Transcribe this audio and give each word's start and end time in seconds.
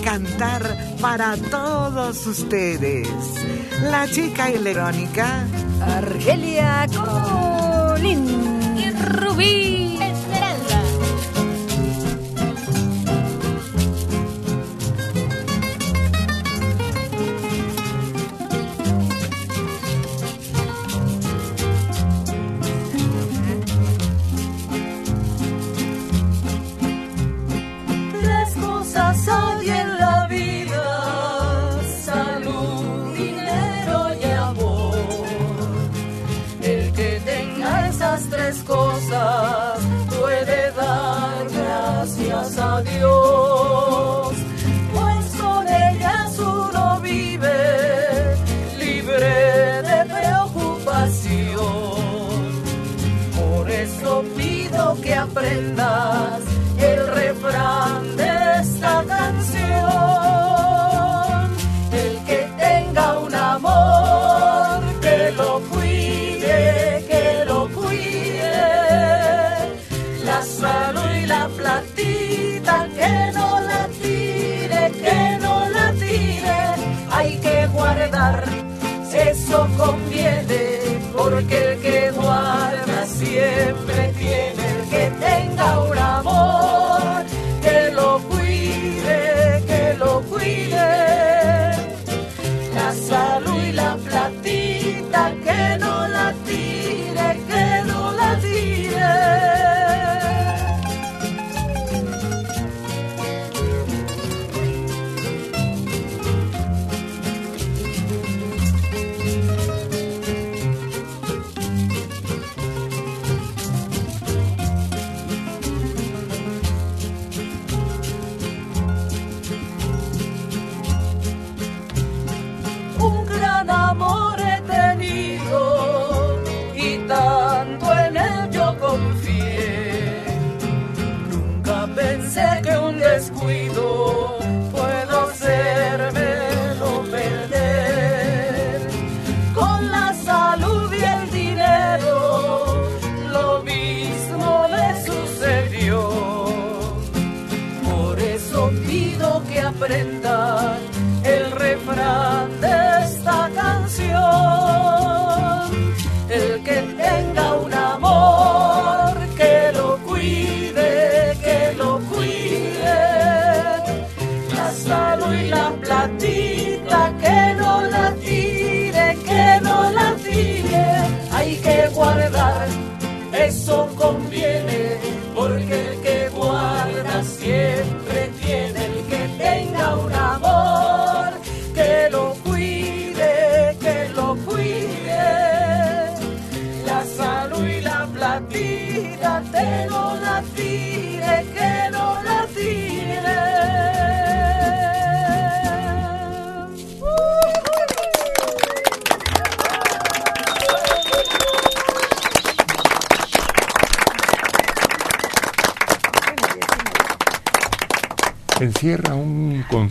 cantar 0.00 0.62
para 1.00 1.36
todos 1.36 2.26
ustedes. 2.26 3.08
La 3.82 4.08
chica 4.08 4.50
electrónica. 4.50 5.46
Argelia 5.80 6.86
Colín. 6.88 8.26
Y 8.76 8.90
Rubí. 8.90 9.89
Porque 81.22 81.72
el 81.72 81.80
que 81.80 82.10
guarda 82.12 83.06
siempre 83.06 84.12
tiene 84.18 84.69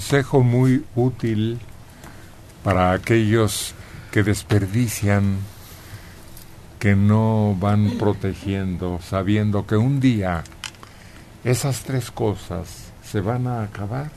consejo 0.09 0.42
muy 0.42 0.84
útil 0.96 1.59
para 2.64 2.94
aquellos 2.94 3.75
que 4.09 4.24
desperdician, 4.24 5.38
que 6.80 6.96
no 6.96 7.56
van 7.59 7.92
protegiendo, 8.00 9.00
sabiendo 9.08 9.68
que 9.68 9.78
un 9.78 10.00
día 10.00 10.44
esas 11.44 11.81
tres 11.84 12.09
cosas 12.09 12.92
se 13.03 13.22
van 13.22 13.46
a 13.46 13.62
acabar. 13.62 14.09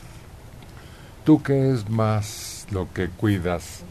¿Tú 1.25 1.43
qué 1.43 1.71
es 1.71 1.87
más 1.87 2.65
lo 2.71 2.91
que 2.91 3.09
cuidas, 3.09 3.81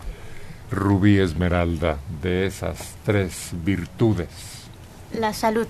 Rubí 0.73 1.21
Esmeralda, 1.21 1.99
de 2.21 2.47
esas 2.47 2.97
tres 3.05 3.51
virtudes? 3.53 4.29
La 5.13 5.33
salud. 5.33 5.69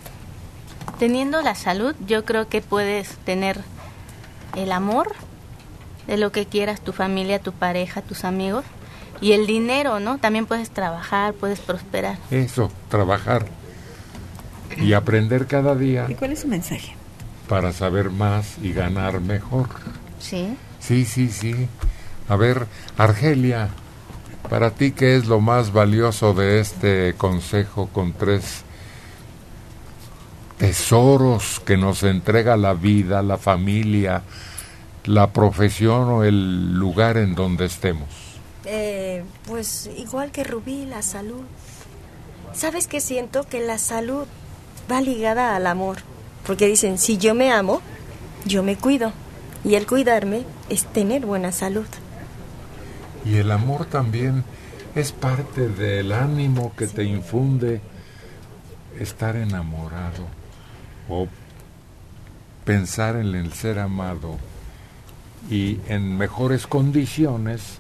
Teniendo 0.99 1.43
la 1.43 1.55
salud, 1.55 1.95
yo 2.07 2.25
creo 2.25 2.49
que 2.49 2.63
puedes 2.63 3.19
tener 3.19 3.61
el 4.57 4.73
amor 4.73 5.15
de 6.07 6.17
lo 6.17 6.33
que 6.33 6.47
quieras, 6.47 6.81
tu 6.81 6.93
familia, 6.93 7.39
tu 7.39 7.53
pareja, 7.53 8.03
tus 8.03 8.25
amigos, 8.25 8.65
y 9.21 9.33
el 9.33 9.47
dinero, 9.47 10.01
¿no? 10.01 10.19
También 10.19 10.47
puedes 10.47 10.71
trabajar, 10.71 11.35
puedes 11.35 11.61
prosperar. 11.61 12.19
Eso, 12.31 12.71
trabajar 12.89 13.47
y 14.77 14.95
aprender 14.95 15.47
cada 15.47 15.75
día. 15.75 16.07
¿Y 16.09 16.15
cuál 16.15 16.33
es 16.33 16.41
su 16.41 16.49
mensaje? 16.49 16.97
Para 17.49 17.73
saber 17.73 18.11
más 18.11 18.57
y 18.63 18.73
ganar 18.73 19.21
mejor. 19.21 19.69
Sí. 20.19 20.57
Sí, 20.81 21.05
sí, 21.05 21.29
sí. 21.29 21.69
A 22.29 22.37
ver, 22.37 22.67
Argelia, 22.97 23.69
para 24.49 24.71
ti, 24.71 24.93
¿qué 24.93 25.17
es 25.17 25.27
lo 25.27 25.41
más 25.41 25.73
valioso 25.73 26.35
de 26.35 26.61
este 26.61 27.15
consejo 27.17 27.89
con 27.93 28.13
tres 28.13 28.65
tesoros 30.59 31.61
que 31.65 31.77
nos 31.77 32.03
entrega 32.03 32.57
la 32.57 32.75
vida, 32.75 33.23
la 33.23 33.39
familia, 33.39 34.23
la 35.05 35.33
profesión 35.33 36.09
o 36.09 36.25
el 36.25 36.75
lugar 36.75 37.17
en 37.17 37.35
donde 37.35 37.67
estemos? 37.67 38.09
Eh, 38.65 39.25
pues 39.47 39.91
igual 39.97 40.31
que 40.31 40.45
Rubí, 40.45 40.87
la 40.87 41.03
salud. 41.03 41.43
¿Sabes 42.53 42.87
qué 42.87 43.01
siento? 43.01 43.45
Que 43.45 43.61
la 43.61 43.79
salud 43.79 44.27
va 44.91 45.01
ligada 45.01 45.57
al 45.57 45.67
amor. 45.67 45.99
Porque 46.47 46.67
dicen, 46.67 46.99
si 46.99 47.19
yo 47.19 47.35
me 47.35 47.53
amo, 47.53 47.81
yo 48.45 48.63
me 48.63 48.77
cuido. 48.77 49.13
Y 49.65 49.75
el 49.75 49.87
cuidarme 49.87 50.45
es 50.69 50.85
tener 50.85 51.25
buena 51.25 51.53
salud. 51.53 51.87
Y 53.25 53.37
el 53.37 53.51
amor 53.51 53.87
también 53.87 54.45
es 54.95 55.13
parte 55.13 55.69
del 55.69 56.13
ánimo 56.13 56.73
que 56.77 56.87
te 56.87 57.05
infunde 57.05 57.81
estar 58.99 59.37
enamorado 59.37 60.27
o 61.09 61.29
pensar 62.65 63.17
en 63.17 63.35
el 63.35 63.53
ser 63.53 63.79
amado 63.79 64.37
y 65.51 65.79
en 65.89 66.17
mejores 66.17 66.67
condiciones 66.67 67.79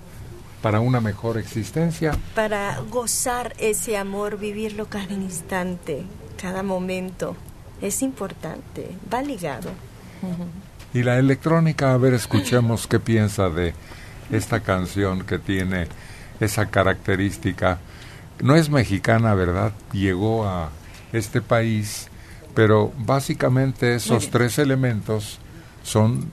para 0.62 0.80
una 0.80 1.00
mejor 1.00 1.38
existencia. 1.38 2.16
Para 2.34 2.78
gozar 2.90 3.52
ese 3.58 3.96
amor, 3.96 4.38
vivirlo 4.38 4.86
cada 4.86 5.12
instante, 5.12 6.04
cada 6.40 6.62
momento. 6.62 7.36
Es 7.80 8.02
importante, 8.02 8.90
va 9.12 9.22
ligado. 9.22 9.70
Y 10.94 11.02
la 11.02 11.18
electrónica, 11.18 11.92
a 11.92 11.96
ver, 11.96 12.14
escuchemos 12.14 12.86
qué 12.86 13.00
piensa 13.00 13.50
de 13.50 13.74
esta 14.30 14.60
canción 14.60 15.24
que 15.24 15.38
tiene 15.38 15.88
esa 16.38 16.66
característica. 16.66 17.78
No 18.40 18.54
es 18.54 18.70
mexicana, 18.70 19.34
¿verdad? 19.34 19.72
Llegó 19.92 20.46
a 20.46 20.70
este 21.12 21.42
país, 21.42 22.08
pero 22.54 22.92
básicamente 22.98 23.96
esos 23.96 24.30
tres 24.30 24.58
elementos 24.58 25.38
son 25.82 26.30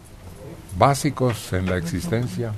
básicos 0.77 1.53
en 1.53 1.67
la 1.67 1.77
existencia. 1.77 2.53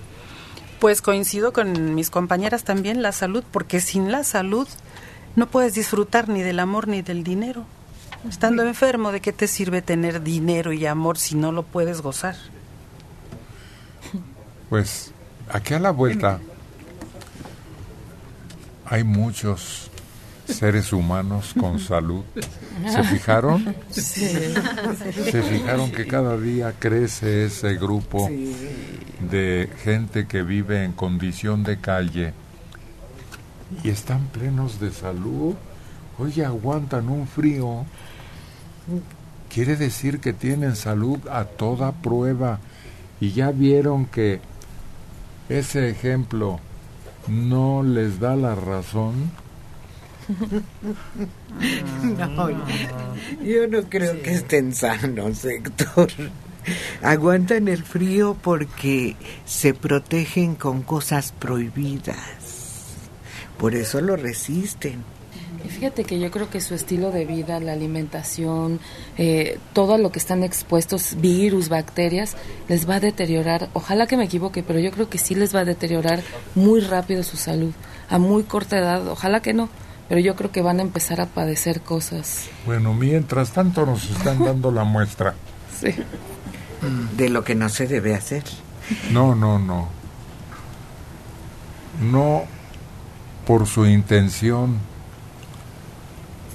Pues 0.79 1.01
coincido 1.01 1.53
con 1.53 1.93
mis 1.93 2.09
compañeras 2.09 2.63
también, 2.63 3.01
la 3.01 3.11
salud, 3.11 3.43
porque 3.51 3.81
sin 3.81 4.11
la 4.11 4.23
salud 4.23 4.67
no 5.35 5.47
puedes 5.47 5.73
disfrutar 5.73 6.27
ni 6.27 6.41
del 6.41 6.59
amor 6.59 6.87
ni 6.87 7.01
del 7.01 7.23
dinero. 7.23 7.65
Estando 8.27 8.63
enfermo, 8.63 9.11
¿de 9.11 9.19
qué 9.19 9.31
te 9.33 9.47
sirve 9.47 9.81
tener 9.81 10.21
dinero 10.21 10.73
y 10.73 10.85
amor 10.85 11.17
si 11.17 11.35
no 11.35 11.51
lo 11.51 11.63
puedes 11.63 12.01
gozar? 12.01 12.35
Pues 14.69 15.11
aquí 15.49 15.73
a 15.73 15.79
la 15.79 15.91
vuelta 15.91 16.39
hay 18.85 19.03
muchos 19.03 19.90
seres 20.45 20.93
humanos 20.93 21.53
con 21.59 21.79
salud. 21.79 22.23
¿Se 22.87 23.03
fijaron? 23.03 23.75
Sí. 23.89 24.27
Se 25.31 25.41
fijaron 25.43 25.91
que 25.91 26.07
cada 26.07 26.37
día 26.37 26.73
crece 26.77 27.45
ese 27.45 27.75
grupo 27.75 28.29
de 29.29 29.69
gente 29.83 30.27
que 30.27 30.43
vive 30.43 30.83
en 30.83 30.93
condición 30.93 31.63
de 31.63 31.77
calle 31.79 32.33
y 33.83 33.89
están 33.89 34.27
plenos 34.27 34.79
de 34.79 34.91
salud. 34.91 35.55
Oye, 36.19 36.45
aguantan 36.45 37.09
un 37.09 37.27
frío. 37.27 37.85
Quiere 39.49 39.75
decir 39.75 40.19
que 40.19 40.33
tienen 40.33 40.75
salud 40.75 41.19
a 41.29 41.45
toda 41.45 41.91
prueba. 41.91 42.59
Y 43.19 43.31
ya 43.31 43.51
vieron 43.51 44.05
que 44.05 44.39
ese 45.49 45.89
ejemplo 45.89 46.59
no 47.27 47.83
les 47.83 48.19
da 48.19 48.35
la 48.35 48.55
razón. 48.55 49.31
No, 52.17 52.49
yo 53.43 53.67
no 53.67 53.83
creo 53.89 54.21
que 54.21 54.33
estén 54.33 54.73
sanos, 54.73 55.45
Héctor. 55.45 56.09
Aguantan 57.01 57.67
el 57.67 57.83
frío 57.83 58.37
porque 58.41 59.15
se 59.45 59.73
protegen 59.73 60.55
con 60.55 60.83
cosas 60.83 61.33
prohibidas. 61.37 62.17
Por 63.57 63.75
eso 63.75 64.01
lo 64.01 64.15
resisten. 64.15 65.03
Y 65.63 65.69
fíjate 65.69 66.03
que 66.03 66.19
yo 66.19 66.31
creo 66.31 66.49
que 66.49 66.59
su 66.59 66.73
estilo 66.73 67.11
de 67.11 67.25
vida, 67.25 67.59
la 67.59 67.73
alimentación, 67.73 68.79
eh, 69.17 69.59
todo 69.73 69.93
a 69.93 69.97
lo 69.97 70.11
que 70.11 70.17
están 70.17 70.43
expuestos, 70.43 71.15
virus, 71.19 71.69
bacterias, 71.69 72.35
les 72.67 72.89
va 72.89 72.95
a 72.95 72.99
deteriorar. 72.99 73.69
Ojalá 73.73 74.07
que 74.07 74.17
me 74.17 74.25
equivoque, 74.25 74.63
pero 74.63 74.79
yo 74.79 74.91
creo 74.91 75.09
que 75.09 75.19
sí 75.19 75.35
les 75.35 75.55
va 75.55 75.59
a 75.59 75.65
deteriorar 75.65 76.23
muy 76.55 76.81
rápido 76.81 77.21
su 77.21 77.37
salud, 77.37 77.73
a 78.09 78.17
muy 78.17 78.43
corta 78.43 78.79
edad. 78.79 79.07
Ojalá 79.07 79.41
que 79.41 79.53
no, 79.53 79.69
pero 80.11 80.19
yo 80.19 80.35
creo 80.35 80.51
que 80.51 80.61
van 80.61 80.79
a 80.79 80.81
empezar 80.81 81.21
a 81.21 81.27
padecer 81.27 81.79
cosas. 81.79 82.49
Bueno, 82.65 82.93
mientras 82.93 83.51
tanto 83.51 83.85
nos 83.85 84.09
están 84.09 84.43
dando 84.43 84.69
la 84.69 84.83
muestra. 84.83 85.35
Sí. 85.79 85.95
De 87.15 87.29
lo 87.29 87.45
que 87.45 87.55
no 87.55 87.69
se 87.69 87.87
debe 87.87 88.13
hacer. 88.13 88.43
No, 89.13 89.35
no, 89.35 89.57
no. 89.57 89.87
No 92.01 92.43
por 93.47 93.67
su 93.67 93.85
intención. 93.85 94.79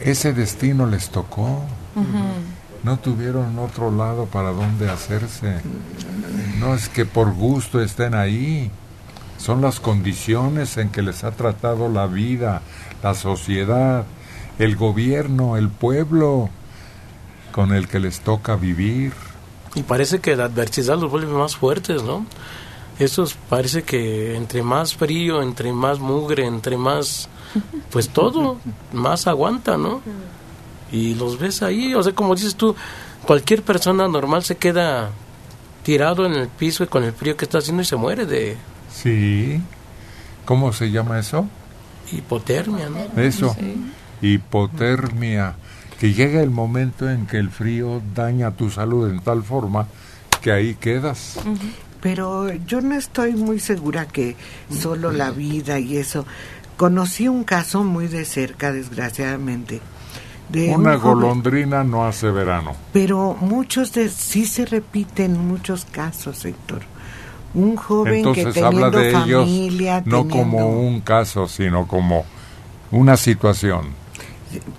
Ese 0.00 0.35
destino 0.35 0.85
les 0.85 1.08
tocó. 1.08 1.62
No 2.82 2.99
tuvieron 2.99 3.58
otro 3.58 3.91
lado 3.91 4.26
para 4.26 4.50
donde 4.50 4.91
hacerse. 4.91 5.62
No 6.58 6.75
es 6.75 6.91
que 6.91 7.06
por 7.06 7.32
gusto 7.32 7.81
estén 7.81 8.14
ahí. 8.14 8.70
Son 9.38 9.62
las 9.62 9.81
condiciones 9.81 10.76
en 10.76 10.91
que 10.91 11.00
les 11.00 11.25
ha 11.25 11.31
tratado 11.31 11.88
la 11.88 12.06
vida, 12.06 12.62
la 13.02 13.14
sociedad, 13.14 14.04
el 14.58 14.76
gobierno, 14.76 15.56
el 15.56 15.69
pueblo 15.69 16.48
con 17.52 17.72
el 17.72 17.88
que 17.88 17.98
les 17.98 18.20
toca 18.20 18.56
vivir. 18.56 19.12
Y 19.75 19.82
parece 19.82 20.20
que 20.20 20.37
la 20.37 20.44
adversidad 20.44 20.98
los 20.98 21.10
vuelve 21.10 21.32
más 21.32 21.56
fuertes, 21.56 22.02
¿no? 22.02 22.26
Esos 22.98 23.34
parece 23.48 23.82
que 23.82 24.37
entre 24.37 24.62
más 24.62 24.94
frío, 24.94 25.43
entre 25.43 25.72
más 25.72 25.98
mugre, 25.98 26.46
entre 26.46 26.78
más, 26.78 27.28
pues 27.90 28.08
todo, 28.08 28.56
más 28.93 29.26
aguanta, 29.26 29.76
¿no? 29.76 30.00
Y 30.90 31.14
los 31.14 31.38
ves 31.38 31.62
ahí, 31.62 31.94
o 31.94 32.02
sea, 32.02 32.14
como 32.14 32.34
dices 32.34 32.56
tú, 32.56 32.75
cualquier 33.26 33.62
persona 33.62 34.08
normal 34.08 34.44
se 34.44 34.56
queda 34.56 35.10
tirado 35.82 36.25
en 36.25 36.32
el 36.32 36.48
piso 36.48 36.84
y 36.84 36.87
con 36.87 37.04
el 37.04 37.12
frío 37.12 37.37
que 37.37 37.44
está 37.44 37.58
haciendo 37.58 37.82
y 37.82 37.87
se 37.87 37.96
muere 37.96 38.25
de 38.25 38.56
Sí. 38.90 39.60
¿Cómo 40.44 40.72
se 40.72 40.90
llama 40.90 41.19
eso? 41.19 41.48
Hipotermia, 42.12 42.88
¿no? 42.88 43.20
Eso. 43.20 43.55
Hipotermia. 44.23 45.55
Que 45.99 46.12
llega 46.12 46.43
el 46.43 46.50
momento 46.50 47.08
en 47.08 47.26
que 47.26 47.38
el 47.38 47.49
frío 47.50 48.03
daña 48.14 48.50
tu 48.50 48.70
salud 48.70 49.11
en 49.11 49.20
tal 49.20 49.43
forma 49.43 49.87
que 50.43 50.53
ahí 50.53 50.75
quedas. 50.75 51.38
Pero 52.03 52.53
yo 52.53 52.82
no 52.82 52.94
estoy 52.97 53.32
muy 53.35 53.58
segura 53.61 54.06
que 54.06 54.37
solo 54.70 55.11
la 55.11 55.31
vida 55.31 55.79
y 55.79 55.97
eso. 55.97 56.26
Conocí 56.76 57.26
un 57.29 57.44
caso 57.44 57.82
muy 57.82 58.06
de 58.08 58.26
cerca, 58.26 58.73
desgraciadamente. 58.73 59.81
De 60.50 60.69
Una 60.75 60.94
un 60.97 61.00
joven- 61.00 61.14
golondrina 61.14 61.82
no 61.82 62.06
hace 62.06 62.31
verano. 62.31 62.76
Pero 62.93 63.35
muchos 63.41 63.93
de 63.94 64.11
sí 64.11 64.44
se 64.44 64.67
repiten 64.67 65.38
muchos 65.49 65.87
casos, 65.87 66.44
Héctor. 66.44 66.82
Un 67.56 67.75
joven 67.76 68.14
Entonces 68.17 68.53
que 68.55 68.61
habla 68.62 68.91
de 68.91 69.12
familia, 69.12 69.94
ellos 69.99 70.06
no 70.06 70.23
teniendo- 70.26 70.31
como 70.58 70.81
un 70.81 71.00
caso, 71.00 71.49
sino 71.49 71.87
como 71.88 72.25
una 72.91 73.17
situación. 73.17 73.87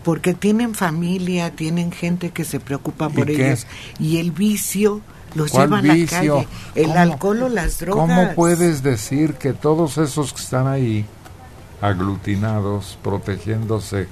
porque 0.03 0.33
tienen 0.33 0.73
familia, 0.75 1.51
tienen 1.51 1.91
gente 1.91 2.29
que 2.31 2.45
se 2.45 2.59
preocupa 2.59 3.09
¿Y 3.11 3.13
por 3.15 3.25
qué? 3.27 3.47
ellos 3.47 3.67
y 3.99 4.17
el 4.17 4.31
vicio 4.31 5.01
los 5.35 5.51
¿Cuál 5.51 5.69
lleva 5.69 5.79
a 5.79 5.81
la 5.97 6.05
calle, 6.05 6.47
el 6.75 6.85
¿Cómo- 6.87 6.99
alcohol 6.99 7.43
o 7.43 7.49
las 7.49 7.79
drogas. 7.79 8.07
¿Cómo 8.07 8.33
puedes 8.35 8.81
decir 8.81 9.33
que 9.33 9.53
todos 9.53 9.97
esos 9.97 10.33
que 10.33 10.41
están 10.41 10.67
ahí 10.67 11.05
aglutinados, 11.81 12.97
protegiéndose, 13.03 14.07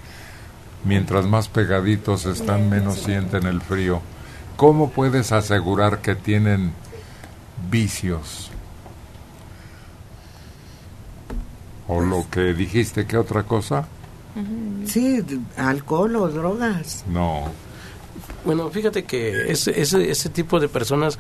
mientras 0.84 1.25
más 1.25 1.48
pegaditos 1.48 2.25
están, 2.25 2.69
menos 2.69 2.95
sienten 3.00 3.45
el 3.48 3.62
frío? 3.62 4.01
¿Cómo 4.57 4.89
puedes 4.91 5.31
asegurar 5.31 6.00
que 6.01 6.15
tienen 6.15 6.74
vicios? 7.72 8.51
¿O 11.87 12.01
lo 12.01 12.25
que 12.29 12.53
dijiste, 12.53 13.05
qué 13.05 13.17
otra 13.17 13.43
cosa? 13.43 13.87
Sí, 14.85 15.23
alcohol 15.57 16.15
o 16.17 16.27
drogas. 16.27 17.05
No. 17.07 17.43
Bueno, 18.43 18.69
fíjate 18.69 19.03
que 19.05 19.51
ese, 19.51 19.79
ese, 19.79 20.09
ese 20.09 20.29
tipo 20.29 20.59
de 20.59 20.67
personas, 20.67 21.17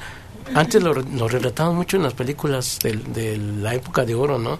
antes 0.53 0.81
lo, 0.83 0.93
re- 0.93 1.03
lo 1.13 1.27
relataban 1.27 1.75
mucho 1.75 1.97
en 1.97 2.03
las 2.03 2.13
películas 2.13 2.79
del- 2.83 3.13
de, 3.13 3.37
la 3.37 3.73
época 3.73 4.05
de 4.05 4.15
oro, 4.15 4.37
¿no? 4.37 4.57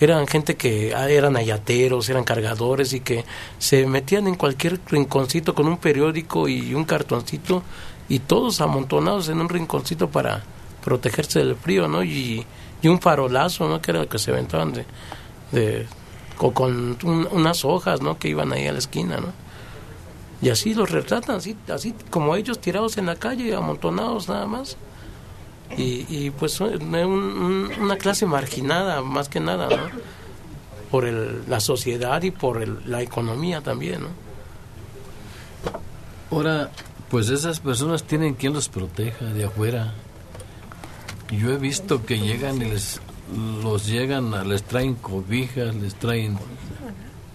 Eran 0.00 0.26
gente 0.26 0.56
que 0.56 0.92
ah, 0.96 1.08
eran 1.08 1.36
ayateros, 1.36 2.08
eran 2.08 2.24
cargadores 2.24 2.92
y 2.92 3.00
que 3.00 3.24
se 3.58 3.86
metían 3.86 4.26
en 4.26 4.34
cualquier 4.34 4.80
rinconcito 4.88 5.54
con 5.54 5.68
un 5.68 5.76
periódico 5.76 6.48
y 6.48 6.74
un 6.74 6.84
cartoncito 6.84 7.62
y 8.08 8.18
todos 8.18 8.60
amontonados 8.60 9.28
en 9.28 9.40
un 9.40 9.48
rinconcito 9.48 10.08
para 10.10 10.42
protegerse 10.84 11.38
del 11.38 11.54
frío, 11.54 11.86
¿no? 11.86 12.02
Y, 12.02 12.44
y 12.82 12.88
un 12.88 13.00
farolazo, 13.00 13.68
¿no? 13.68 13.80
Que 13.80 13.92
era 13.92 14.00
lo 14.00 14.08
que 14.08 14.18
se 14.18 14.32
aventaban 14.32 14.72
de, 14.72 14.84
de 15.52 15.86
o 16.38 16.52
con 16.52 16.98
un- 17.04 17.28
unas 17.30 17.64
hojas, 17.64 18.00
¿no? 18.00 18.18
Que 18.18 18.28
iban 18.28 18.52
ahí 18.52 18.66
a 18.66 18.72
la 18.72 18.78
esquina, 18.80 19.18
¿no? 19.18 19.28
Y 20.40 20.50
así 20.50 20.74
los 20.74 20.90
retratan, 20.90 21.36
así, 21.36 21.56
así 21.72 21.94
como 22.10 22.34
ellos 22.34 22.60
tirados 22.60 22.98
en 22.98 23.06
la 23.06 23.14
calle, 23.16 23.54
amontonados 23.54 24.28
nada 24.28 24.46
más. 24.46 24.76
Y, 25.76 26.04
y 26.08 26.30
pues 26.30 26.60
un- 26.60 26.94
un- 26.94 27.70
una 27.80 27.96
clase 27.96 28.26
marginada, 28.26 29.02
más 29.02 29.28
que 29.28 29.38
nada. 29.40 29.68
Por 30.90 31.06
el, 31.06 31.48
la 31.48 31.60
sociedad 31.60 32.20
y 32.22 32.30
por 32.32 32.60
el- 32.62 32.78
la 32.90 33.00
economía 33.02 33.60
también, 33.62 34.02
¿no? 34.02 34.08
Ahora, 36.30 36.70
pues 37.10 37.28
esas 37.30 37.60
personas 37.60 38.04
tienen 38.04 38.34
quien 38.34 38.52
los 38.52 38.68
proteja 38.68 39.26
de 39.26 39.44
afuera. 39.44 39.92
Yo 41.30 41.50
he 41.52 41.56
visto 41.58 42.04
que 42.04 42.18
llegan 42.18 42.60
y 42.60 42.64
los 43.62 43.86
llegan, 43.86 44.34
a- 44.34 44.44
les 44.44 44.62
traen 44.62 44.94
cobijas, 44.94 45.74
les 45.74 45.94
traen 45.94 46.36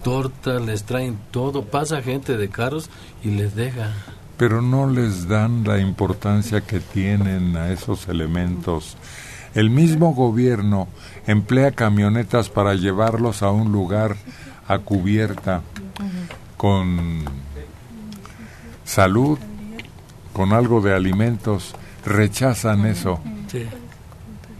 tortas, 0.02 0.62
les 0.62 0.84
traen 0.84 1.18
todo. 1.30 1.64
Pasa 1.64 2.02
gente 2.02 2.36
de 2.36 2.48
carros 2.48 2.88
y 3.24 3.30
les 3.30 3.54
deja. 3.54 3.92
pero 4.36 4.62
no 4.62 4.88
les 4.88 5.26
dan 5.26 5.64
la 5.64 5.78
importancia 5.80 6.60
que 6.60 6.78
tienen 6.78 7.56
a 7.56 7.72
esos 7.72 8.06
elementos 8.08 8.96
El 9.54 9.68
mismo 9.70 10.14
gobierno 10.14 10.86
emplea 11.26 11.72
camionetas 11.72 12.48
para 12.48 12.74
llevarlos 12.74 13.42
a 13.42 13.50
un 13.50 13.72
lugar 13.72 14.14
a 14.68 14.78
cubierta 14.78 15.62
con 16.56 17.24
salud, 18.84 19.38
con 20.32 20.52
algo 20.52 20.80
de 20.80 20.94
alimentos, 20.94 21.74
rechazan 22.04 22.86
eso. 22.86 23.20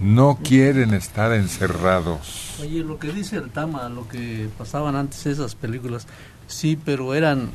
No 0.00 0.38
quieren 0.42 0.94
estar 0.94 1.32
encerrados. 1.32 2.54
Oye, 2.60 2.84
lo 2.84 2.98
que 2.98 3.12
dice 3.12 3.36
el 3.36 3.50
Tama, 3.50 3.88
lo 3.88 4.06
que 4.06 4.48
pasaban 4.56 4.94
antes 4.94 5.26
esas 5.26 5.56
películas, 5.56 6.06
sí, 6.46 6.78
pero 6.82 7.14
eran, 7.14 7.50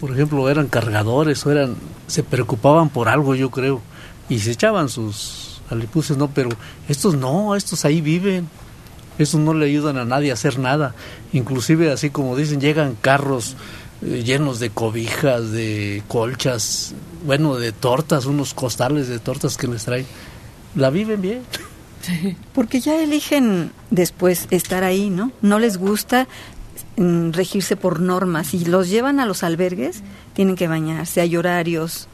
por 0.00 0.12
ejemplo, 0.12 0.48
eran 0.48 0.68
cargadores 0.68 1.44
o 1.44 1.52
eran, 1.52 1.76
se 2.06 2.22
preocupaban 2.22 2.88
por 2.88 3.08
algo, 3.08 3.34
yo 3.34 3.50
creo, 3.50 3.82
y 4.30 4.38
se 4.38 4.52
echaban 4.52 4.88
sus 4.88 5.60
alipuses, 5.68 6.16
no, 6.16 6.28
pero 6.30 6.48
estos 6.88 7.14
no, 7.14 7.54
estos 7.54 7.84
ahí 7.84 8.00
viven, 8.00 8.48
estos 9.18 9.40
no 9.40 9.52
le 9.52 9.66
ayudan 9.66 9.98
a 9.98 10.06
nadie 10.06 10.30
a 10.30 10.34
hacer 10.34 10.58
nada, 10.58 10.94
inclusive 11.34 11.92
así 11.92 12.08
como 12.08 12.36
dicen, 12.36 12.60
llegan 12.60 12.96
carros 13.02 13.56
eh, 14.02 14.22
llenos 14.24 14.60
de 14.60 14.70
cobijas, 14.70 15.50
de 15.50 16.02
colchas, 16.08 16.94
bueno, 17.26 17.56
de 17.56 17.72
tortas, 17.72 18.24
unos 18.24 18.54
costales 18.54 19.08
de 19.08 19.18
tortas 19.18 19.58
que 19.58 19.66
les 19.66 19.84
traen 19.84 20.06
la 20.74 20.90
viven 20.90 21.20
bien. 21.20 21.42
Porque 22.54 22.80
ya 22.80 23.02
eligen 23.02 23.72
después 23.90 24.46
estar 24.50 24.84
ahí, 24.84 25.10
¿no? 25.10 25.32
No 25.42 25.58
les 25.58 25.76
gusta 25.76 26.26
mm, 26.96 27.32
regirse 27.32 27.76
por 27.76 28.00
normas. 28.00 28.54
y 28.54 28.64
los 28.64 28.88
llevan 28.88 29.20
a 29.20 29.26
los 29.26 29.42
albergues, 29.42 30.02
tienen 30.34 30.56
que 30.56 30.68
bañarse, 30.68 31.20
hay 31.20 31.36
horarios. 31.36 32.08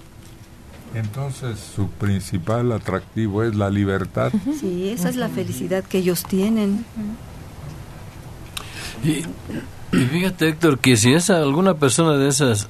Entonces 0.95 1.59
su 1.75 1.89
principal 1.91 2.73
atractivo 2.73 3.43
es 3.43 3.55
la 3.55 3.71
libertad. 3.71 4.33
Sí, 4.61 4.89
esa 4.89 5.09
es 5.09 5.17
la 5.17 5.29
felicidad 5.29 5.85
que 5.85 5.99
ellos 5.99 6.25
tienen. 6.25 6.87
Y, 9.05 9.25
fíjate 9.95 10.49
Héctor, 10.49 10.79
que 10.79 10.97
si 10.97 11.13
es 11.13 11.29
alguna 11.29 11.75
persona 11.75 12.17
de 12.17 12.29
esas 12.29 12.67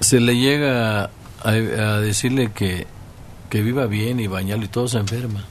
se 0.00 0.18
le 0.18 0.36
llega 0.36 1.10
a 1.44 1.52
decirle 2.00 2.50
que 2.52 2.86
que 3.50 3.62
viva 3.62 3.86
bien 3.86 4.20
y 4.20 4.26
bañarlo 4.26 4.64
y 4.64 4.68
todo 4.68 4.88
se 4.88 4.98
enferma. 4.98 5.44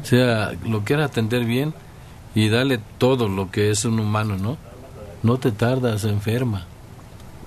O 0.00 0.04
sea, 0.04 0.52
lo 0.64 0.84
quiere 0.84 1.02
atender 1.02 1.44
bien 1.44 1.74
y 2.34 2.48
darle 2.48 2.78
todo 2.98 3.28
lo 3.28 3.50
que 3.50 3.70
es 3.70 3.84
un 3.84 3.98
humano, 3.98 4.36
¿no? 4.36 4.58
No 5.22 5.38
te 5.38 5.50
tardas, 5.50 6.02
se 6.02 6.10
enferma. 6.10 6.66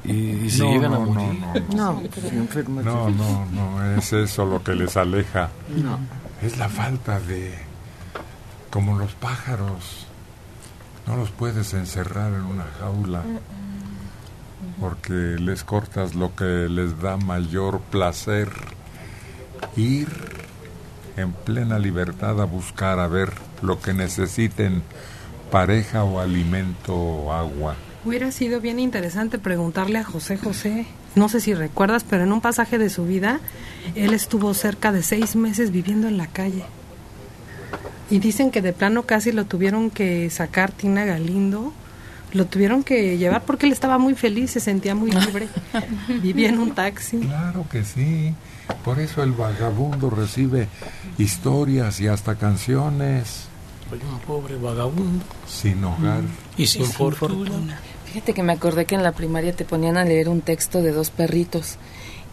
Y, 0.04 0.50
se 0.50 0.66
llegan 0.66 0.94
a 0.94 1.00
morir. 1.00 1.40
No, 1.76 2.02
no, 2.02 3.10
no, 3.10 3.46
no, 3.46 3.98
es 3.98 4.12
eso 4.14 4.46
lo 4.46 4.64
que 4.64 4.74
les 4.74 4.98
aleja. 4.98 5.50
No. 5.76 6.00
Es 6.42 6.58
la 6.58 6.70
falta 6.70 7.20
de... 7.20 7.54
como 8.72 8.98
los 8.98 9.14
pájaros. 9.14 10.08
No 11.06 11.18
los 11.18 11.30
puedes 11.30 11.74
encerrar 11.74 12.34
en 12.34 12.44
una 12.44 12.66
jaula 12.80 13.24
porque 14.80 15.14
les 15.14 15.64
cortas 15.64 16.16
lo 16.16 16.36
que 16.36 16.68
les 16.70 17.00
da 17.02 17.18
mayor 17.18 17.80
placer 17.80 18.50
ir 19.80 20.08
en 21.18 21.32
plena 21.32 21.80
libertad 21.80 22.40
a 22.42 22.46
buscar, 22.46 23.00
a 23.00 23.08
ver 23.08 23.32
lo 23.62 23.80
que 23.80 23.94
necesiten, 23.94 24.84
pareja 25.52 26.04
o 26.04 26.20
alimento 26.20 26.96
o 26.96 27.34
agua. 27.34 27.76
Hubiera 28.06 28.32
sido 28.32 28.62
bien 28.62 28.80
interesante 28.80 29.40
preguntarle 29.40 30.00
a 30.00 30.04
José 30.04 30.38
José, 30.38 30.86
no 31.16 31.28
sé 31.28 31.42
si 31.42 31.54
recuerdas, 31.54 32.06
pero 32.10 32.24
en 32.24 32.32
un 32.32 32.42
pasaje 32.42 32.78
de 32.78 32.90
su 32.90 33.06
vida, 33.06 33.40
él 33.96 34.14
estuvo 34.14 34.54
cerca 34.54 34.92
de 34.92 35.04
seis 35.04 35.36
meses 35.36 35.72
viviendo 35.72 36.08
en 36.08 36.18
la 36.18 36.28
calle. 36.28 36.64
Y 38.10 38.20
dicen 38.20 38.52
que 38.52 38.62
de 38.62 38.74
plano 38.74 39.04
casi 39.04 39.32
lo 39.32 39.46
tuvieron 39.46 39.90
que 39.92 40.30
sacar 40.30 40.72
Tina 40.72 41.06
Galindo, 41.06 41.74
lo 42.34 42.46
tuvieron 42.46 42.84
que 42.84 43.18
llevar 43.18 43.44
porque 43.44 43.66
él 43.66 43.72
estaba 43.72 43.98
muy 43.98 44.16
feliz, 44.16 44.52
se 44.52 44.60
sentía 44.60 44.96
muy 44.96 45.12
libre, 45.12 45.48
vivía 46.22 46.50
en 46.50 46.60
un 46.60 46.74
taxi. 46.74 47.18
Claro 47.20 47.66
que 47.72 47.84
sí. 47.84 48.34
Por 48.84 49.00
eso 49.00 49.24
el 49.24 49.32
vagabundo 49.32 50.10
recibe 50.10 50.68
historias 51.18 52.00
y 52.00 52.08
hasta 52.08 52.36
canciones. 52.36 53.48
Soy 53.90 54.00
un 54.00 54.20
pobre 54.20 54.56
vagabundo. 54.58 55.26
Sin 55.48 55.84
hogar. 55.84 56.22
Y 56.56 56.68
sin, 56.68 56.86
fortuna. 56.86 57.80
Fíjate 58.06 58.34
que 58.34 58.44
me 58.44 58.54
acordé 58.54 58.86
que 58.86 58.96
en 58.96 59.04
la 59.04 59.12
primaria 59.12 59.54
te 59.54 59.66
ponían 59.66 59.98
a 59.98 60.06
leer 60.06 60.30
un 60.30 60.42
texto 60.42 60.82
de 60.82 60.92
dos 60.92 61.10
perritos. 61.10 61.78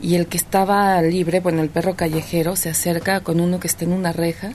Y 0.00 0.16
el 0.16 0.26
que 0.26 0.36
estaba 0.36 1.00
libre, 1.00 1.40
bueno, 1.40 1.62
el 1.62 1.70
perro 1.70 1.96
callejero, 1.96 2.54
se 2.56 2.68
acerca 2.68 3.20
con 3.20 3.40
uno 3.40 3.58
que 3.58 3.66
está 3.66 3.86
en 3.86 3.92
una 3.92 4.12
reja 4.12 4.52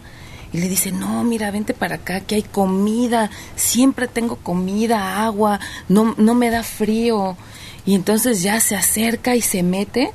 y 0.53 0.59
le 0.59 0.67
dice, 0.67 0.91
no, 0.91 1.23
mira, 1.23 1.51
vente 1.51 1.73
para 1.73 1.95
acá, 1.95 2.21
que 2.21 2.35
hay 2.35 2.43
comida, 2.43 3.29
siempre 3.55 4.07
tengo 4.07 4.35
comida, 4.37 5.23
agua, 5.25 5.59
no, 5.87 6.13
no 6.17 6.35
me 6.35 6.49
da 6.49 6.63
frío. 6.63 7.37
Y 7.85 7.95
entonces 7.95 8.41
ya 8.41 8.59
se 8.59 8.75
acerca 8.75 9.35
y 9.35 9.41
se 9.41 9.63
mete 9.63 10.11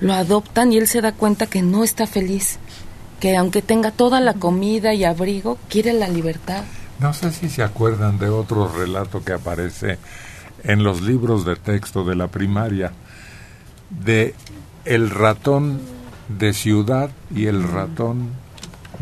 lo 0.00 0.12
adoptan 0.12 0.72
y 0.72 0.78
él 0.78 0.86
se 0.86 1.00
da 1.00 1.12
cuenta 1.12 1.46
que 1.46 1.62
no 1.62 1.84
está 1.84 2.06
feliz, 2.06 2.58
que 3.20 3.36
aunque 3.36 3.62
tenga 3.62 3.90
toda 3.90 4.20
la 4.20 4.34
comida 4.34 4.94
y 4.94 5.04
abrigo, 5.04 5.58
quiere 5.68 5.92
la 5.92 6.08
libertad. 6.08 6.64
No 7.00 7.12
sé 7.12 7.30
si 7.32 7.48
se 7.48 7.62
acuerdan 7.62 8.18
de 8.18 8.28
otro 8.28 8.68
relato 8.68 9.22
que 9.24 9.32
aparece 9.32 9.98
en 10.64 10.82
los 10.82 11.02
libros 11.02 11.44
de 11.44 11.56
texto 11.56 12.04
de 12.04 12.16
la 12.16 12.28
primaria, 12.28 12.92
de 13.90 14.34
el 14.84 15.10
ratón 15.10 15.80
de 16.28 16.52
ciudad 16.52 17.10
y 17.34 17.46
el 17.46 17.62
ratón 17.62 18.30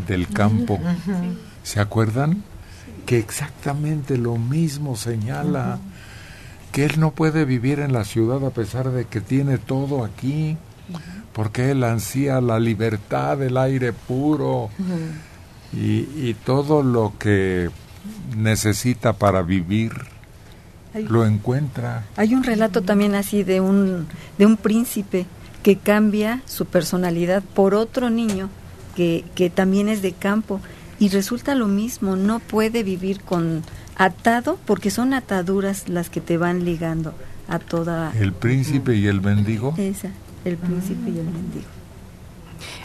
del 0.07 0.29
campo. 0.29 0.79
¿Se 1.63 1.81
acuerdan? 1.81 2.43
Que 3.07 3.19
exactamente 3.19 4.17
lo 4.19 4.37
mismo 4.37 4.97
señala, 4.97 5.79
que 6.73 6.85
él 6.85 6.99
no 6.99 7.13
puede 7.13 7.45
vivir 7.45 7.81
en 7.81 7.93
la 7.93 8.05
ciudad 8.05 8.45
a 8.45 8.51
pesar 8.51 8.91
de 8.91 9.05
que 9.07 9.21
tiene 9.21 9.59
todo 9.59 10.05
aquí 10.05 10.57
porque 11.33 11.73
él 11.73 11.85
ansía 11.85 12.41
la 12.41 12.59
libertad, 12.61 13.43
el 13.43 13.57
aire 13.57 13.93
puro 13.93 14.71
y, 15.73 16.35
todo 16.45 16.83
lo 16.83 17.13
que 17.19 17.71
necesita 18.37 19.15
para 19.15 19.43
vivir. 19.43 19.93
lo 20.95 21.27
encuentra. 21.27 22.05
Hay 22.17 22.35
un 22.35 22.45
relato 22.45 22.83
también 22.83 23.17
así 23.17 23.43
de 23.43 23.61
un, 23.61 24.07
de 24.39 24.47
un 24.47 24.57
príncipe 24.57 25.27
que 25.65 25.77
cambia 25.77 26.43
su 26.47 26.67
personalidad 26.67 27.43
por 27.43 27.75
otro 27.75 28.11
niño 28.11 28.49
que, 28.95 29.25
que 29.35 29.51
también 29.51 29.89
es 29.89 30.03
de 30.03 30.13
campo 30.13 30.61
y 30.99 31.09
resulta 31.09 31.55
lo 31.55 31.67
mismo, 31.67 32.17
no 32.17 32.39
puede 32.39 32.83
vivir 32.83 33.21
con 33.21 33.63
atado 33.97 34.59
porque 34.65 34.91
son 34.91 35.15
ataduras 35.15 35.89
las 35.89 36.11
que 36.11 36.21
te 36.21 36.39
van 36.39 36.65
ligando 36.65 37.15
a 37.49 37.59
toda... 37.59 38.13
El 38.19 38.33
príncipe 38.33 38.97
y 38.97 39.07
el 39.07 39.21
mendigo. 39.21 39.75
Esa 39.77 40.11
el 40.45 40.57
príncipe 40.57 41.11
y 41.11 41.19
el 41.19 41.25
mendigo. 41.25 41.67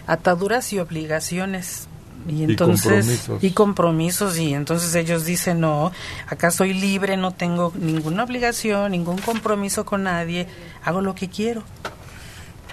Ataduras 0.07 0.71
y 0.73 0.79
obligaciones. 0.79 1.87
Y 2.27 2.43
entonces 2.43 3.29
y 3.41 3.51
compromisos. 3.51 4.37
y 4.37 4.53
entonces 4.53 4.93
ellos 4.93 5.23
dicen 5.23 5.61
no 5.61 5.93
acá 6.27 6.51
soy 6.51 6.73
libre 6.73 7.15
no 7.15 7.31
tengo 7.31 7.71
ninguna 7.79 8.25
obligación 8.25 8.91
ningún 8.91 9.19
compromiso 9.19 9.85
con 9.85 10.03
nadie 10.03 10.45
hago 10.83 10.99
lo 10.99 11.15
que 11.15 11.29
quiero 11.29 11.63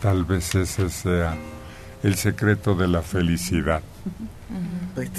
tal 0.03 0.25
vez 0.25 0.53
ese 0.57 0.91
sea 0.91 1.39
el 2.03 2.17
secreto 2.17 2.75
de 2.75 2.89
la 2.89 3.03
felicidad 3.03 3.83
pues, 4.95 5.11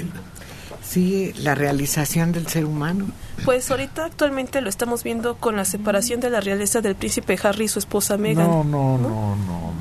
sí 0.82 1.34
la 1.40 1.56
realización 1.56 2.32
del 2.32 2.48
ser 2.48 2.66
humano 2.66 3.08
pues 3.46 3.70
ahorita 3.70 4.06
actualmente 4.06 4.62
lo 4.62 4.70
estamos 4.70 5.04
viendo 5.04 5.36
con 5.36 5.56
la 5.56 5.66
separación 5.66 6.20
de 6.20 6.30
la 6.30 6.42
realeza 6.42 6.82
del 6.82 6.96
príncipe 6.96 7.38
Harry 7.44 7.66
y 7.66 7.68
su 7.68 7.80
esposa 7.80 8.18
Meghan. 8.18 8.48
No, 8.48 8.64
no, 8.64 8.98
no, 8.98 9.36
no, 9.36 9.74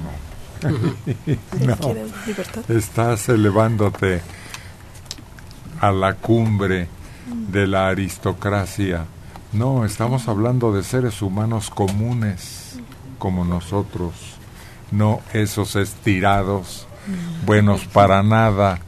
no. 0.62 0.70
no. 1.66 2.68
Estás 2.76 3.28
elevándote 3.28 4.20
a 5.80 5.92
la 5.92 6.14
cumbre 6.14 6.88
de 7.50 7.66
la 7.66 7.88
aristocracia. 7.88 9.06
No, 9.52 9.84
estamos 9.84 10.28
hablando 10.28 10.72
de 10.72 10.82
seres 10.82 11.22
humanos 11.22 11.70
comunes 11.70 12.78
como 13.18 13.44
nosotros, 13.44 14.12
no 14.90 15.20
esos 15.32 15.76
estirados, 15.76 16.86
buenos 17.44 17.84
para 17.86 18.22
nada, 18.22 18.80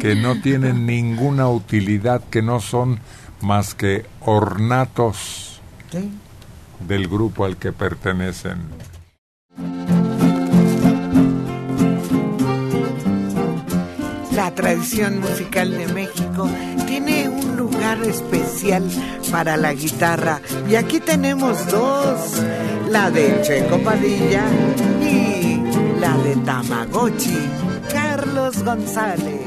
que 0.00 0.14
no 0.14 0.40
tienen 0.40 0.86
ninguna 0.86 1.48
utilidad, 1.48 2.22
que 2.30 2.42
no 2.42 2.60
son 2.60 3.00
más 3.40 3.74
que 3.74 4.06
ornatos 4.20 5.60
del 6.86 7.08
grupo 7.08 7.44
al 7.44 7.56
que 7.56 7.72
pertenecen. 7.72 8.58
La 14.34 14.52
tradición 14.52 15.20
musical 15.20 15.70
de 15.70 15.86
México 15.92 16.48
tiene 16.86 17.28
un 17.28 17.56
lugar 17.56 18.02
especial 18.02 18.82
para 19.30 19.56
la 19.56 19.72
guitarra 19.72 20.40
y 20.68 20.74
aquí 20.74 20.98
tenemos 20.98 21.66
dos, 21.68 22.42
la 22.90 23.10
de 23.10 23.40
Checo 23.42 23.78
Padilla 23.78 24.42
y 25.00 25.60
la 26.00 26.16
de 26.18 26.36
Tamagotchi, 26.44 27.38
Carlos 27.92 28.64
González. 28.64 29.42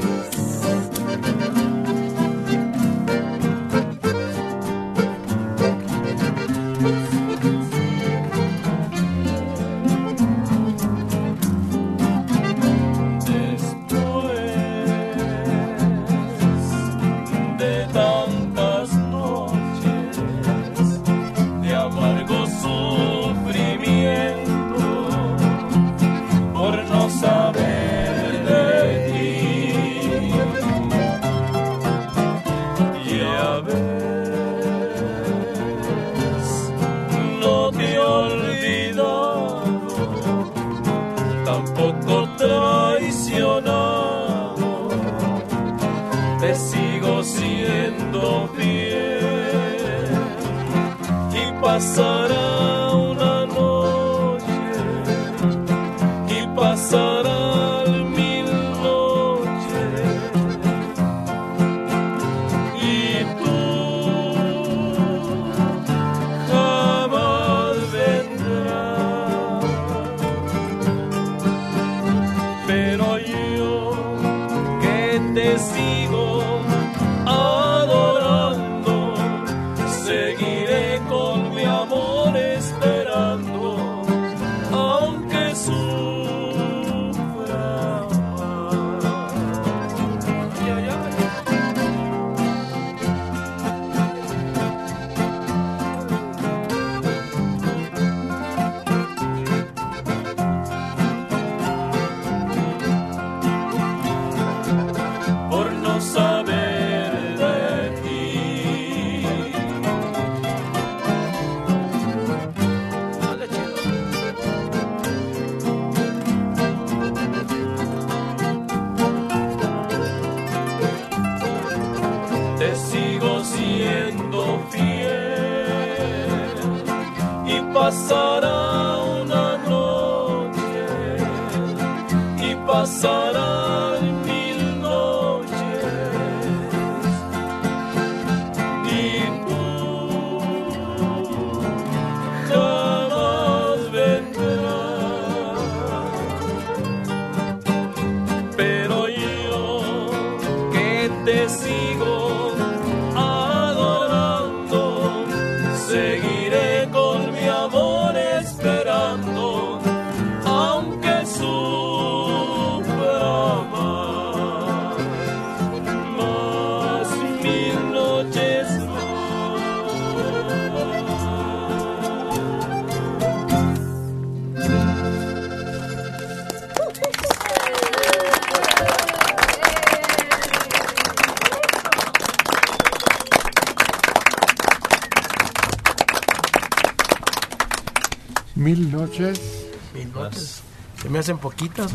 Hacen 191.28 191.38
poquitas. 191.38 191.94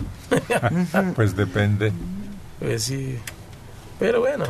pues 1.16 1.36
depende. 1.36 1.92
Pues 2.60 2.84
sí. 2.84 3.18
Pero 4.00 4.20
bueno, 4.20 4.46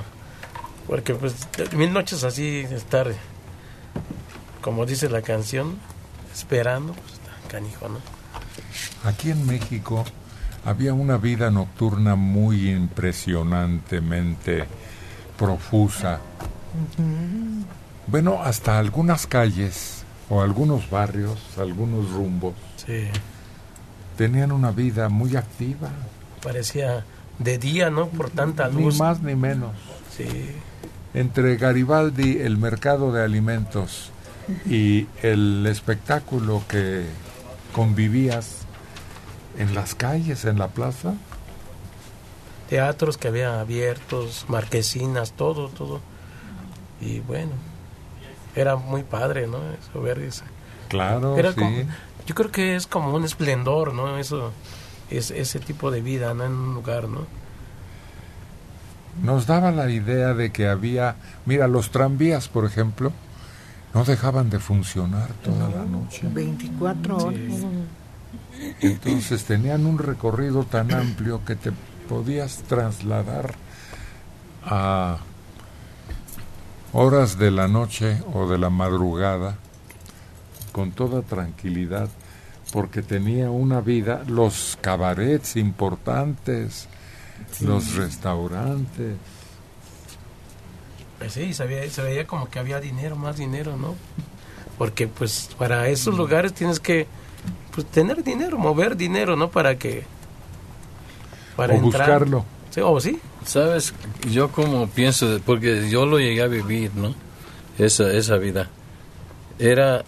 porque 0.87 1.15
pues 1.15 1.35
mil 1.73 1.93
noches 1.93 2.23
así 2.25 2.59
estar, 2.71 3.07
como 4.61 4.85
dice 4.85 5.09
la 5.09 5.21
canción, 5.21 5.77
esperando, 6.33 6.91
pues 6.93 7.13
está 7.13 7.31
canijo, 7.47 7.87
¿no? 7.87 7.99
Aquí 9.07 9.31
en 9.31 9.45
México 9.45 10.03
había 10.65 10.93
una 10.93 11.17
vida 11.17 11.49
nocturna 11.49 12.15
muy 12.15 12.69
impresionantemente 12.69 14.65
profusa. 15.37 16.19
Bueno, 18.07 18.41
hasta 18.43 18.79
algunas 18.79 19.27
calles 19.27 20.03
o 20.29 20.41
algunos 20.41 20.89
barrios, 20.89 21.39
algunos 21.57 22.09
rumbos, 22.11 22.53
Sí, 22.85 23.07
tenían 24.17 24.52
una 24.52 24.71
vida 24.71 25.10
muy 25.10 25.36
activa, 25.36 25.89
parecía 26.41 27.04
de 27.39 27.58
día, 27.58 27.89
¿no? 27.89 28.08
Por 28.10 28.30
tanta 28.30 28.67
ni 28.69 28.84
luz. 28.86 28.99
más 28.99 29.21
ni 29.21 29.36
menos. 29.36 29.71
Sí, 30.15 30.26
Entre 31.15 31.58
Garibaldi, 31.58 32.38
el 32.39 32.58
mercado 32.58 33.12
de 33.12 33.23
alimentos 33.23 34.12
y 34.65 35.08
el 35.21 35.65
espectáculo 35.67 36.63
que 36.67 37.06
convivías 37.73 38.58
en 39.58 39.73
las 39.76 39.95
calles, 39.95 40.45
en 40.45 40.58
la 40.60 40.67
plaza, 40.69 41.13
teatros 42.69 43.17
que 43.17 43.28
había 43.28 43.60
abiertos, 43.60 44.45
marquesinas, 44.47 45.34
todo, 45.34 45.69
todo. 45.69 46.02
Y 47.02 47.19
bueno, 47.19 47.52
era 48.56 48.76
muy 48.76 49.04
padre, 49.04 49.47
¿no? 49.47 49.58
Eso, 49.58 50.02
ver 50.02 50.19
claro, 50.89 51.38
Era 51.38 51.52
sí. 51.54 51.60
como- 51.60 51.78
yo 52.25 52.36
creo 52.36 52.51
que 52.51 52.75
es 52.75 52.88
como 52.88 53.13
un 53.13 53.23
esplendor, 53.23 53.93
¿no? 53.93 54.17
Eso, 54.17 54.51
es, 55.09 55.31
ese 55.31 55.59
tipo 55.59 55.91
de 55.91 56.01
vida, 56.01 56.33
¿no? 56.33 56.45
En 56.45 56.51
un 56.51 56.73
lugar, 56.73 57.07
¿no? 57.07 57.25
nos 59.21 59.45
daba 59.45 59.71
la 59.71 59.89
idea 59.89 60.33
de 60.33 60.51
que 60.51 60.67
había, 60.67 61.15
mira, 61.45 61.67
los 61.67 61.91
tranvías, 61.91 62.47
por 62.47 62.65
ejemplo, 62.65 63.12
no 63.93 64.03
dejaban 64.03 64.49
de 64.49 64.59
funcionar 64.59 65.29
toda 65.43 65.69
la 65.69 65.86
noche. 65.86 66.21
24 66.31 67.17
horas. 67.17 67.39
Entonces 68.81 69.43
tenían 69.43 69.86
un 69.86 69.99
recorrido 69.99 70.63
tan 70.63 70.91
amplio 70.93 71.43
que 71.45 71.55
te 71.55 71.71
podías 72.09 72.63
trasladar 72.63 73.55
a 74.63 75.17
horas 76.91 77.38
de 77.38 77.51
la 77.51 77.67
noche 77.67 78.21
o 78.33 78.47
de 78.47 78.57
la 78.57 78.69
madrugada 78.69 79.57
con 80.73 80.91
toda 80.91 81.21
tranquilidad 81.21 82.09
porque 82.73 83.01
tenía 83.01 83.49
una 83.51 83.79
vida, 83.79 84.23
los 84.27 84.77
cabarets 84.81 85.55
importantes, 85.55 86.88
Sí. 87.51 87.65
los 87.65 87.95
restaurantes. 87.95 89.15
Pues 91.19 91.33
sí, 91.33 91.53
se 91.53 91.65
veía, 91.65 91.89
se 91.89 92.01
veía 92.01 92.25
como 92.27 92.49
que 92.49 92.59
había 92.59 92.79
dinero, 92.79 93.15
más 93.15 93.38
dinero, 93.38 93.77
¿no? 93.77 93.95
Porque 94.77 95.07
pues 95.07 95.49
para 95.57 95.88
esos 95.88 96.15
lugares 96.17 96.53
tienes 96.53 96.79
que 96.79 97.07
pues 97.73 97.86
tener 97.88 98.23
dinero, 98.23 98.57
mover 98.57 98.97
dinero, 98.97 99.36
¿no? 99.36 99.49
Para 99.49 99.77
que 99.77 100.03
para 101.55 101.73
O 101.73 101.77
entrar. 101.77 102.01
buscarlo. 102.09 102.45
Sí, 102.71 102.81
o 102.83 102.99
sí. 102.99 103.19
Sabes, 103.45 103.93
yo 104.31 104.51
como 104.51 104.88
pienso, 104.88 105.39
porque 105.45 105.89
yo 105.89 106.05
lo 106.05 106.17
llegué 106.19 106.41
a 106.41 106.47
vivir, 106.47 106.91
¿no? 106.95 107.13
Esa, 107.77 108.12
esa 108.12 108.38
vida. 108.38 108.69
Era, 109.59 110.03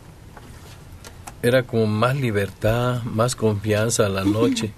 era 1.47 1.63
como 1.63 1.85
más 1.87 2.15
libertad, 2.15 3.03
más 3.03 3.35
confianza 3.35 4.05
a 4.05 4.09
la 4.09 4.23
noche. 4.23 4.71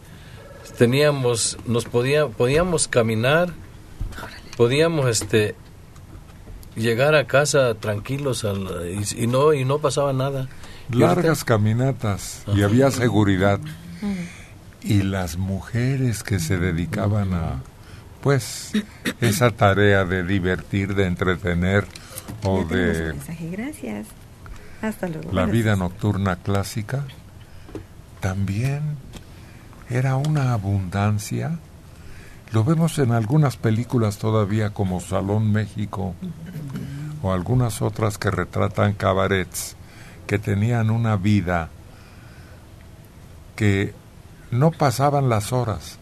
Teníamos, 0.78 1.58
nos 1.66 1.86
podía, 1.86 2.28
podíamos 2.28 2.88
caminar, 2.88 3.50
podíamos 4.58 5.08
este 5.08 5.56
llegar 6.76 7.16
a 7.16 7.26
casa 7.26 7.74
tranquilos 7.76 8.44
al- 8.46 8.86
y, 9.16 9.24
y 9.24 9.28
no 9.28 9.54
y 9.54 9.66
no 9.66 9.80
pasaba 9.80 10.14
nada. 10.14 10.48
Largas 10.92 11.44
caminatas 11.44 12.44
y 12.56 12.62
había 12.64 12.92
seguridad. 12.92 13.60
Y 14.84 15.02
las 15.02 15.38
mujeres 15.38 16.24
que 16.24 16.40
se 16.40 16.58
dedicaban 16.58 17.34
a, 17.34 17.62
pues, 18.22 18.72
esa 19.20 19.52
tarea 19.52 20.06
de 20.06 20.24
divertir, 20.24 20.96
de 20.96 21.08
entretener 21.08 21.86
o 22.44 22.64
de 22.64 23.14
mensaje, 23.14 23.50
gracias. 23.52 24.08
Hasta 24.82 25.08
luego. 25.08 25.32
la 25.32 25.46
vida 25.46 25.76
nocturna 25.76 26.36
clásica, 26.36 27.04
también 28.20 28.98
era 29.90 30.16
una 30.16 30.54
abundancia. 30.54 31.60
Lo 32.52 32.64
vemos 32.64 32.98
en 33.00 33.12
algunas 33.12 33.58
películas 33.58 34.18
todavía 34.18 34.72
como 34.72 35.00
Salón 35.00 35.52
México 35.52 36.16
o 37.22 37.32
algunas 37.32 37.82
otras 37.82 38.18
que 38.18 38.32
retratan 38.32 38.94
cabarets 38.94 39.76
que 40.28 40.40
tenían 40.40 40.90
una 40.90 41.16
vida 41.16 41.70
que 43.56 43.94
no 44.52 44.72
pasaban 44.72 45.30
las 45.30 45.52
horas. 45.52 45.98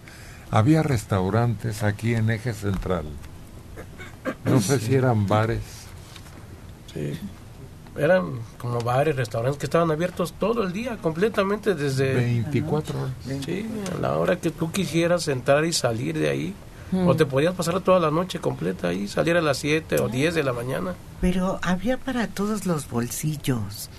Había 0.51 0.83
restaurantes 0.83 1.83
aquí 1.83 2.13
en 2.13 2.29
Eje 2.29 2.53
Central. 2.53 3.05
No 4.43 4.61
sé 4.61 4.79
si 4.79 4.95
eran 4.95 5.27
bares. 5.27 5.63
Sí. 6.93 7.19
Eran 7.97 8.39
como 8.57 8.79
bares, 8.81 9.15
restaurantes 9.15 9.57
que 9.57 9.65
estaban 9.65 9.89
abiertos 9.91 10.33
todo 10.33 10.63
el 10.63 10.73
día, 10.73 10.97
completamente 10.97 11.75
desde... 11.75 12.13
24 12.13 12.99
horas. 12.99 13.11
Sí, 13.45 13.65
a 13.95 14.01
la 14.01 14.17
hora 14.17 14.35
que 14.37 14.51
tú 14.51 14.71
quisieras 14.71 15.27
entrar 15.27 15.65
y 15.65 15.73
salir 15.73 16.17
de 16.17 16.29
ahí. 16.29 16.53
Mm. 16.91 17.07
O 17.07 17.15
te 17.15 17.25
podías 17.25 17.53
pasar 17.55 17.81
toda 17.81 17.99
la 17.99 18.11
noche 18.11 18.39
completa 18.39 18.89
ahí, 18.89 19.07
salir 19.07 19.35
a 19.37 19.41
las 19.41 19.57
7 19.57 19.99
o 19.99 20.07
10 20.07 20.35
de 20.35 20.43
la 20.43 20.53
mañana. 20.53 20.93
Pero 21.19 21.59
había 21.63 21.97
para 21.97 22.27
todos 22.27 22.65
los 22.65 22.89
bolsillos. 22.89 23.89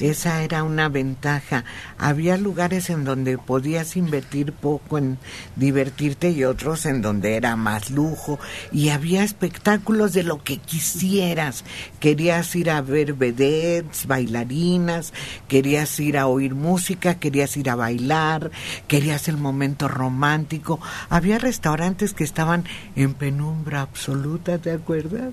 Esa 0.00 0.42
era 0.42 0.64
una 0.64 0.88
ventaja. 0.88 1.64
Había 1.98 2.36
lugares 2.36 2.90
en 2.90 3.04
donde 3.04 3.38
podías 3.38 3.96
invertir 3.96 4.52
poco 4.52 4.98
en 4.98 5.18
divertirte 5.56 6.30
y 6.30 6.44
otros 6.44 6.86
en 6.86 7.02
donde 7.02 7.36
era 7.36 7.56
más 7.56 7.90
lujo. 7.90 8.38
Y 8.70 8.88
había 8.88 9.24
espectáculos 9.24 10.12
de 10.12 10.22
lo 10.22 10.42
que 10.42 10.58
quisieras. 10.58 11.64
Querías 12.00 12.54
ir 12.56 12.70
a 12.70 12.80
ver 12.80 13.14
vedettes, 13.14 14.06
bailarinas, 14.06 15.12
querías 15.48 15.98
ir 16.00 16.18
a 16.18 16.26
oír 16.26 16.54
música, 16.54 17.18
querías 17.18 17.56
ir 17.56 17.70
a 17.70 17.76
bailar, 17.76 18.50
querías 18.88 19.28
el 19.28 19.36
momento 19.36 19.88
romántico. 19.88 20.80
Había 21.08 21.38
restaurantes 21.38 22.14
que 22.14 22.24
estaban 22.24 22.64
en 22.96 23.14
penumbra 23.14 23.82
absoluta, 23.82 24.58
¿te 24.58 24.72
acuerdas? 24.72 25.32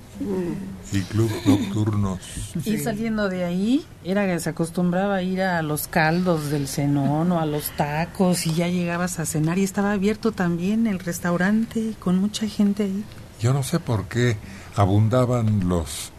Y 0.92 1.02
club 1.02 1.32
nocturnos. 1.46 2.20
Y 2.66 2.78
saliendo 2.78 3.30
de 3.30 3.44
ahí, 3.44 3.86
era 4.04 4.26
que 4.34 4.40
se 4.40 4.50
acostumbraba 4.50 5.16
a 5.16 5.22
ir 5.22 5.42
a 5.42 5.62
los 5.62 5.88
caldos 5.88 6.50
del 6.50 6.68
cenón 6.68 7.32
o 7.32 7.40
a 7.40 7.46
los 7.46 7.72
tacos 7.72 8.46
y 8.46 8.54
ya 8.54 8.68
llegabas 8.68 9.20
a 9.20 9.26
cenar 9.26 9.58
y 9.58 9.64
estaba 9.64 9.92
abierto 9.92 10.32
también 10.32 10.88
el 10.88 11.00
restaurante 11.00 11.94
con 12.00 12.18
mucha 12.18 12.48
gente 12.48 12.84
ahí. 12.84 13.04
Yo 13.40 13.54
no 13.54 13.64
sé 13.64 13.80
por 13.80 14.08
qué 14.08 14.38
abundaban 14.76 15.68
los 15.68 16.12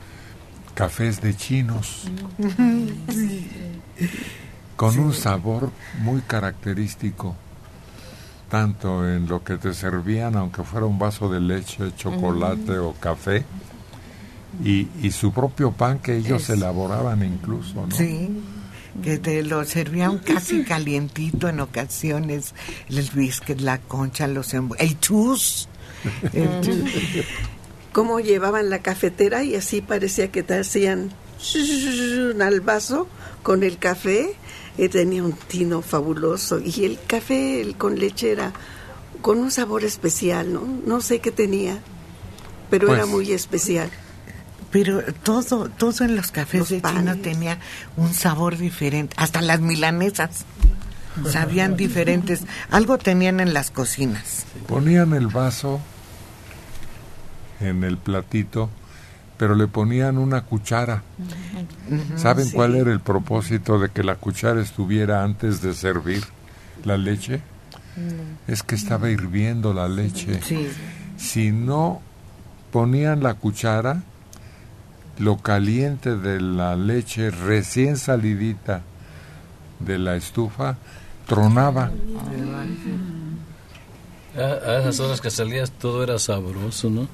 cafés 0.74 1.20
de 1.20 1.36
chinos. 1.36 2.08
Con 4.76 4.98
un 4.98 5.12
sabor 5.12 5.70
muy 5.98 6.22
característico, 6.22 7.36
tanto 8.48 9.08
en 9.08 9.28
lo 9.28 9.44
que 9.44 9.56
te 9.56 9.74
servían, 9.74 10.36
aunque 10.36 10.64
fuera 10.64 10.86
un 10.86 10.98
vaso 10.98 11.30
de 11.30 11.40
leche, 11.40 11.94
chocolate 11.96 12.78
o 12.78 12.94
café, 12.94 13.44
y, 14.64 14.88
y 15.02 15.10
su 15.12 15.32
propio 15.32 15.72
pan 15.72 15.98
que 15.98 16.16
ellos 16.18 16.42
Es- 16.44 16.50
elaboraban 16.50 17.22
incluso, 17.24 17.86
¿no? 17.86 17.94
Sí, 17.96 18.28
que 19.02 19.18
te 19.18 19.42
lo 19.42 19.64
servían 19.64 20.18
casi 20.18 20.64
calientito 20.64 21.48
en 21.48 21.60
ocasiones, 21.60 22.54
el 22.88 23.08
biscuit, 23.14 23.60
la 23.60 23.78
concha, 23.78 24.26
los 24.26 24.52
envu- 24.54 24.76
el 24.78 24.98
chus. 25.00 25.68
El 26.32 26.60
chus. 26.60 27.24
cómo 27.92 28.20
llevaban 28.20 28.70
la 28.70 28.80
cafetera 28.80 29.42
y 29.44 29.54
así 29.56 29.80
parecía 29.80 30.30
que 30.30 30.42
te 30.42 30.58
hacían 30.58 31.10
al 32.40 32.60
vaso 32.60 33.08
con 33.42 33.62
el 33.62 33.78
café. 33.78 34.34
y 34.78 34.88
tenía 34.88 35.22
un 35.24 35.32
tino 35.32 35.82
fabuloso 35.82 36.60
y 36.60 36.84
el 36.84 36.98
café 37.06 37.60
el 37.60 37.76
con 37.76 37.98
leche 37.98 38.30
era 38.32 38.52
con 39.20 39.38
un 39.38 39.50
sabor 39.50 39.84
especial, 39.84 40.52
¿no? 40.52 40.62
No 40.86 41.00
sé 41.02 41.18
qué 41.20 41.30
tenía, 41.30 41.78
pero 42.70 42.86
Pues, 42.86 42.98
era 42.98 43.06
muy 43.06 43.30
especial. 43.32 43.90
Pero 44.70 45.02
todo, 45.22 45.68
todo 45.68 46.04
en 46.04 46.16
los 46.16 46.30
cafés 46.30 46.68
de 46.68 46.80
tenía 47.22 47.58
un 47.96 48.14
sabor 48.14 48.56
diferente, 48.56 49.14
hasta 49.18 49.40
las 49.42 49.60
milanesas 49.60 50.44
sabían 51.28 51.76
diferentes, 51.76 52.42
algo 52.70 52.96
tenían 52.98 53.40
en 53.40 53.52
las 53.52 53.70
cocinas. 53.70 54.46
Ponían 54.68 55.12
el 55.12 55.26
vaso 55.26 55.80
en 57.60 57.82
el 57.84 57.98
platito, 57.98 58.70
pero 59.36 59.54
le 59.54 59.66
ponían 59.66 60.18
una 60.18 60.42
cuchara. 60.42 61.02
¿Saben 62.16 62.46
Sí. 62.46 62.52
cuál 62.52 62.76
era 62.76 62.92
el 62.92 63.00
propósito 63.00 63.78
de 63.78 63.88
que 63.90 64.02
la 64.04 64.14
cuchara 64.14 64.60
estuviera 64.62 65.24
antes 65.24 65.60
de 65.62 65.74
servir 65.74 66.24
la 66.84 66.96
leche? 66.96 67.40
Es 68.46 68.62
que 68.62 68.76
estaba 68.76 69.10
hirviendo 69.10 69.74
la 69.74 69.88
leche. 69.88 70.40
Sí. 70.42 70.68
Si 71.18 71.50
no 71.50 72.00
ponían 72.70 73.22
la 73.22 73.34
cuchara, 73.34 74.02
lo 75.20 75.36
caliente 75.36 76.16
de 76.16 76.40
la 76.40 76.76
leche 76.76 77.30
recién 77.30 77.96
salidita 77.96 78.82
de 79.78 79.98
la 79.98 80.16
estufa 80.16 80.78
tronaba. 81.26 81.92
A, 84.36 84.78
esas 84.78 85.00
horas 85.00 85.20
que 85.20 85.30
salías 85.30 85.70
todo 85.70 86.02
era 86.02 86.18
sabroso, 86.18 86.90
¿no? 86.90 87.06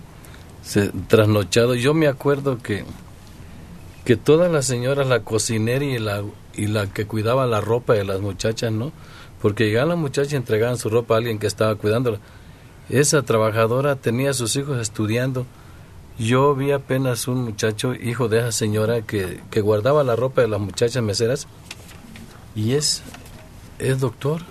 Se, 0.62 0.90
trasnochado. 1.08 1.74
Yo 1.74 1.94
me 1.94 2.06
acuerdo 2.06 2.58
que 2.58 2.84
que 4.06 4.16
todas 4.16 4.50
las 4.52 4.66
señoras, 4.66 5.08
la 5.08 5.24
cocinera 5.24 5.84
y 5.84 5.98
la, 5.98 6.22
y 6.54 6.68
la 6.68 6.86
que 6.86 7.06
cuidaba 7.06 7.44
la 7.46 7.60
ropa 7.60 7.94
de 7.94 8.04
las 8.04 8.20
muchachas, 8.20 8.70
¿no? 8.70 8.92
Porque 9.42 9.64
llegaban 9.64 9.88
las 9.88 9.98
muchachas 9.98 10.32
y 10.32 10.36
entregaban 10.36 10.78
su 10.78 10.88
ropa 10.88 11.14
a 11.14 11.18
alguien 11.18 11.40
que 11.40 11.48
estaba 11.48 11.74
cuidándola. 11.74 12.20
Esa 12.88 13.22
trabajadora 13.22 13.96
tenía 13.96 14.30
a 14.30 14.34
sus 14.34 14.54
hijos 14.54 14.80
estudiando. 14.80 15.44
Yo 16.18 16.54
vi 16.54 16.72
apenas 16.72 17.28
un 17.28 17.44
muchacho, 17.44 17.94
hijo 17.94 18.28
de 18.28 18.38
esa 18.38 18.52
señora, 18.52 19.02
que, 19.02 19.40
que 19.50 19.60
guardaba 19.60 20.02
la 20.02 20.16
ropa 20.16 20.40
de 20.40 20.48
las 20.48 20.60
muchachas 20.60 21.02
meseras 21.02 21.46
y 22.54 22.72
es, 22.72 23.02
es 23.78 24.00
doctor. 24.00 24.42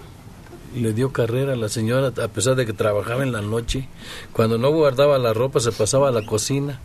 Le 0.75 0.93
dio 0.93 1.11
carrera 1.11 1.53
a 1.53 1.55
la 1.55 1.69
señora, 1.69 2.07
a 2.07 2.27
pesar 2.27 2.55
de 2.55 2.65
que 2.65 2.73
trabajaba 2.73 3.23
en 3.23 3.31
la 3.31 3.41
noche. 3.41 3.87
Cuando 4.33 4.57
no 4.57 4.69
guardaba 4.71 5.17
la 5.17 5.33
ropa, 5.33 5.59
se 5.59 5.71
pasaba 5.71 6.09
a 6.09 6.11
la 6.11 6.25
cocina. 6.25 6.79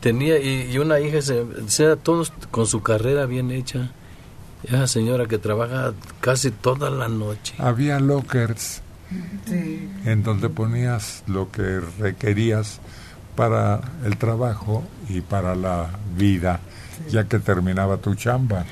Tenía, 0.00 0.38
y, 0.38 0.70
y 0.72 0.78
una 0.78 0.98
hija, 0.98 1.20
se, 1.20 1.44
sea, 1.68 1.96
todos 1.96 2.32
con 2.50 2.66
su 2.66 2.82
carrera 2.82 3.26
bien 3.26 3.50
hecha. 3.50 3.92
Esa 4.64 4.86
señora 4.86 5.26
que 5.26 5.38
trabaja 5.38 5.92
casi 6.20 6.50
toda 6.50 6.88
la 6.90 7.08
noche. 7.08 7.54
Había 7.58 8.00
lockers 8.00 8.80
en 10.04 10.22
donde 10.22 10.48
ponías 10.48 11.22
lo 11.26 11.50
que 11.50 11.80
requerías 11.98 12.80
para 13.34 13.80
el 14.04 14.16
trabajo 14.16 14.82
y 15.08 15.20
para 15.20 15.54
la 15.54 15.90
vida, 16.16 16.60
ya 17.10 17.24
que 17.24 17.38
terminaba 17.38 17.96
tu 17.96 18.14
chamba. 18.14 18.64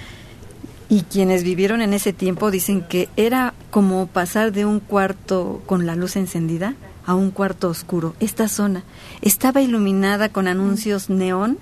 Y 0.88 1.03
quienes 1.03 1.44
vivieron 1.44 1.83
en 1.83 1.94
ese 1.94 2.12
tiempo 2.12 2.51
dicen 2.51 2.83
que 2.83 3.09
era 3.16 3.55
como 3.70 4.07
pasar 4.09 4.51
de 4.53 4.64
un 4.64 4.81
cuarto 4.81 5.62
con 5.66 5.87
la 5.87 5.94
luz 5.94 6.16
encendida 6.16 6.75
a 7.07 7.14
un 7.14 7.31
cuarto 7.31 7.68
oscuro. 7.68 8.14
Esta 8.18 8.49
zona 8.49 8.83
estaba 9.23 9.62
iluminada 9.62 10.31
con 10.31 10.49
anuncios 10.49 11.09
neón 11.09 11.59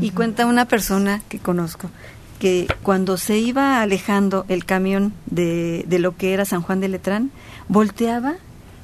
y 0.00 0.10
cuenta 0.10 0.46
una 0.46 0.64
persona 0.64 1.22
que 1.28 1.38
conozco 1.38 1.90
que 2.38 2.66
cuando 2.82 3.16
se 3.16 3.38
iba 3.38 3.80
alejando 3.80 4.44
el 4.48 4.64
camión 4.64 5.12
de, 5.26 5.84
de 5.86 5.98
lo 5.98 6.16
que 6.16 6.34
era 6.34 6.44
San 6.44 6.62
Juan 6.62 6.80
de 6.80 6.88
Letrán, 6.88 7.30
volteaba 7.68 8.34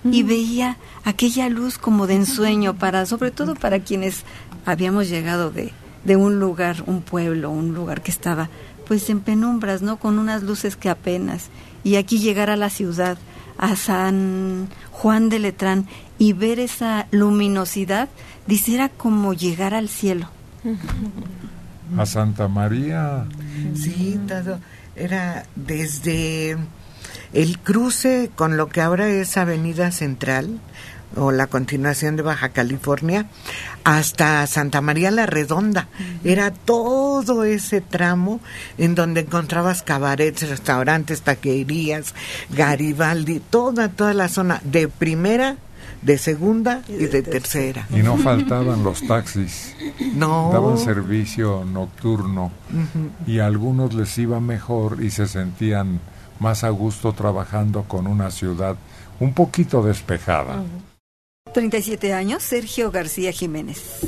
y 0.04 0.22
veía 0.22 0.76
aquella 1.04 1.48
luz 1.48 1.78
como 1.78 2.06
de 2.06 2.14
ensueño 2.14 2.74
para, 2.74 3.06
sobre 3.06 3.30
todo 3.30 3.54
para 3.54 3.80
quienes 3.80 4.24
habíamos 4.66 5.08
llegado 5.08 5.50
de, 5.50 5.72
de 6.04 6.16
un 6.16 6.40
lugar, 6.40 6.82
un 6.86 7.02
pueblo, 7.02 7.50
un 7.50 7.74
lugar 7.74 8.02
que 8.02 8.10
estaba 8.10 8.48
pues 8.86 9.08
en 9.10 9.20
penumbras, 9.20 9.82
¿no? 9.82 9.96
Con 9.96 10.18
unas 10.18 10.42
luces 10.42 10.76
que 10.76 10.90
apenas. 10.90 11.48
Y 11.84 11.96
aquí 11.96 12.18
llegar 12.18 12.50
a 12.50 12.56
la 12.56 12.68
ciudad, 12.68 13.16
a 13.58 13.76
San 13.76 14.68
Juan 14.90 15.28
de 15.28 15.38
Letrán 15.38 15.86
y 16.18 16.32
ver 16.32 16.58
esa 16.58 17.06
luminosidad, 17.10 18.08
dice, 18.46 18.74
era 18.74 18.88
como 18.88 19.34
llegar 19.34 19.74
al 19.74 19.88
cielo. 19.88 20.28
A 21.96 22.06
Santa 22.06 22.48
María. 22.48 23.26
Sí, 23.74 24.18
todo. 24.26 24.58
Era 24.94 25.46
desde 25.56 26.56
el 27.32 27.58
cruce 27.58 28.30
con 28.34 28.56
lo 28.56 28.68
que 28.68 28.80
ahora 28.80 29.08
es 29.08 29.36
Avenida 29.36 29.90
Central 29.90 30.60
o 31.16 31.30
la 31.30 31.46
continuación 31.46 32.16
de 32.16 32.22
Baja 32.22 32.50
California 32.50 33.26
hasta 33.84 34.46
Santa 34.46 34.80
María 34.80 35.10
la 35.10 35.26
Redonda. 35.26 35.88
Era 36.24 36.50
todo 36.50 37.44
ese 37.44 37.80
tramo 37.80 38.40
en 38.78 38.94
donde 38.94 39.22
encontrabas 39.22 39.82
cabarets, 39.82 40.48
restaurantes, 40.48 41.22
taquerías, 41.22 42.14
Garibaldi, 42.50 43.40
toda, 43.40 43.88
toda 43.88 44.14
la 44.14 44.28
zona 44.28 44.60
de 44.64 44.88
primera, 44.88 45.56
de 46.00 46.18
segunda 46.18 46.82
y 46.88 47.06
de 47.06 47.22
tercera. 47.22 47.86
Y 47.90 48.02
no 48.02 48.16
faltaban 48.16 48.82
los 48.82 49.06
taxis. 49.06 49.74
No. 50.14 50.50
Daban 50.52 50.78
servicio 50.78 51.64
nocturno 51.64 52.50
y 53.26 53.38
a 53.38 53.46
algunos 53.46 53.94
les 53.94 54.16
iba 54.18 54.40
mejor 54.40 55.02
y 55.02 55.10
se 55.10 55.26
sentían 55.26 56.00
más 56.42 56.64
a 56.64 56.70
gusto 56.70 57.12
trabajando 57.12 57.85
con 57.85 58.07
una 58.09 58.31
ciudad 58.31 58.76
un 59.20 59.33
poquito 59.33 59.83
despejada. 59.83 60.62
37 61.55 62.12
años, 62.12 62.42
Sergio 62.42 62.90
García 62.90 63.31
Jiménez. 63.31 64.00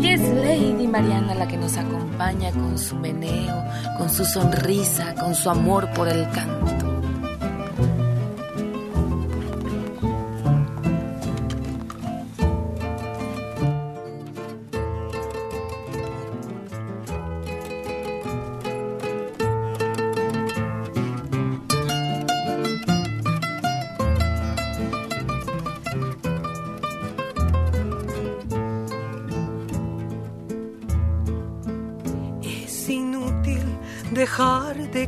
Y 0.00 0.08
es 0.08 0.20
Lady 0.20 0.88
Mariana 0.88 1.34
la 1.34 1.46
que 1.46 1.58
nos 1.58 1.76
acompaña 1.76 2.52
con 2.52 2.78
su 2.78 2.96
meneo, 2.96 3.64
con 3.98 4.08
su 4.08 4.24
sonrisa, 4.24 5.14
con 5.14 5.34
su 5.34 5.50
amor 5.50 5.90
por 5.92 6.08
el 6.08 6.26
canto. 6.30 6.93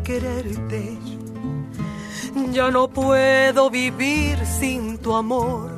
Quererte. 0.03 0.99
Ya 2.53 2.71
no 2.71 2.89
puedo 2.89 3.71
vivir 3.71 4.39
sin 4.47 4.99
tu 4.99 5.15
amor. 5.15 5.71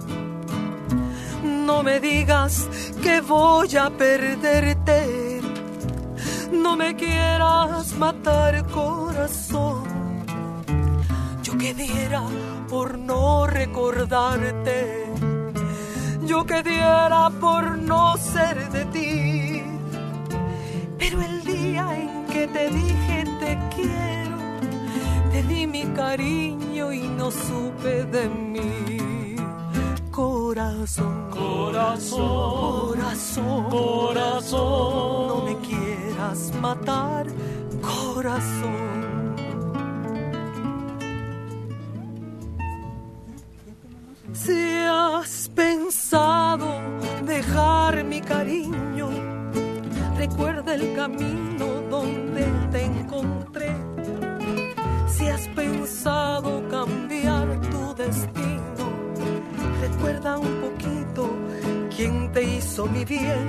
No 1.45 1.83
me 1.83 2.01
digas 2.01 2.69
que 3.03 3.21
voy 3.21 3.77
a 3.77 3.91
perderte. 3.91 5.41
No 6.53 6.77
me 6.77 6.97
quieras 6.97 7.95
matar, 7.97 8.67
corazón. 8.67 9.85
Yo 11.43 11.57
que 11.57 11.75
diera 11.75 12.23
por 12.69 12.99
no 12.99 13.47
recordarte. 13.47 15.07
Yo 16.25 16.45
que 16.45 16.63
diera 16.63 17.31
por 17.41 17.79
no 17.79 18.17
ser 18.17 18.69
de 18.71 18.85
ti. 18.87 19.63
Pero 20.99 21.23
el 21.23 21.38
que 22.39 22.47
te 22.47 22.71
dije 22.71 23.25
te 23.41 23.59
quiero, 23.75 24.37
te 25.33 25.43
di 25.43 25.67
mi 25.67 25.85
cariño 26.03 26.93
y 26.93 27.03
no 27.19 27.31
supe 27.31 28.05
de 28.05 28.29
mí. 28.29 29.37
Corazón, 30.11 31.31
Corazón, 31.31 32.91
corazón, 32.91 33.71
corazón. 33.71 35.29
no 35.29 35.37
me 35.47 35.55
quieras 35.67 36.53
matar, 36.61 37.27
corazón. 37.83 38.89
Si 44.33 44.61
has 44.87 45.51
pensado 45.55 46.67
dejar 47.25 48.05
mi 48.05 48.21
cariño, 48.21 49.28
recuerda 50.19 50.75
el 50.75 50.95
camino 50.97 51.67
donde 51.89 52.45
te 52.73 52.85
encontré. 52.85 53.73
Si 55.07 55.27
has 55.29 55.47
pensado 55.49 56.69
cambiar 56.69 57.47
tu 57.71 57.95
destino, 57.95 58.87
recuerda 59.81 60.39
un 60.39 60.55
poquito 60.61 61.31
quién 61.95 62.33
te 62.33 62.43
hizo 62.43 62.87
mi 62.87 63.05
bien. 63.05 63.47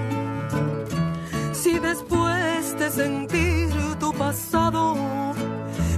Si 1.54 1.80
después 1.80 2.78
de 2.78 2.90
sentir 2.92 3.70
tu 4.00 4.14
pasado, 4.14 4.96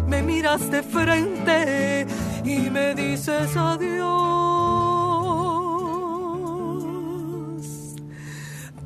me 0.07 0.23
miras 0.23 0.71
de 0.71 0.81
frente 0.83 2.07
y 2.45 2.69
me 2.69 2.95
dices 2.95 3.55
adiós. 3.57 4.11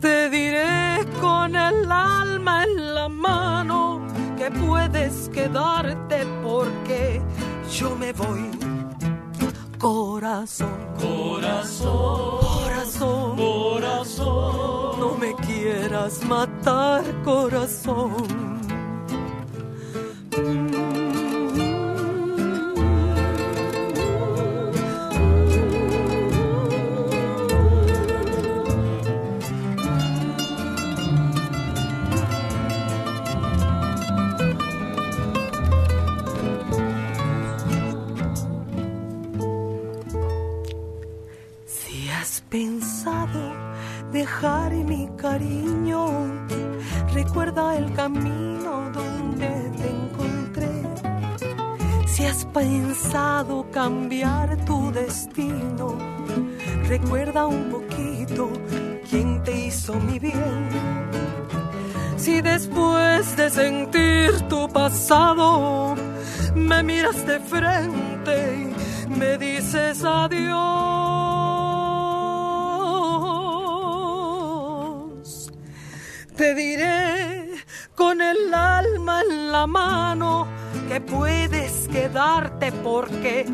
Te 0.02 0.30
diré 0.30 0.85
con 1.26 1.56
el 1.56 1.92
alma 1.92 2.64
en 2.66 2.94
la 2.94 3.10
mano 3.10 3.80
que 4.38 4.48
puedes 4.52 5.30
quedarte 5.30 6.18
porque 6.44 7.22
yo 7.78 7.96
me 7.96 8.14
voy. 8.14 8.46
Corazón, 9.80 10.78
Corazón, 11.00 12.40
corazón, 12.42 13.36
corazón. 13.38 15.00
no 15.00 15.10
me 15.24 15.32
quieras 15.48 16.24
matar, 16.26 17.04
corazón. 17.24 18.12
Dejar 44.26 44.72
mi 44.74 45.08
cariño, 45.18 46.02
recuerda 47.14 47.78
el 47.78 47.94
camino 47.94 48.72
donde 48.92 49.52
te 49.78 49.88
encontré. 50.00 50.74
Si 52.08 52.26
has 52.26 52.44
pensado 52.46 53.68
cambiar 53.72 54.48
tu 54.66 54.92
destino, 54.92 55.88
recuerda 56.88 57.46
un 57.46 57.64
poquito 57.76 58.50
quién 59.08 59.44
te 59.44 59.68
hizo 59.68 59.94
mi 60.08 60.18
bien. 60.18 60.70
Si 62.18 62.42
después 62.42 63.38
de 63.38 63.48
sentir 63.52 64.32
tu 64.50 64.68
pasado, 64.70 65.96
me 66.56 66.82
miras 66.82 67.28
de 67.28 67.40
frente 67.40 68.36
y 68.64 69.20
me 69.20 69.38
dices 69.38 70.04
adiós. 70.04 71.45
Te 76.38 76.54
diré 76.54 77.64
con 77.96 78.22
el 78.22 78.54
alma 78.54 79.22
en 79.22 79.52
la 79.52 79.66
mano 79.66 80.48
que 80.90 81.00
puedes 81.00 81.88
quedarte 81.88 82.72
porque 82.72 83.46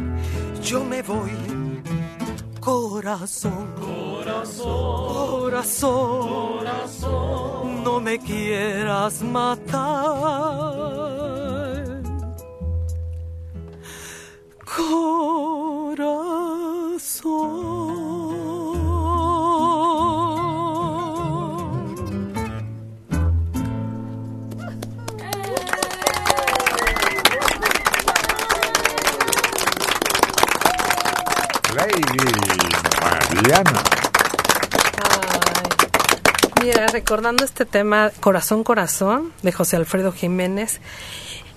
yo 0.64 0.84
me 0.84 1.02
voy. 1.04 1.32
Corazón, 2.60 3.74
Corazón, 3.80 5.08
corazón, 5.08 6.58
corazón. 6.58 7.84
no 7.84 8.00
me 8.00 8.18
quieras 8.20 9.22
matar. 9.22 10.92
Corazón. 17.06 18.31
Lady 32.02 33.44
Diana. 33.44 33.84
Mira, 36.62 36.88
recordando 36.88 37.44
este 37.44 37.66
tema 37.66 38.12
Corazón 38.20 38.64
Corazón 38.64 39.34
de 39.42 39.52
José 39.52 39.78
Alfredo 39.78 40.12
Jiménez, 40.12 40.80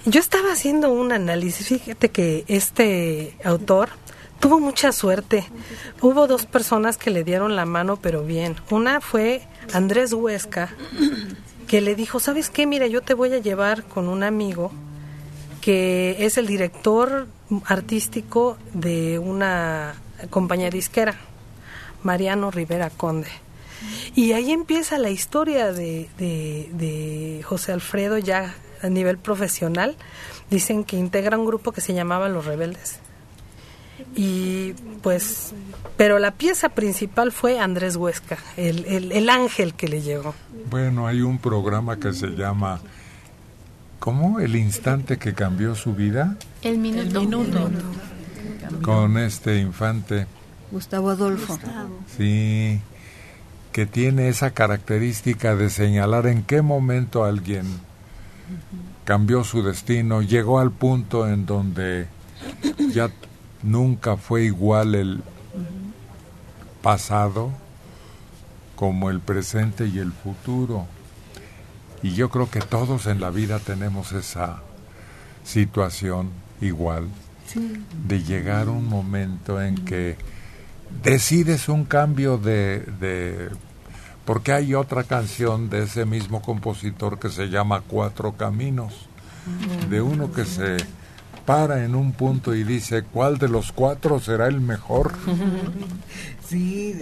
yo 0.07 0.21
estaba 0.21 0.53
haciendo 0.53 0.91
un 0.91 1.13
análisis, 1.13 1.69
fíjate 1.69 2.11
que 2.11 2.45
este 2.49 3.37
autor 3.45 3.91
tuvo 4.41 4.61
mucha 4.61 4.93
suerte. 4.93 5.47
Hubo 6.01 6.27
dos 6.27 6.47
personas 6.47 6.97
que 6.99 7.11
le 7.11 7.25
dieron 7.25 7.57
la 7.57 7.65
mano, 7.65 7.97
pero 7.97 8.23
bien. 8.23 8.57
Una 8.71 9.01
fue 9.01 9.43
Andrés 9.73 10.13
Huesca, 10.13 10.71
que 11.67 11.81
le 11.81 11.95
dijo, 11.95 12.21
¿sabes 12.21 12.51
qué? 12.51 12.67
Mira, 12.67 12.87
yo 12.87 13.01
te 13.01 13.15
voy 13.15 13.33
a 13.33 13.39
llevar 13.39 13.85
con 13.85 14.09
un 14.09 14.23
amigo 14.23 14.73
que 15.61 16.17
es 16.27 16.37
el 16.37 16.47
director 16.47 17.27
artístico 17.65 18.59
de 18.75 19.19
una 19.19 19.95
compañía 20.31 20.71
disquera, 20.71 21.15
Mariano 22.03 22.51
Rivera 22.51 22.91
Conde. 22.91 23.29
Y 24.15 24.33
ahí 24.33 24.53
empieza 24.53 24.99
la 24.99 25.11
historia 25.11 25.73
de, 25.73 26.09
de, 26.19 26.71
de 26.73 27.43
José 27.45 27.73
Alfredo 27.73 28.19
ya 28.19 28.55
a 28.83 28.89
nivel 28.89 29.19
profesional. 29.19 29.97
Dicen 30.51 30.85
que 30.85 30.97
integra 30.97 31.39
un 31.39 31.47
grupo 31.47 31.73
que 31.73 31.81
se 31.81 31.95
llamaba 31.95 32.29
Los 32.29 32.47
Rebeldes. 32.47 32.99
Y 34.17 34.73
pues, 35.03 35.53
pero 35.97 36.19
la 36.19 36.33
pieza 36.33 36.69
principal 36.71 37.33
fue 37.33 37.59
Andrés 37.59 37.97
Huesca, 37.97 38.39
el, 38.57 38.85
el, 38.87 39.13
el 39.13 39.31
ángel 39.31 39.75
que 39.75 39.89
le 39.89 40.03
llegó. 40.03 40.35
Bueno, 40.71 41.07
hay 41.07 41.21
un 41.21 41.39
programa 41.39 41.99
que 41.99 42.13
se 42.13 42.29
llama 42.29 42.81
¿Cómo? 43.99 44.41
El 44.41 44.57
instante 44.57 45.19
que 45.19 45.33
cambió 45.33 45.75
su 45.75 45.95
vida 45.95 46.37
El 46.63 46.79
minuto. 46.79 47.23
Con 48.83 49.19
este 49.19 49.59
infante. 49.59 50.27
Gustavo 50.71 51.11
Adolfo. 51.11 51.59
Sí, 52.17 52.81
que 53.73 53.87
tiene 53.87 54.29
esa 54.29 54.51
característica 54.53 55.57
de 55.57 55.71
señalar 55.71 56.27
en 56.27 56.43
qué 56.43 56.63
momento 56.63 57.25
alguien 57.25 57.65
cambió 59.05 59.45
su 59.45 59.63
destino, 59.63 60.23
llegó 60.23 60.59
al 60.59 60.71
punto 60.71 61.29
en 61.29 61.47
donde 61.47 62.09
ya 62.93 63.11
nunca 63.63 64.17
fue 64.17 64.45
igual 64.45 64.95
el 64.95 65.23
pasado 66.83 67.51
como 68.77 69.11
el 69.11 69.21
presente 69.21 69.87
y 69.87 69.99
el 69.99 70.13
futuro. 70.13 70.87
Y 72.03 72.15
yo 72.15 72.29
creo 72.29 72.51
que 72.51 72.61
todos 72.61 73.07
en 73.07 73.21
la 73.21 73.31
vida 73.31 73.59
tenemos 73.59 74.13
esa 74.13 74.63
situación 75.43 76.31
igual 76.61 77.09
de 78.07 78.23
llegar 78.23 78.69
un 78.69 78.89
momento 78.89 79.61
en 79.61 79.77
que 79.85 80.17
decides 81.03 81.69
un 81.69 81.85
cambio 81.85 82.39
de, 82.39 82.81
de 83.01 83.51
porque 84.25 84.53
hay 84.53 84.75
otra 84.75 85.05
canción 85.05 85.69
de 85.69 85.85
ese 85.85 86.07
mismo 86.07 86.41
compositor 86.43 87.19
que 87.19 87.29
se 87.29 87.49
llama 87.49 87.83
Cuatro 87.87 88.33
Caminos, 88.33 89.09
de 89.91 90.01
uno 90.01 90.33
que 90.33 90.45
se 90.45 90.77
para 91.45 91.85
en 91.85 91.95
un 91.95 92.13
punto 92.13 92.55
y 92.55 92.65
dice 92.65 93.03
cuál 93.03 93.37
de 93.37 93.49
los 93.49 93.73
cuatro 93.73 94.19
será 94.21 94.47
el 94.47 94.61
mejor. 94.61 95.13
Sí, 96.49 96.95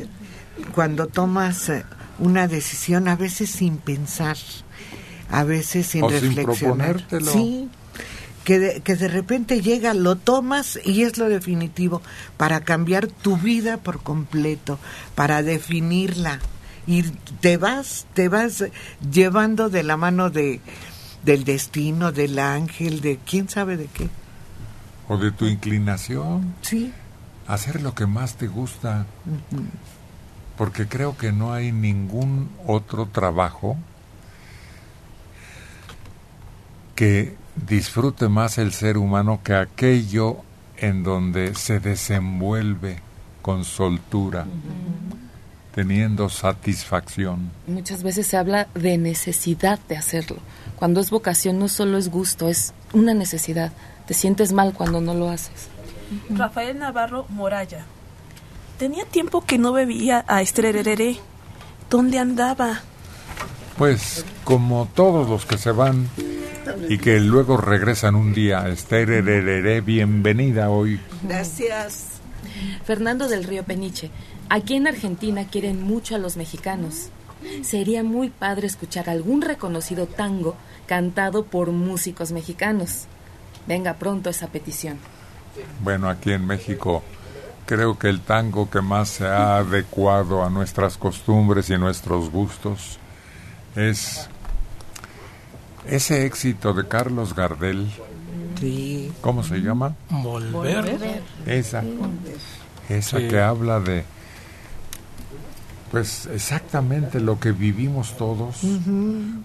cuando 0.73 1.09
tomas 1.09 1.69
eh, 1.69 1.85
una 2.21 2.47
decisión 2.47 3.09
a 3.09 3.17
veces 3.17 3.51
sin 3.51 3.77
pensar, 3.77 4.37
a 5.31 5.43
veces 5.43 5.89
sin 5.89 6.05
O 6.05 6.11
sin 6.11 6.37
reflexionar. 6.37 6.93
proponértelo. 7.03 7.33
Sí, 7.33 7.69
que 8.45 8.59
de, 8.59 8.81
que 8.81 8.97
de 8.97 9.09
repente 9.09 9.61
llega, 9.61 9.95
lo 9.95 10.17
tomas 10.17 10.79
y 10.85 11.03
es 11.03 11.19
lo 11.19 11.29
definitivo 11.29 12.03
para 12.37 12.61
cambiar 12.61 13.07
tu 13.07 13.37
vida 13.37 13.77
por 13.77 14.03
completo, 14.03 14.79
para 15.15 15.43
definirla 15.43 16.41
y 16.87 17.03
te 17.41 17.57
vas, 17.57 18.07
te 18.15 18.29
vas 18.29 18.65
llevando 19.11 19.69
de 19.69 19.83
la 19.83 19.97
mano 19.97 20.31
de 20.31 20.61
del 21.25 21.45
destino, 21.45 22.13
del 22.13 22.39
ángel, 22.39 23.01
de 23.01 23.19
quién 23.25 23.49
sabe 23.49 23.77
de 23.77 23.87
qué. 23.87 24.09
O 25.09 25.17
de 25.17 25.31
tu 25.31 25.47
inclinación. 25.47 26.55
Sí. 26.63 26.93
Hacer 27.47 27.81
lo 27.83 27.95
que 27.95 28.07
más 28.07 28.37
te 28.37 28.49
gusta. 28.49 29.07
Porque 30.57 30.87
creo 30.87 31.17
que 31.17 31.33
no 31.33 31.53
hay 31.53 31.73
ningún 31.73 32.51
otro 32.67 33.07
trabajo 33.07 33.77
que 36.95 37.37
disfrute 37.55 38.29
más 38.29 38.59
el 38.59 38.73
ser 38.73 38.97
humano 38.99 39.41
que 39.43 39.55
aquello 39.55 40.39
en 40.77 41.03
donde 41.03 41.55
se 41.55 41.81
desenvuelve 41.81 43.01
con 43.41 43.65
soltura, 43.65 44.47
teniendo 45.75 46.29
satisfacción. 46.29 47.51
Muchas 47.67 48.03
veces 48.03 48.27
se 48.27 48.37
habla 48.37 48.69
de 48.75 48.99
necesidad 48.99 49.79
de 49.89 49.97
hacerlo. 49.97 50.39
Cuando 50.77 51.01
es 51.01 51.11
vocación 51.11 51.59
no 51.59 51.69
solo 51.69 51.99
es 51.99 52.09
gusto, 52.09 52.49
es 52.49 52.73
una 52.93 53.15
necesidad. 53.15 53.73
Te 54.07 54.15
sientes 54.15 54.53
mal 54.53 54.73
cuando 54.75 55.01
no 55.01 55.15
lo 55.15 55.31
haces. 55.31 55.69
Rafael 56.31 56.79
Navarro 56.79 57.27
Moraya. 57.29 57.85
Tenía 58.79 59.05
tiempo 59.05 59.45
que 59.45 59.59
no 59.59 59.73
bebía 59.73 60.25
a 60.27 60.43
estrererere. 60.43 61.19
¿Dónde 61.89 62.19
andaba? 62.19 62.81
Pues 63.79 64.25
como 64.45 64.89
todos 64.95 65.29
los 65.29 65.47
que 65.47 65.59
se 65.59 65.71
van 65.71 66.09
y 66.89 66.99
que 66.99 67.21
luego 67.21 67.57
regresan 67.57 68.15
un 68.15 68.33
día, 68.33 68.69
Esterererere, 68.69 69.81
bienvenida 69.81 70.71
hoy. 70.71 71.01
Gracias. 71.23 72.21
Fernando 72.85 73.29
del 73.29 73.45
Río 73.45 73.65
Peniche. 73.65 74.11
Aquí 74.49 74.75
en 74.75 74.87
Argentina 74.87 75.47
quieren 75.47 75.83
mucho 75.83 76.15
a 76.15 76.19
los 76.19 76.37
mexicanos. 76.37 77.09
Sería 77.63 78.05
muy 78.05 78.31
padre 78.31 78.67
escuchar 78.67 79.11
algún 79.11 79.43
reconocido 79.43 80.07
tango 80.07 80.57
cantado 80.87 81.45
por 81.45 81.71
músicos 81.71 82.33
mexicanos. 82.33 83.07
Venga 83.67 83.95
pronto 83.95 84.31
esa 84.31 84.49
petición. 84.49 84.99
Bueno, 85.83 86.09
aquí 86.09 86.33
en 86.33 86.47
México 86.47 87.03
creo 87.67 87.99
que 87.99 88.09
el 88.09 88.21
tango 88.21 88.71
que 88.71 88.81
más 88.81 89.09
se 89.09 89.27
ha 89.27 89.59
adecuado 89.59 90.45
a 90.45 90.51
nuestras 90.51 90.97
costumbres 90.97 91.71
y 91.71 91.79
nuestros 91.79 92.31
gustos 92.31 92.99
es 93.77 94.29
ese 95.87 96.27
éxito 96.27 96.73
de 96.73 96.87
Carlos 96.89 97.35
Gardel. 97.35 97.91
Sí. 98.61 99.11
¿Cómo 99.21 99.43
se 99.43 99.59
llama? 99.59 99.95
Volver. 100.11 101.23
Esa. 101.47 101.83
Esa 102.89 103.19
Sí. 103.19 103.29
que 103.29 103.41
habla 103.41 103.81
de 103.81 104.05
pues 105.91 106.27
exactamente 106.33 107.21
lo 107.21 107.39
que 107.39 107.53
vivimos 107.53 108.17
todos 108.17 108.61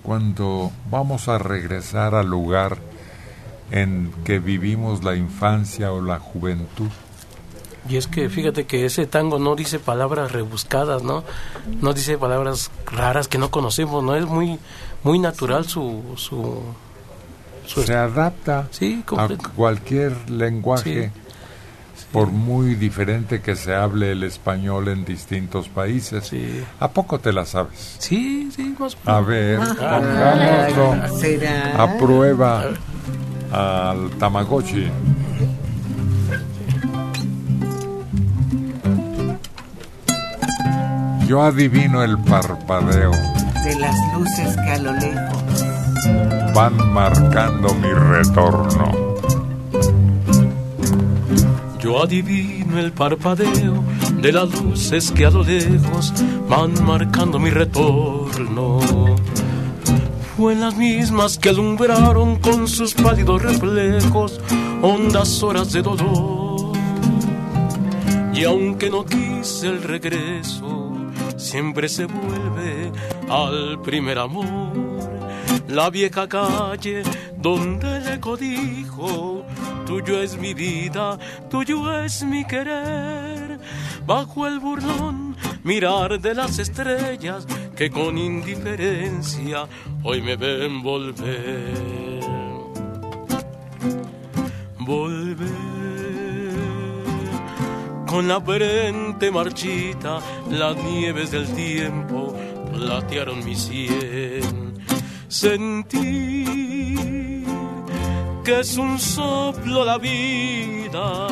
cuando 0.01 0.71
vamos 0.89 1.27
a 1.27 1.37
regresar 1.37 2.15
al 2.15 2.27
lugar 2.27 2.77
en 3.69 4.13
que 4.23 4.39
vivimos 4.39 5.03
la 5.03 5.15
infancia 5.17 5.91
o 5.91 6.01
la 6.01 6.19
juventud. 6.19 6.87
Y 7.89 7.97
es 7.97 8.07
que 8.07 8.29
fíjate 8.29 8.65
que 8.65 8.85
ese 8.85 9.07
tango 9.07 9.39
no 9.39 9.55
dice 9.55 9.79
palabras 9.79 10.31
rebuscadas, 10.31 11.03
¿no? 11.03 11.23
No 11.81 11.93
dice 11.93 12.17
palabras 12.17 12.71
raras 12.85 13.27
que 13.27 13.37
no 13.37 13.51
conocemos, 13.51 14.01
¿no? 14.03 14.15
Es 14.15 14.25
muy 14.25 14.57
muy 15.07 15.19
natural 15.19 15.65
su... 15.65 16.03
su, 16.17 16.61
su 17.65 17.83
Se 17.83 17.95
adapta 17.95 18.67
Sí, 18.71 19.03
a 19.15 19.29
cualquier 19.55 20.29
lenguaje, 20.29 21.11
por 22.11 22.27
muy 22.27 22.75
diferente 22.75 23.41
que 23.41 23.55
se 23.55 23.73
hable 23.73 24.11
el 24.11 24.23
español 24.23 24.89
en 24.89 25.05
distintos 25.05 25.69
países. 25.69 26.29
¿A 26.81 26.89
poco 26.89 27.19
te 27.19 27.31
la 27.31 27.45
sabes? 27.45 27.95
Sí, 27.99 28.49
sí, 28.53 28.75
más 28.77 28.97
A 29.05 29.21
ver, 29.21 29.59
pongámoslo 29.59 31.17
¿será? 31.17 31.83
a 31.83 31.97
prueba 31.97 32.65
al 33.51 34.09
Tamagotchi. 34.19 34.89
Yo 41.27 41.41
adivino 41.43 42.03
el 42.03 42.17
parpadeo, 42.19 43.11
de 43.67 43.75
las 43.79 43.95
luces 44.13 44.55
que 44.55 44.71
a 44.71 44.77
lo 44.77 44.93
lejos 44.93 45.65
van 46.55 46.93
marcando 46.93 47.73
mi 47.75 47.89
retorno. 47.89 48.91
Yo 51.77 52.01
adivino 52.01 52.79
el 52.79 52.93
parpadeo 52.93 53.83
de 54.21 54.31
las 54.31 54.49
luces 54.61 55.11
que 55.11 55.25
a 55.25 55.31
lo 55.31 55.43
lejos 55.43 56.13
van 56.47 56.81
marcando 56.85 57.39
mi 57.39 57.49
retorno. 57.49 58.79
Fue 60.37 60.53
en 60.53 60.61
las 60.61 60.77
mismas 60.77 61.37
que 61.37 61.49
alumbraron 61.49 62.37
con 62.37 62.69
sus 62.69 62.93
pálidos 62.93 63.41
reflejos 63.41 64.39
hondas 64.81 65.43
horas 65.43 65.73
de 65.73 65.81
dolor. 65.81 66.71
Y 68.33 68.45
aunque 68.45 68.89
no 68.89 69.03
quise 69.03 69.67
el 69.67 69.83
regreso, 69.83 70.96
siempre 71.37 71.87
se 71.87 72.05
vuelve 72.05 72.91
al 73.29 73.81
primer 73.81 74.19
amor. 74.19 74.73
La 75.67 75.89
vieja 75.89 76.27
calle 76.27 77.03
donde 77.37 77.97
el 77.97 78.07
eco 78.07 78.35
dijo, 78.37 79.45
tuyo 79.85 80.21
es 80.21 80.37
mi 80.37 80.53
vida, 80.53 81.17
tuyo 81.49 82.01
es 82.03 82.23
mi 82.23 82.45
querer. 82.45 83.59
Bajo 84.05 84.47
el 84.47 84.59
burlón 84.59 85.35
mirar 85.63 86.19
de 86.19 86.33
las 86.33 86.59
estrellas 86.59 87.45
que 87.75 87.89
con 87.89 88.17
indiferencia 88.17 89.67
hoy 90.03 90.21
me 90.21 90.35
ven 90.35 90.81
volver. 90.81 92.17
Volver 94.79 95.76
con 98.07 98.27
la 98.27 98.41
frente 98.41 99.29
marchita, 99.29 100.19
las 100.49 100.75
nieves 100.77 101.31
del 101.31 101.47
tiempo 101.53 102.33
platearon 102.73 103.43
mi 103.45 103.55
sien. 103.55 104.73
Sentir 105.27 106.47
que 108.43 108.61
es 108.61 108.77
un 108.77 108.97
soplo 108.97 109.83
la 109.83 109.97
vida, 109.97 111.27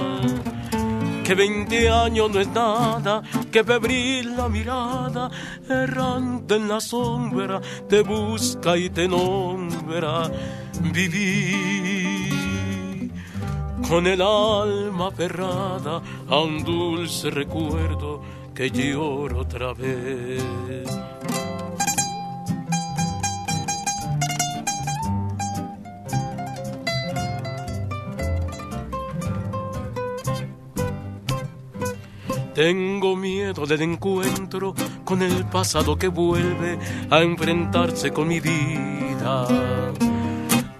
que 1.23 1.33
veinte 1.33 1.89
años 1.89 2.29
no 2.29 2.41
es 2.41 2.47
nada, 2.49 3.23
que 3.51 3.63
febril 3.63 4.35
la 4.35 4.49
mirada, 4.49 5.31
errante 5.69 6.55
en 6.55 6.67
la 6.67 6.81
sombra, 6.81 7.61
te 7.87 8.01
busca 8.01 8.77
y 8.77 8.89
te 8.89 9.07
nombra. 9.07 10.29
Viví 10.81 12.04
con 13.89 14.07
el 14.07 14.21
alma 14.21 15.07
aferrada 15.07 16.01
a 16.27 16.39
un 16.39 16.63
dulce 16.63 17.29
recuerdo 17.29 18.21
que 18.53 18.69
lloro 18.71 19.41
otra 19.41 19.73
vez. 19.73 20.43
Tengo 32.55 33.17
miedo 33.17 33.65
del 33.65 33.81
encuentro 33.81 34.73
con 35.03 35.21
el 35.21 35.45
pasado 35.45 35.97
que 35.97 36.07
vuelve 36.07 36.79
a 37.09 37.21
enfrentarse 37.21 38.11
con 38.11 38.29
mi 38.29 38.39
vida. 38.39 39.45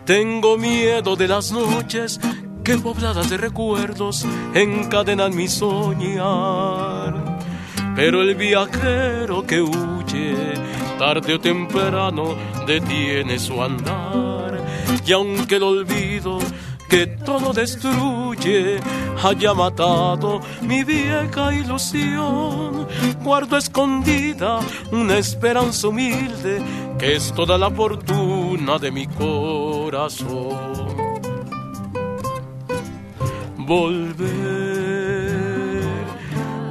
Tengo 0.06 0.58
miedo 0.58 1.18
de 1.18 1.28
las 1.28 1.52
noches 1.52 2.20
que 2.66 2.78
pobladas 2.80 3.30
de 3.30 3.38
recuerdos 3.38 4.26
encadenan 4.56 5.36
mi 5.36 5.48
soñar. 5.48 7.14
Pero 7.96 8.24
el 8.24 8.34
viajero 8.34 9.46
que 9.46 9.62
huye, 9.62 10.36
tarde 10.98 11.36
o 11.36 11.40
temprano, 11.40 12.36
detiene 12.66 13.38
su 13.38 13.62
andar. 13.62 14.60
Y 15.06 15.12
aunque 15.12 15.58
el 15.58 15.64
olvido 15.64 16.40
que 16.90 17.06
todo 17.06 17.54
destruye 17.54 18.80
haya 19.24 19.54
matado 19.54 20.42
mi 20.64 20.84
vieja 20.84 21.54
ilusión, 21.54 22.88
guardo 23.24 23.58
escondida 23.58 24.60
una 24.92 25.20
esperanza 25.20 25.90
humilde 25.90 26.64
que 26.98 27.16
es 27.16 27.32
toda 27.32 27.60
la 27.60 27.70
fortuna 27.70 28.80
de 28.80 28.92
mi 28.92 29.06
corazón 29.06 30.95
volver 33.66 34.76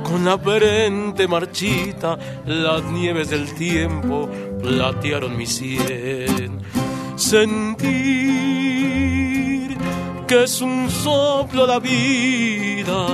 con 0.02 0.24
la 0.24 0.38
frente 0.38 1.26
marchita, 1.26 2.16
las 2.46 2.84
nieves 2.84 3.30
del 3.30 3.52
tiempo 3.54 4.28
platearon 4.62 5.36
mi 5.36 5.44
sien. 5.46 6.60
Sentir 7.16 8.54
que 10.26 10.44
es 10.44 10.60
un 10.60 10.88
soplo 10.88 11.66
la 11.66 11.80
vida, 11.80 13.06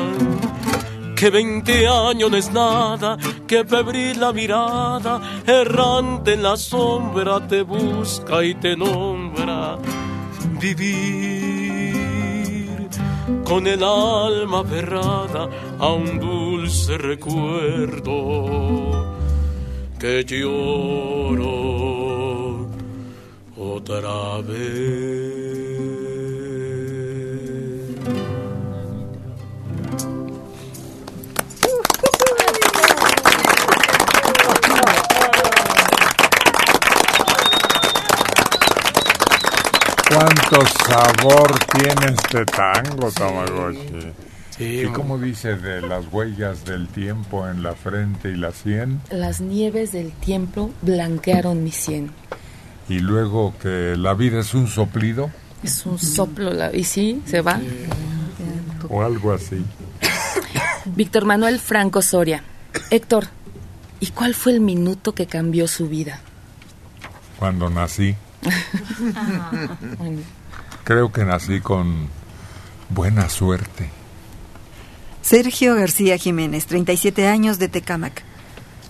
que 1.17 1.31
veinte 1.31 1.89
años 1.89 2.31
no 2.31 2.37
es 2.37 2.53
nada, 2.53 3.17
que 3.47 3.65
febril 3.65 4.21
la 4.21 4.33
mirada, 4.33 5.21
errante 5.47 6.35
en 6.35 6.43
la 6.43 6.57
sombra 6.57 7.47
te 7.49 7.63
busca 7.63 8.45
y 8.45 8.55
te 8.55 8.77
nombra. 8.77 9.79
Vivir 10.61 11.40
con 13.45 13.67
el 13.67 13.83
alma 13.83 14.61
aferrada 14.61 15.49
a 15.79 15.93
un 15.93 16.19
dulce 16.19 16.97
recuerdo 16.99 18.11
que 19.99 20.25
lloro 20.25 21.51
otra 23.57 24.41
vez. 24.43 25.70
Cuánto 40.51 40.67
sabor 40.85 41.59
tiene 41.79 42.07
este 42.07 42.45
tango, 42.47 43.11
Tamagotchi. 43.11 44.13
¿Y 44.59 44.87
cómo 44.87 45.19
dice 45.19 45.57
de 45.57 45.81
las 45.81 46.13
huellas 46.13 46.65
del 46.65 46.89
tiempo 46.89 47.49
en 47.49 47.63
la 47.63 47.75
frente 47.75 48.31
y 48.31 48.37
la 48.37 48.53
sien? 48.53 49.01
Las 49.11 49.41
nieves 49.41 49.93
del 49.93 50.13
tiempo 50.13 50.71
blanquearon 50.83 51.65
mi 51.65 51.71
sien. 51.71 52.11
Y 52.89 52.99
luego 52.99 53.55
que 53.63 53.95
la 53.97 54.13
vida 54.15 54.41
es 54.41 54.53
un 54.53 54.67
soplido. 54.67 55.31
Es 55.63 55.87
un 55.87 55.99
soplo, 55.99 56.53
la... 56.53 56.75
y 56.75 56.85
sí, 56.85 57.23
se 57.25 57.41
va. 57.41 57.61
O 58.89 59.03
algo 59.03 59.33
así. 59.33 59.65
Víctor 60.85 61.25
Manuel 61.25 61.59
Franco 61.59 62.03
Soria. 62.03 62.43
Héctor, 62.91 63.29
¿y 64.01 64.09
cuál 64.09 64.35
fue 64.35 64.53
el 64.53 64.61
minuto 64.61 65.15
que 65.15 65.27
cambió 65.27 65.69
su 65.69 65.89
vida? 65.89 66.21
Cuando 67.39 67.71
nací. 67.71 68.15
Creo 70.91 71.13
que 71.13 71.25
nací 71.25 71.61
con 71.61 72.09
buena 72.89 73.29
suerte. 73.29 73.89
Sergio 75.23 75.77
García 75.77 76.19
Jiménez, 76.19 76.67
37 76.67 77.29
años 77.29 77.61
de 77.61 77.69
Tecámac. 77.69 78.25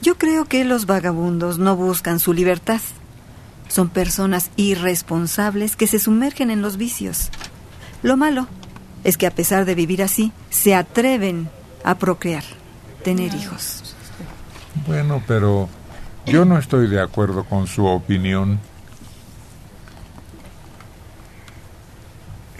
Yo 0.01 0.17
creo 0.17 0.47
que 0.47 0.65
los 0.65 0.87
vagabundos 0.87 1.59
no 1.59 1.77
buscan 1.77 2.19
su 2.19 2.33
libertad. 2.33 2.81
Son 3.69 3.91
personas 3.91 4.51
irresponsables 4.57 5.77
que 5.77 5.87
se 5.87 5.99
sumergen 5.99 6.51
en 6.51 6.63
los 6.63 6.79
vicios. 6.79 7.29
Lo 8.03 8.17
malo 8.17 8.47
es 9.05 9.19
que 9.19 9.27
a 9.27 9.35
pesar 9.35 9.67
de 9.67 9.75
vivir 9.75 10.03
así, 10.03 10.33
se 10.49 10.75
atreven 10.75 11.51
a 11.85 11.99
procrear, 11.99 12.45
tener 13.05 13.35
hijos. 13.35 13.95
Bueno, 14.87 15.23
pero 15.27 15.69
yo 16.25 16.47
no 16.47 16.57
estoy 16.57 16.87
de 16.87 17.03
acuerdo 17.03 17.45
con 17.45 17.67
su 17.67 17.85
opinión. 17.85 18.59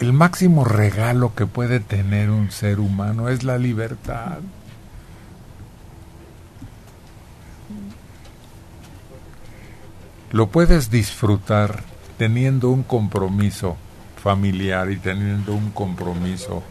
El 0.01 0.13
máximo 0.13 0.65
regalo 0.65 1.35
que 1.35 1.45
puede 1.45 1.79
tener 1.79 2.31
un 2.31 2.49
ser 2.49 2.79
humano 2.79 3.29
es 3.29 3.43
la 3.43 3.59
libertad. 3.59 4.39
Lo 10.31 10.47
puedes 10.47 10.89
disfrutar 10.89 11.83
teniendo 12.17 12.71
un 12.71 12.81
compromiso 12.81 13.77
familiar 14.23 14.89
y 14.89 14.97
teniendo 14.97 15.53
un 15.53 15.69
compromiso 15.69 16.63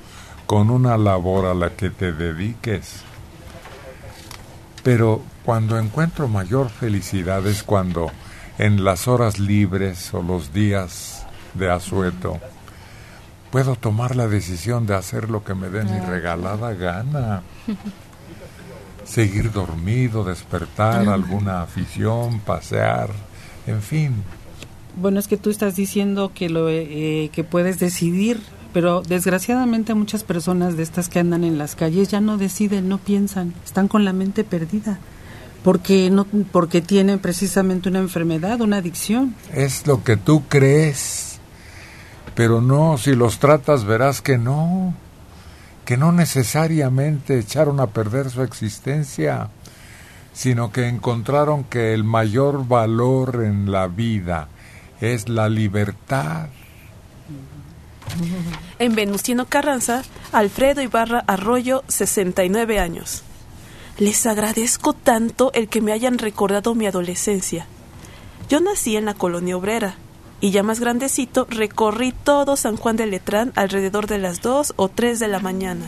con 0.46 0.68
una 0.68 0.98
labor 0.98 1.46
a 1.46 1.54
la 1.54 1.70
que 1.70 1.90
te 1.90 2.12
dediques. 2.12 3.02
Pero 4.82 5.22
cuando 5.44 5.78
encuentro 5.78 6.26
mayor 6.26 6.68
felicidad 6.68 7.46
es 7.46 7.62
cuando 7.62 8.10
en 8.58 8.82
las 8.82 9.06
horas 9.06 9.38
libres 9.38 10.12
o 10.14 10.20
los 10.20 10.52
días 10.52 11.24
de 11.54 11.70
asueto 11.70 12.40
puedo 13.50 13.76
tomar 13.76 14.16
la 14.16 14.28
decisión 14.28 14.86
de 14.86 14.94
hacer 14.94 15.30
lo 15.30 15.44
que 15.44 15.54
me 15.54 15.68
dé 15.68 15.84
mi 15.84 15.98
regalada 16.00 16.72
gana. 16.74 17.42
Seguir 19.04 19.50
dormido, 19.50 20.22
despertar, 20.24 21.08
alguna 21.08 21.62
afición, 21.62 22.40
pasear, 22.40 23.10
en 23.66 23.82
fin. 23.82 24.14
Bueno, 24.96 25.18
es 25.18 25.26
que 25.26 25.36
tú 25.36 25.50
estás 25.50 25.74
diciendo 25.74 26.30
que 26.34 26.48
lo 26.48 26.68
eh, 26.68 27.30
que 27.32 27.42
puedes 27.42 27.78
decidir, 27.78 28.40
pero 28.72 29.02
desgraciadamente 29.02 29.94
muchas 29.94 30.22
personas 30.22 30.76
de 30.76 30.84
estas 30.84 31.08
que 31.08 31.18
andan 31.18 31.42
en 31.42 31.58
las 31.58 31.74
calles 31.74 32.08
ya 32.08 32.20
no 32.20 32.38
deciden, 32.38 32.88
no 32.88 32.98
piensan, 32.98 33.54
están 33.64 33.88
con 33.88 34.04
la 34.04 34.12
mente 34.12 34.44
perdida. 34.44 34.98
Porque 35.64 36.08
no 36.08 36.24
porque 36.24 36.80
tienen 36.80 37.18
precisamente 37.18 37.90
una 37.90 37.98
enfermedad, 37.98 38.62
una 38.62 38.78
adicción. 38.78 39.34
Es 39.52 39.86
lo 39.86 40.02
que 40.02 40.16
tú 40.16 40.44
crees. 40.48 41.29
Pero 42.40 42.62
no, 42.62 42.96
si 42.96 43.14
los 43.14 43.38
tratas 43.38 43.84
verás 43.84 44.22
que 44.22 44.38
no, 44.38 44.94
que 45.84 45.98
no 45.98 46.10
necesariamente 46.10 47.38
echaron 47.38 47.80
a 47.80 47.88
perder 47.88 48.30
su 48.30 48.40
existencia, 48.40 49.50
sino 50.32 50.72
que 50.72 50.88
encontraron 50.88 51.64
que 51.64 51.92
el 51.92 52.02
mayor 52.02 52.66
valor 52.66 53.42
en 53.44 53.70
la 53.70 53.88
vida 53.88 54.48
es 55.02 55.28
la 55.28 55.50
libertad. 55.50 56.48
En 58.78 58.94
Venustiano 58.94 59.44
Carranza, 59.44 60.02
Alfredo 60.32 60.80
Ibarra 60.80 61.22
Arroyo, 61.26 61.84
69 61.88 62.78
años. 62.78 63.22
Les 63.98 64.24
agradezco 64.24 64.94
tanto 64.94 65.52
el 65.52 65.68
que 65.68 65.82
me 65.82 65.92
hayan 65.92 66.16
recordado 66.16 66.74
mi 66.74 66.86
adolescencia. 66.86 67.66
Yo 68.48 68.60
nací 68.60 68.96
en 68.96 69.04
la 69.04 69.12
colonia 69.12 69.58
obrera 69.58 69.96
y 70.40 70.50
ya 70.50 70.62
más 70.62 70.80
grandecito 70.80 71.46
recorrí 71.48 72.12
todo 72.12 72.56
San 72.56 72.76
Juan 72.76 72.96
de 72.96 73.06
Letrán 73.06 73.52
alrededor 73.56 74.06
de 74.06 74.18
las 74.18 74.40
2 74.40 74.74
o 74.76 74.88
3 74.88 75.18
de 75.18 75.28
la 75.28 75.38
mañana. 75.38 75.84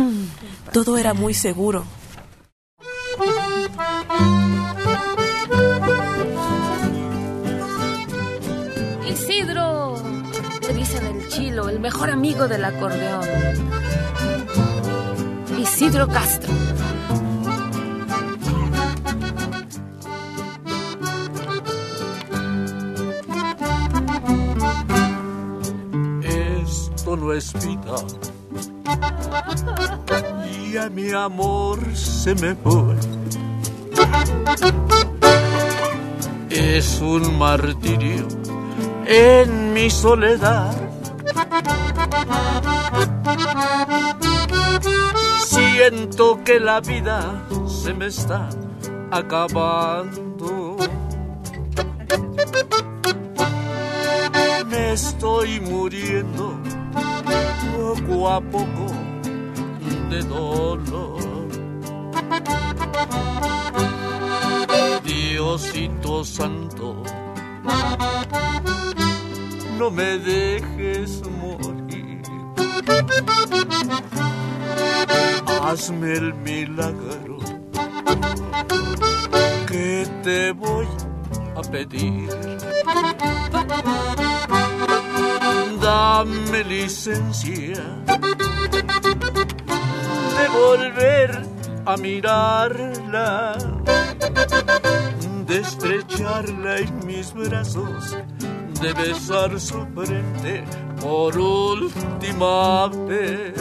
Todo 0.73 0.99
era 0.99 1.15
muy 1.15 1.35
seguro. 1.35 1.85
Isidro, 9.09 10.03
le 10.61 10.75
dicen 10.75 11.07
el 11.07 11.29
chilo, 11.29 11.69
el 11.69 11.81
mejor 11.81 12.11
amigo 12.11 12.49
del 12.49 12.65
acordeón. 12.65 13.27
Isidro 15.59 16.09
Castro. 16.09 16.53
No 27.17 27.33
es 27.35 27.53
vida. 27.53 27.97
Y 30.49 30.79
a 30.79 30.89
mi 30.89 31.11
amor 31.11 31.79
se 31.95 32.35
me 32.35 32.55
fue. 32.55 32.97
Es 36.49 37.01
un 37.03 37.39
martirio 37.39 38.27
en 39.07 39.75
mi 39.75 39.91
soledad. 39.91 40.75
Siento 45.45 46.43
que 46.45 46.59
la 46.59 46.81
vida 46.81 47.47
se 47.69 47.93
me 47.93 48.07
está 48.07 48.49
acabando. 49.11 50.79
Me 54.67 54.93
estoy 54.95 55.61
muriendo 55.61 56.72
poco 57.83 58.31
a 58.31 58.41
poco 58.41 58.87
de 60.11 60.23
dolor. 60.23 61.49
Diosito 65.05 66.25
Santo, 66.25 67.03
no 69.79 69.91
me 69.91 70.19
dejes 70.19 71.23
morir. 71.41 72.23
Hazme 75.63 76.13
el 76.13 76.35
milagro 76.35 77.39
que 79.67 80.07
te 80.23 80.53
voy 80.53 80.87
a 81.57 81.63
pedir. 81.63 82.29
Dame 85.83 86.63
licencia 86.63 87.83
de 90.37 90.49
volver 90.55 91.43
a 91.85 91.97
mirarla, 91.97 93.59
de 95.45 95.59
estrecharla 95.59 96.79
en 96.79 97.05
mis 97.05 97.35
brazos, 97.35 98.17
de 98.81 98.93
besar 98.93 99.59
su 99.59 99.85
frente 99.93 100.63
por 101.01 101.37
última 101.37 102.87
vez. 102.87 103.55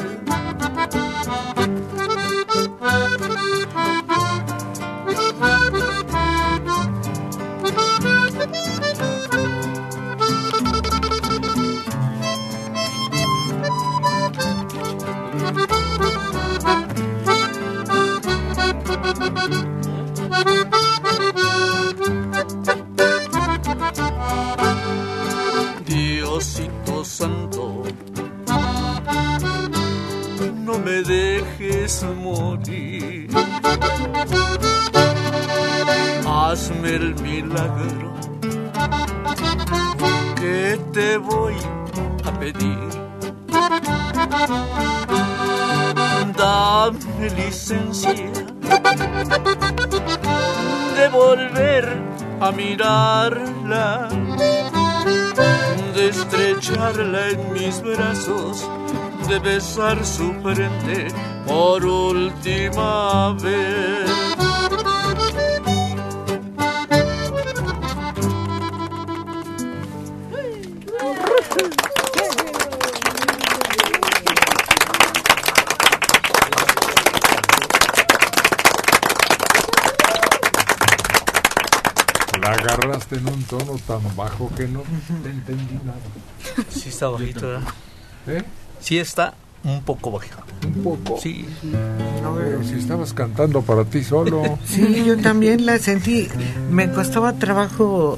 Diosito 25.85 27.03
Santo, 27.03 27.83
no 30.55 30.79
me 30.79 31.01
dejes 31.03 32.03
morir. 32.23 33.29
Hazme 36.25 36.95
el 36.95 37.15
milagro 37.15 38.13
que 40.37 40.79
te 40.93 41.17
voy 41.17 41.55
a 42.23 42.31
pedir. 42.39 42.77
Dame 46.37 47.29
licencia 47.35 48.15
de 50.95 51.09
volver 51.09 51.85
a 52.39 52.51
mirarla, 52.51 54.09
de 55.95 56.09
estrecharla 56.09 57.29
en 57.29 57.53
mis 57.53 57.81
brazos, 57.81 58.69
de 59.27 59.39
besar 59.39 60.05
su 60.05 60.33
frente 60.41 61.07
por 61.45 61.85
última 61.85 63.33
vez. 63.33 64.40
La 82.39 82.51
agarraste 82.53 83.17
en 83.17 83.27
un 83.27 83.43
tono 83.43 83.77
tan 83.85 84.15
bajo 84.15 84.49
que 84.55 84.67
no 84.67 84.83
te 85.23 85.29
entendí 85.29 85.79
nada. 85.83 85.99
Sí 86.69 86.89
está 86.89 87.09
bajito, 87.09 87.47
¿verdad? 87.47 87.67
¿Eh? 88.27 88.43
Sí 88.79 88.97
está 88.97 89.33
un 89.63 89.81
poco 89.83 90.11
bajito. 90.11 90.37
Un 90.65 90.83
poco. 90.83 91.19
Sí. 91.21 91.45
Pero 91.61 92.63
si 92.63 92.75
estabas 92.75 93.13
cantando 93.13 93.61
para 93.61 93.83
ti 93.85 94.03
solo. 94.03 94.57
Sí, 94.65 95.03
yo 95.05 95.17
también 95.17 95.65
la 95.65 95.77
sentí. 95.79 96.27
Me 96.69 96.89
costaba 96.91 97.33
trabajo 97.33 98.17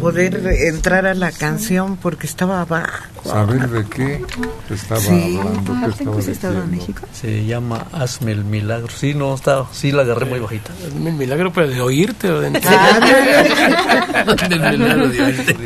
poder 0.00 0.44
entrar 0.66 1.06
a 1.06 1.14
la 1.14 1.30
canción 1.32 1.96
porque 1.96 2.26
estaba 2.26 2.60
abajo. 2.60 3.04
¿Saber 3.24 3.68
de 3.70 3.84
qué 3.86 4.22
estaba 4.70 5.00
Sí. 5.00 5.38
hablando? 5.40 5.96
¿Qué 5.96 6.30
estaba 6.30 6.62
diciendo? 6.66 7.02
Se 7.12 7.44
llama 7.46 7.86
Hazme 7.92 8.32
el 8.32 8.44
milagro. 8.44 8.88
Sí, 8.90 9.14
no, 9.14 9.34
está, 9.34 9.64
sí 9.72 9.92
la 9.92 10.02
agarré 10.02 10.26
muy 10.26 10.40
bajita. 10.40 10.72
Hazme 10.86 11.10
el 11.10 11.16
milagro, 11.16 11.52
pero 11.52 11.68
de 11.68 11.80
oírte 11.80 12.30
o 12.30 12.40
de 12.40 12.50
Del 14.48 14.60
milagro 14.78 15.08
de 15.08 15.22
oírte. 15.22 15.56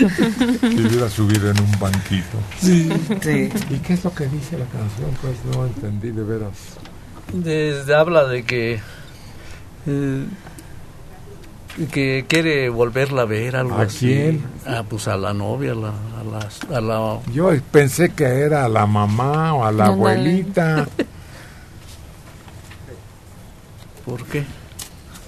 Te 1.00 1.04
hubiera 1.04 1.16
subido 1.16 1.50
en 1.50 1.58
un 1.60 1.78
banquito. 1.80 2.36
Sí. 2.60 2.90
Sí. 3.22 3.48
¿Y 3.70 3.78
qué 3.78 3.94
es 3.94 4.04
lo 4.04 4.12
que 4.14 4.26
dice 4.26 4.58
la 4.58 4.66
canción? 4.66 5.10
Pues 5.22 5.34
no 5.56 5.64
entendí 5.64 6.10
de 6.10 6.22
veras. 6.22 6.52
Desde, 7.32 7.94
habla 7.94 8.24
de 8.24 8.42
que 8.44 8.80
eh, 9.86 10.26
que 11.90 12.26
quiere 12.28 12.68
volverla 12.68 13.22
a 13.22 13.24
ver 13.24 13.56
algo 13.56 13.76
¿A 13.76 13.82
así. 13.84 14.08
quién? 14.08 14.42
Ah, 14.66 14.84
pues 14.86 15.08
a 15.08 15.16
la 15.16 15.32
novia, 15.32 15.72
a 15.72 15.74
la, 15.74 15.88
a 15.88 16.24
la, 16.70 16.76
a 16.76 16.80
la- 16.82 17.20
Yo 17.32 17.50
pensé 17.72 18.10
que 18.10 18.24
era 18.24 18.66
a 18.66 18.68
la 18.68 18.84
mamá 18.84 19.54
o 19.54 19.64
a 19.64 19.72
la 19.72 19.86
Ándale. 19.86 19.92
abuelita. 20.12 20.86
¿Por 24.04 24.22
qué? 24.26 24.44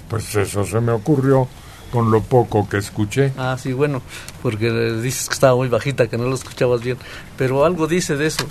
Pues 0.08 0.34
eso 0.34 0.66
se 0.66 0.80
me 0.80 0.92
ocurrió 0.92 1.48
con 1.92 2.10
lo 2.10 2.22
poco 2.22 2.68
que 2.68 2.78
escuché. 2.78 3.32
Ah, 3.36 3.56
sí, 3.60 3.72
bueno, 3.72 4.02
porque 4.42 4.70
le 4.70 5.00
dices 5.02 5.28
que 5.28 5.34
estaba 5.34 5.54
muy 5.54 5.68
bajita, 5.68 6.08
que 6.08 6.16
no 6.18 6.24
lo 6.24 6.34
escuchabas 6.34 6.80
bien, 6.82 6.96
pero 7.36 7.64
algo 7.64 7.86
dice 7.86 8.16
de 8.16 8.26
eso. 8.26 8.44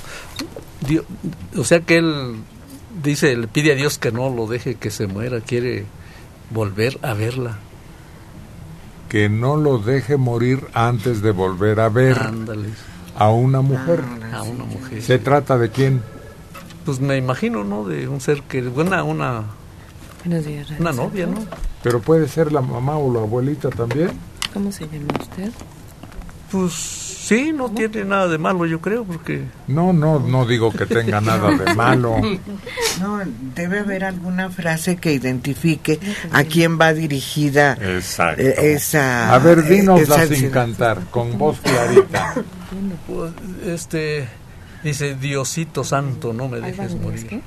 O 1.57 1.63
sea 1.63 1.81
que 1.81 1.97
él 1.97 2.35
dice, 3.03 3.35
le 3.35 3.47
pide 3.47 3.71
a 3.73 3.75
Dios 3.75 3.97
que 3.97 4.11
no 4.11 4.29
lo 4.29 4.47
deje 4.47 4.75
que 4.75 4.91
se 4.91 5.07
muera, 5.07 5.41
quiere 5.41 5.85
volver 6.51 6.99
a 7.01 7.13
verla. 7.13 7.57
Que 9.09 9.27
no 9.27 9.57
lo 9.57 9.77
deje 9.79 10.15
morir 10.17 10.65
antes 10.73 11.21
de 11.21 11.31
volver 11.31 11.79
a 11.81 11.89
ver 11.89 12.17
Ándale, 12.17 12.69
a 13.17 13.29
una 13.29 13.61
mujer. 13.61 14.01
a 14.33 14.43
una 14.43 14.63
mujer. 14.63 15.01
¿Se 15.01 15.19
trata 15.19 15.57
de 15.57 15.69
quién? 15.69 16.01
Pues 16.85 16.99
me 16.99 17.17
imagino, 17.17 17.63
¿no? 17.63 17.83
De 17.85 18.07
un 18.07 18.21
ser 18.21 18.41
que, 18.43 18.61
una, 18.61 19.03
una, 19.03 19.43
Buenos 20.23 20.45
días, 20.45 20.67
una 20.79 20.91
novia, 20.91 21.25
¿no? 21.25 21.43
Pero 21.83 21.99
puede 21.99 22.27
ser 22.27 22.51
la 22.51 22.61
mamá 22.61 22.97
o 22.97 23.11
la 23.13 23.21
abuelita 23.21 23.69
también. 23.69 24.11
¿Cómo 24.53 24.71
se 24.71 24.85
llama 24.85 25.07
usted? 25.19 25.49
Pues 26.51 26.73
sí, 26.73 27.53
no 27.53 27.69
tiene 27.71 28.03
nada 28.03 28.27
de 28.27 28.37
malo, 28.37 28.65
yo 28.65 28.81
creo, 28.81 29.03
porque... 29.05 29.45
No, 29.67 29.93
no, 29.93 30.19
no 30.19 30.45
digo 30.45 30.71
que 30.71 30.85
tenga 30.85 31.21
nada 31.21 31.49
de 31.57 31.73
malo. 31.73 32.17
No, 32.99 33.19
debe 33.55 33.79
haber 33.79 34.03
alguna 34.03 34.49
frase 34.49 34.97
que 34.97 35.13
identifique 35.13 35.99
a 36.31 36.43
quién 36.43 36.77
va 36.79 36.93
dirigida 36.93 37.73
Exacto. 37.81 38.41
eh, 38.43 38.73
esa... 38.73 39.33
A 39.33 39.39
ver, 39.39 39.63
dinosla 39.63 40.23
esa- 40.23 40.35
sin 40.35 40.49
cantar, 40.51 41.05
con 41.09 41.37
voz 41.37 41.57
clarita. 41.61 42.35
Este 43.65 44.27
dice 44.83 45.15
Diosito 45.15 45.83
santo 45.83 46.33
no 46.33 46.47
me 46.49 46.59
dejes 46.59 46.95
morir 46.95 47.41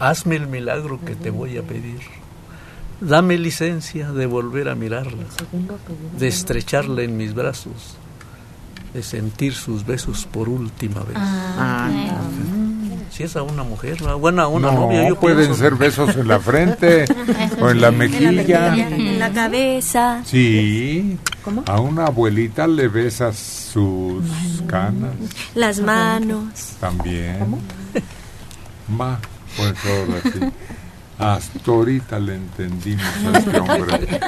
hazme 0.00 0.36
el 0.36 0.46
milagro 0.48 0.98
que 1.04 1.14
te 1.14 1.30
voy 1.30 1.56
a 1.58 1.62
pedir 1.62 2.00
dame 3.00 3.38
licencia 3.38 4.10
de 4.12 4.26
volver 4.26 4.68
a 4.68 4.74
mirarla 4.74 5.24
de 6.18 6.28
estrecharla 6.28 7.02
en 7.02 7.16
mis 7.16 7.34
brazos 7.34 7.96
de 8.94 9.02
sentir 9.02 9.54
sus 9.54 9.86
besos 9.86 10.26
por 10.26 10.48
última 10.48 11.00
vez 11.04 11.16
si 13.10 13.24
es 13.24 13.34
a 13.36 13.42
una 13.42 13.62
mujer 13.64 13.98
a 14.06 14.16
una, 14.16 14.42
a 14.44 14.48
una 14.48 14.70
no, 14.70 14.80
novia 14.80 15.08
yo 15.08 15.18
pueden 15.18 15.38
pienso. 15.46 15.54
ser 15.56 15.74
besos 15.76 16.16
en 16.16 16.28
la 16.28 16.38
frente 16.40 17.04
o 17.60 17.68
en 17.70 17.80
la 17.80 17.90
mejilla. 17.90 18.74
En 18.76 19.18
la 19.18 19.32
cabeza. 19.32 20.22
Sí. 20.24 21.18
A 21.66 21.80
una 21.80 22.06
abuelita 22.06 22.68
le 22.68 22.86
besas 22.86 23.36
sus 23.36 24.22
canas 24.68 25.10
Las 25.56 25.80
manos. 25.80 26.76
también. 26.78 27.46
Ma, 28.88 29.18
pues 29.56 29.74
ahora 29.84 30.20
sí. 30.22 30.40
Hasta 31.18 31.70
ahorita 31.70 32.18
le 32.18 32.34
entendimos 32.36 33.04
a 33.04 33.38
este 33.38 33.60
hombre. 33.60 34.20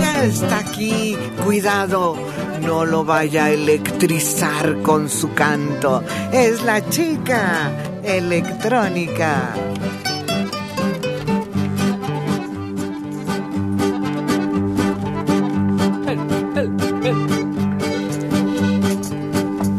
Ya 0.00 0.24
está 0.24 0.58
aquí, 0.60 1.16
cuidado, 1.44 2.16
no 2.62 2.86
lo 2.86 3.04
vaya 3.04 3.44
a 3.46 3.50
electrizar 3.50 4.80
con 4.80 5.10
su 5.10 5.34
canto. 5.34 6.02
Es 6.32 6.62
la 6.62 6.88
chica 6.88 7.70
electrónica. 8.02 9.54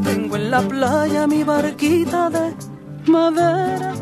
Tengo 0.03 0.35
en 0.35 0.51
la 0.51 0.61
playa 0.61 1.25
mi 1.25 1.43
barquita 1.43 2.29
de 2.29 2.64
madera, 3.07 3.93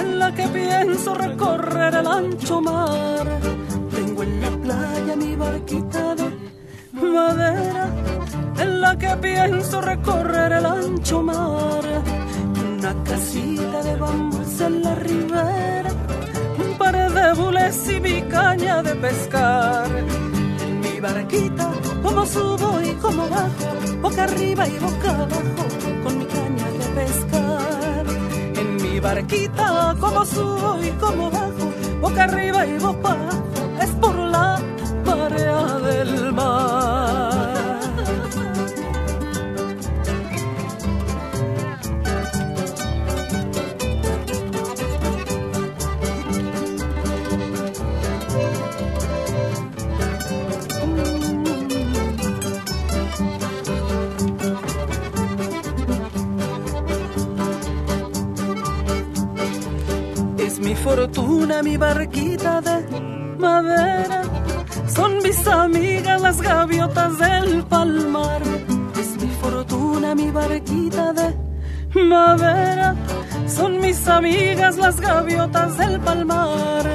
en 0.00 0.18
la 0.18 0.32
que 0.34 0.46
pienso 0.48 1.14
recorrer 1.14 1.94
el 1.94 2.06
ancho 2.06 2.60
mar. 2.60 3.26
Tengo 3.94 4.22
en 4.22 4.40
la 4.40 4.50
playa 4.50 5.16
mi 5.16 5.36
barquita 5.36 6.14
de 6.14 6.30
madera, 6.92 7.88
en 8.58 8.80
la 8.80 8.96
que 8.96 9.16
pienso 9.16 9.80
recorrer 9.80 10.52
el 10.52 10.66
ancho 10.66 11.22
mar. 11.22 11.84
Una 12.78 13.04
casita 13.04 13.82
de 13.82 13.96
bambús 13.96 14.60
en 14.60 14.82
la 14.82 14.94
ribera, 14.94 15.90
un 16.58 16.78
par 16.78 17.12
de 17.12 17.32
bules 17.34 17.88
y 17.90 18.00
mi 18.00 18.22
caña 18.22 18.82
de 18.82 18.94
pescar. 18.96 19.86
En 20.66 20.80
mi 20.80 21.00
barquita, 21.00 21.70
como 22.02 22.26
subo 22.26 22.80
y 22.80 22.92
como 22.94 23.28
bajo, 23.28 24.00
boca 24.00 24.24
arriba 24.24 24.66
y 24.66 24.78
boca 24.78 25.10
abajo, 25.10 25.64
barquita, 29.02 29.94
como 30.00 30.24
subo 30.24 30.78
y 30.82 30.90
como 30.92 31.30
bajo, 31.30 31.72
boca 32.00 32.24
arriba 32.24 32.64
y 32.66 32.78
boca 32.78 33.10
abajo, 33.10 33.42
es 33.80 33.90
por 33.90 34.14
la 34.16 34.60
marea 35.04 35.78
del 35.80 36.32
mar. 36.32 37.21
Mi 60.62 60.74
fortuna, 60.76 61.62
mi 61.62 61.76
barquita 61.76 62.60
de 62.60 62.76
madera. 63.38 64.22
Son 64.86 65.18
mis 65.22 65.46
amigas 65.46 66.20
las 66.22 66.40
gaviotas 66.40 67.18
del 67.18 67.64
palmar. 67.64 68.42
Es 69.00 69.10
mi 69.20 69.30
fortuna, 69.40 70.14
mi 70.14 70.30
barquita 70.30 71.12
de 71.12 71.28
madera. 72.04 72.94
Son 73.46 73.80
mis 73.80 74.06
amigas 74.06 74.76
las 74.76 75.00
gaviotas 75.00 75.76
del 75.76 76.00
palmar. 76.00 76.86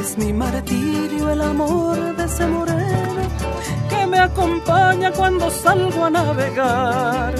Es 0.00 0.16
mi 0.18 0.32
martirio 0.32 1.30
el 1.30 1.42
amor 1.42 2.16
de 2.16 2.24
ese 2.24 2.46
moreno 2.46 3.22
que 3.90 4.06
me 4.06 4.18
acompaña 4.18 5.12
cuando 5.12 5.50
salgo 5.50 6.04
a 6.04 6.10
navegar. 6.10 7.34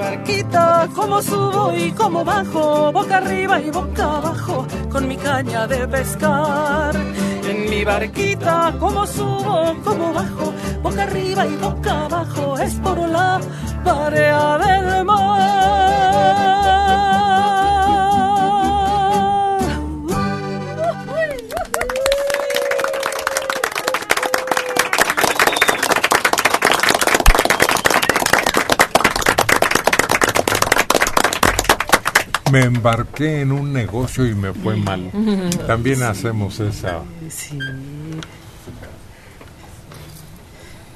Barquita, 0.00 0.88
como 0.94 1.20
subo 1.20 1.74
y 1.76 1.92
como 1.92 2.24
bajo, 2.24 2.90
boca 2.90 3.18
arriba 3.18 3.60
y 3.60 3.70
boca 3.70 4.16
abajo, 4.16 4.66
con 4.90 5.06
mi 5.06 5.16
caña 5.18 5.66
de 5.66 5.86
pescar. 5.86 6.96
En 7.44 7.68
mi 7.68 7.84
barquita, 7.84 8.74
como 8.80 9.06
subo, 9.06 9.76
como 9.84 10.14
bajo, 10.14 10.54
boca 10.82 11.02
arriba 11.02 11.46
y 11.46 11.54
boca 11.56 12.06
abajo, 12.06 12.58
es 12.58 12.74
por 12.76 12.98
la 12.98 13.40
marea 13.84 14.58
del 14.58 15.04
mar. 15.04 15.50
Me 32.50 32.64
embarqué 32.64 33.40
en 33.42 33.52
un 33.52 33.72
negocio 33.72 34.26
y 34.26 34.34
me 34.34 34.52
fue 34.52 34.76
mal. 34.76 35.10
También 35.66 36.02
hacemos 36.02 36.58
esa 36.60 37.00
Sí. 37.28 37.58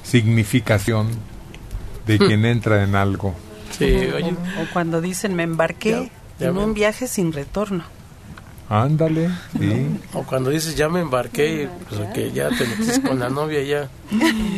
significación 0.03 1.07
de 2.05 2.17
quien 2.19 2.45
entra 2.45 2.83
en 2.83 2.95
algo. 2.95 3.33
Sí, 3.77 3.85
oye. 3.85 4.33
O, 4.57 4.61
o 4.61 4.65
cuando 4.73 5.01
dicen 5.01 5.35
me 5.35 5.43
embarqué 5.43 5.91
Ya, 5.91 6.09
ya 6.39 6.47
en 6.49 6.55
ven. 6.55 6.63
un 6.65 6.73
viaje 6.73 7.07
sin 7.07 7.33
retorno. 7.33 7.83
Ándale, 8.67 9.29
sí. 9.59 9.87
O 10.13 10.23
cuando 10.23 10.49
dices 10.49 10.75
ya 10.75 10.89
me 10.89 10.99
embarqué, 11.01 11.69
pues 11.87 12.01
que 12.15 12.31
ya 12.31 12.49
te 12.49 12.65
metiste 12.65 13.01
con 13.01 13.19
la 13.19 13.29
novia 13.29 13.61
ya. 13.63 13.89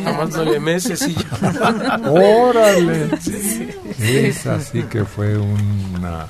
Nada 0.03 0.17
más 0.17 0.29
nueve 0.33 0.59
meses 0.61 1.05
y 1.07 1.13
ya. 1.13 1.99
Órale. 2.09 3.09
Sí. 3.19 3.67
Es 3.99 4.45
así 4.47 4.83
que 4.83 5.03
fue 5.03 5.37
una 5.37 6.25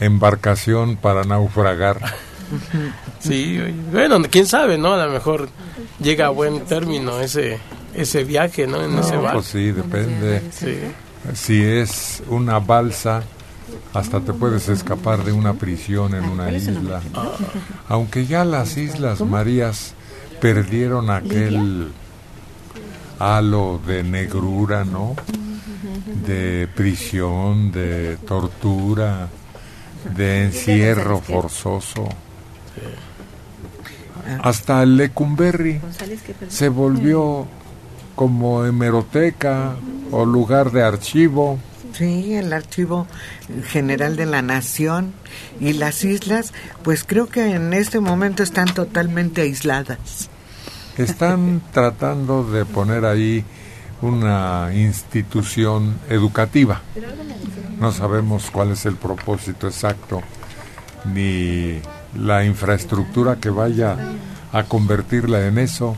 embarcación 0.00 0.96
para 0.96 1.24
naufragar. 1.24 2.00
Sí, 3.18 3.58
bueno, 3.90 4.18
quién 4.30 4.46
sabe, 4.46 4.78
¿no? 4.78 4.94
A 4.94 5.06
lo 5.06 5.12
mejor 5.12 5.48
llega 6.00 6.26
a 6.26 6.30
buen 6.30 6.60
término 6.66 7.20
ese 7.20 7.58
ese 7.94 8.24
viaje, 8.24 8.66
¿no? 8.66 8.82
En 8.82 8.96
ese 8.98 9.16
No, 9.16 9.22
barco. 9.22 9.38
pues 9.38 9.46
sí, 9.48 9.72
depende. 9.72 10.42
Sí. 10.52 10.76
Si 11.34 11.60
es 11.62 12.22
una 12.28 12.58
balsa, 12.60 13.22
hasta 13.94 14.20
te 14.20 14.32
puedes 14.32 14.68
escapar 14.68 15.24
de 15.24 15.32
una 15.32 15.54
prisión 15.54 16.14
en 16.14 16.24
una 16.26 16.52
isla. 16.52 17.00
Aunque 17.88 18.26
ya 18.26 18.44
las 18.44 18.76
Islas 18.76 19.22
Marías 19.22 19.94
perdieron 20.40 21.10
aquel 21.10 21.90
halo 23.18 23.80
de 23.86 24.02
negrura, 24.04 24.84
¿no? 24.84 25.16
De 26.26 26.68
prisión, 26.74 27.72
de 27.72 28.18
tortura, 28.26 29.28
de 30.14 30.44
encierro 30.44 31.20
forzoso. 31.20 32.08
Hasta 34.42 34.82
el 34.82 34.96
Lecumberri 34.96 35.80
se 36.48 36.68
volvió 36.68 37.46
como 38.14 38.64
hemeroteca 38.64 39.76
o 40.10 40.24
lugar 40.24 40.72
de 40.72 40.82
archivo. 40.82 41.58
Sí, 41.92 42.34
el 42.34 42.52
Archivo 42.52 43.06
General 43.68 44.16
de 44.16 44.26
la 44.26 44.42
Nación 44.42 45.14
y 45.60 45.72
las 45.72 46.04
islas, 46.04 46.52
pues 46.82 47.04
creo 47.04 47.28
que 47.28 47.54
en 47.54 47.72
este 47.72 48.00
momento 48.00 48.42
están 48.42 48.74
totalmente 48.74 49.42
aisladas. 49.42 50.28
Están 50.98 51.62
tratando 51.72 52.44
de 52.44 52.64
poner 52.66 53.06
ahí 53.06 53.44
una 54.02 54.70
institución 54.74 55.98
educativa. 56.08 56.82
No 57.78 57.92
sabemos 57.92 58.50
cuál 58.50 58.72
es 58.72 58.86
el 58.86 58.96
propósito 58.96 59.66
exacto, 59.66 60.22
ni 61.12 61.80
la 62.18 62.44
infraestructura 62.44 63.36
que 63.36 63.50
vaya 63.50 63.96
a 64.52 64.64
convertirla 64.64 65.46
en 65.46 65.58
eso, 65.58 65.96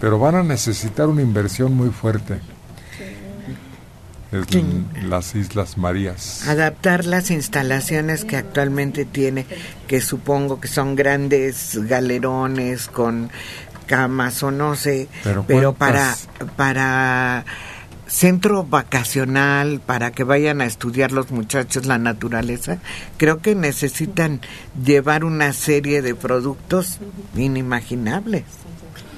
pero 0.00 0.18
van 0.18 0.34
a 0.34 0.42
necesitar 0.42 1.08
una 1.08 1.22
inversión 1.22 1.74
muy 1.74 1.90
fuerte. 1.90 2.40
Es 4.32 4.52
en 4.56 4.88
las 5.08 5.36
Islas 5.36 5.78
Marías. 5.78 6.48
Adaptar 6.48 7.04
las 7.04 7.30
instalaciones 7.30 8.24
que 8.24 8.36
actualmente 8.36 9.04
tiene, 9.04 9.46
que 9.86 10.00
supongo 10.00 10.60
que 10.60 10.66
son 10.66 10.96
grandes 10.96 11.78
galerones 11.86 12.88
con 12.88 13.30
camas 13.86 14.42
o 14.42 14.50
no 14.50 14.74
sé, 14.76 15.08
Pero 15.22 15.44
pero, 15.46 15.72
para 15.74 16.14
para 16.56 17.44
centro 18.06 18.64
vacacional 18.64 19.80
para 19.84 20.12
que 20.12 20.22
vayan 20.24 20.60
a 20.60 20.66
estudiar 20.66 21.10
los 21.10 21.30
muchachos 21.30 21.86
la 21.86 21.98
naturaleza, 21.98 22.78
creo 23.16 23.38
que 23.38 23.54
necesitan 23.54 24.40
llevar 24.84 25.24
una 25.24 25.52
serie 25.52 26.02
de 26.02 26.14
productos 26.14 26.98
inimaginables. 27.34 28.44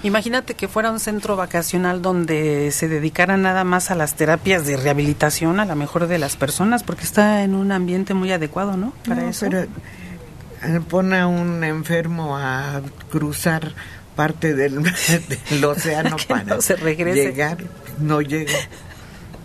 Imagínate 0.02 0.54
que 0.54 0.68
fuera 0.68 0.90
un 0.92 1.00
centro 1.00 1.36
vacacional 1.36 2.00
donde 2.00 2.70
se 2.70 2.86
dedicara 2.88 3.36
nada 3.36 3.64
más 3.64 3.90
a 3.90 3.96
las 3.96 4.14
terapias 4.14 4.64
de 4.66 4.76
rehabilitación, 4.76 5.58
a 5.58 5.64
la 5.64 5.74
mejor 5.74 6.06
de 6.06 6.18
las 6.18 6.36
personas, 6.36 6.82
porque 6.84 7.02
está 7.04 7.42
en 7.42 7.54
un 7.54 7.72
ambiente 7.72 8.14
muy 8.14 8.30
adecuado, 8.30 8.76
¿no? 8.76 8.92
Para 9.06 9.22
No, 9.22 9.28
eso. 9.30 9.46
pero 9.50 9.62
eh, 9.62 10.80
pon 10.88 11.12
a 11.12 11.26
un 11.26 11.64
enfermo 11.64 12.36
a 12.36 12.82
cruzar 13.10 13.72
parte 14.16 14.54
del, 14.54 14.82
del 15.50 15.64
océano 15.64 16.16
Que 16.16 16.24
para 16.26 16.42
no 16.44 16.60
se 16.60 16.74
regrese. 16.76 17.22
llegar, 17.26 17.58
no 18.00 18.20
llega. 18.22 18.52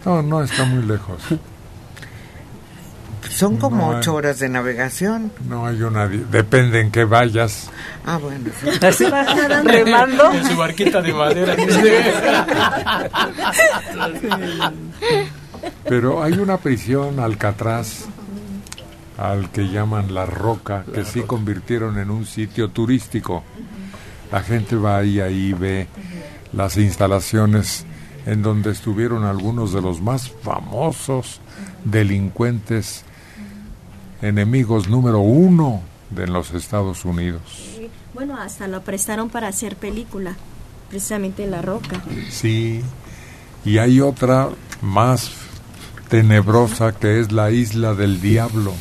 No, 0.05 0.21
no 0.23 0.41
está 0.43 0.63
muy 0.65 0.83
lejos. 0.83 1.21
Son 3.29 3.57
como 3.57 3.77
No 3.77 3.91
hay- 3.91 3.97
ocho 3.99 4.13
horas 4.15 4.39
de 4.39 4.49
navegación. 4.49 5.31
No 5.47 5.65
hay 5.67 5.81
una... 5.83 6.07
Depende 6.07 6.81
en 6.81 6.91
qué 6.91 7.03
vayas. 7.05 7.69
Ah, 8.05 8.17
bueno. 8.17 8.49
Así 8.81 9.05
va 9.05 9.23
remando. 9.63 10.33
En 10.33 10.45
su 10.45 10.57
barquita 10.57 11.01
de 11.01 11.13
madera. 11.13 11.55
Pero 15.87 16.23
hay 16.23 16.33
una 16.33 16.57
prisión, 16.57 17.19
Alcatraz, 17.19 18.05
al 19.17 19.49
que 19.51 19.69
llaman 19.69 20.13
La 20.13 20.25
Roca, 20.25 20.83
que 20.93 21.05
sí 21.05 21.21
convirtieron 21.21 21.99
en 21.99 22.09
un 22.09 22.25
sitio 22.25 22.69
turístico. 22.69 23.43
La 24.31 24.41
gente 24.41 24.75
va 24.75 24.97
ahí, 24.97 25.19
ahí 25.19 25.53
ve 25.53 25.87
las 26.53 26.77
instalaciones 26.77 27.85
en 28.25 28.41
donde 28.41 28.71
estuvieron 28.71 29.23
algunos 29.23 29.73
de 29.73 29.81
los 29.81 30.01
más 30.01 30.29
famosos 30.29 31.41
delincuentes, 31.85 33.03
enemigos 34.21 34.87
número 34.87 35.19
uno 35.19 35.81
de 36.09 36.27
los 36.27 36.53
Estados 36.53 37.05
Unidos. 37.05 37.41
Bueno, 38.13 38.37
hasta 38.37 38.67
lo 38.67 38.81
prestaron 38.81 39.29
para 39.29 39.47
hacer 39.47 39.75
película, 39.75 40.35
precisamente 40.89 41.47
La 41.47 41.61
Roca. 41.61 42.01
Sí, 42.29 42.81
y 43.65 43.77
hay 43.77 44.01
otra 44.01 44.49
más 44.81 45.31
tenebrosa 46.09 46.91
que 46.91 47.19
es 47.21 47.31
la 47.31 47.51
isla 47.51 47.93
del 47.93 48.21
diablo, 48.21 48.73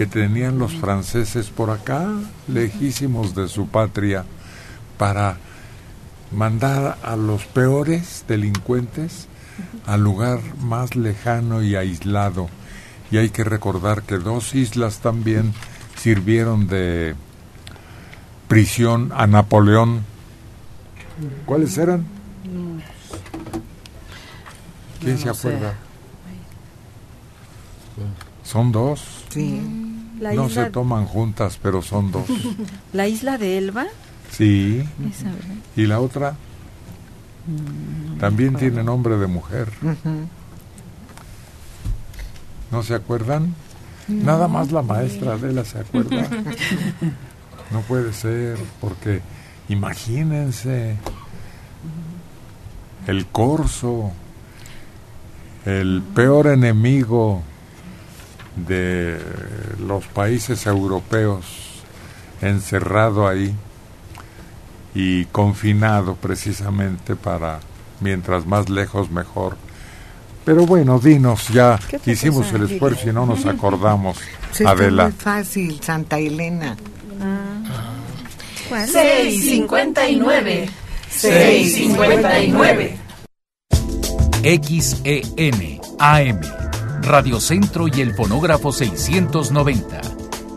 que 0.00 0.06
tenían 0.06 0.58
los 0.58 0.72
franceses 0.76 1.50
por 1.50 1.68
acá, 1.68 2.08
lejísimos 2.48 3.34
de 3.34 3.48
su 3.48 3.68
patria, 3.68 4.24
para 4.96 5.36
mandar 6.34 6.96
a 7.02 7.16
los 7.16 7.44
peores 7.44 8.24
delincuentes 8.26 9.26
al 9.84 10.02
lugar 10.02 10.40
más 10.58 10.96
lejano 10.96 11.62
y 11.62 11.76
aislado. 11.76 12.48
Y 13.10 13.18
hay 13.18 13.28
que 13.28 13.44
recordar 13.44 14.00
que 14.00 14.16
dos 14.16 14.54
islas 14.54 15.00
también 15.00 15.52
sirvieron 15.98 16.66
de 16.66 17.14
prisión 18.48 19.12
a 19.14 19.26
Napoleón. 19.26 20.00
¿Cuáles 21.44 21.76
eran? 21.76 22.06
¿Quién 24.98 25.16
No, 25.16 25.18
se 25.18 25.24
sé. 25.34 25.48
acuerda? 25.48 25.74
Son 28.44 28.72
dos. 28.72 29.26
Sí. 29.28 29.88
La 30.20 30.32
no 30.34 30.46
isla- 30.48 30.64
se 30.66 30.70
toman 30.70 31.06
juntas, 31.06 31.58
pero 31.62 31.82
son 31.82 32.12
dos. 32.12 32.24
La 32.92 33.08
isla 33.08 33.38
de 33.38 33.58
Elba. 33.58 33.86
Sí. 34.30 34.84
¿Y 35.76 35.86
la 35.86 35.98
otra? 36.00 36.36
También 38.20 38.54
tiene 38.54 38.84
nombre 38.84 39.16
de 39.16 39.26
mujer. 39.26 39.68
¿No 42.70 42.82
se 42.82 42.94
acuerdan? 42.94 43.54
Nada 44.06 44.46
más 44.48 44.70
la 44.72 44.82
maestra 44.82 45.32
Adela 45.34 45.64
se 45.64 45.78
acuerda. 45.80 46.28
No 47.70 47.82
puede 47.82 48.12
ser, 48.12 48.58
porque 48.80 49.20
imagínense 49.68 50.96
el 53.06 53.26
corso, 53.26 54.10
el 55.64 56.02
peor 56.12 56.48
enemigo 56.48 57.42
de 58.56 59.18
los 59.86 60.06
países 60.06 60.66
europeos, 60.66 61.44
encerrado 62.40 63.28
ahí 63.28 63.54
y 64.94 65.24
confinado 65.26 66.16
precisamente 66.16 67.16
para 67.16 67.60
mientras 68.00 68.46
más 68.46 68.68
lejos 68.68 69.10
mejor. 69.10 69.56
Pero 70.44 70.66
bueno, 70.66 70.98
dinos, 70.98 71.48
ya 71.48 71.78
¿Qué 71.88 71.96
otra 71.96 72.12
hicimos 72.12 72.52
el 72.52 72.64
esfuerzo 72.70 73.08
y 73.08 73.12
no 73.12 73.26
nos 73.26 73.44
acordamos. 73.46 74.16
Sí, 74.52 74.64
está 74.64 74.70
Adela. 74.70 75.04
muy 75.04 75.12
fácil, 75.12 75.80
Santa 75.82 76.18
Elena. 76.18 76.76
¿Cuál? 78.68 78.88
659. 78.88 80.68
659. 81.10 82.96
XEN 84.42 85.80
AM, 85.98 86.40
Radio 87.02 87.40
Centro 87.40 87.88
y 87.88 88.00
el 88.00 88.14
fonógrafo 88.14 88.72
690. 88.72 90.00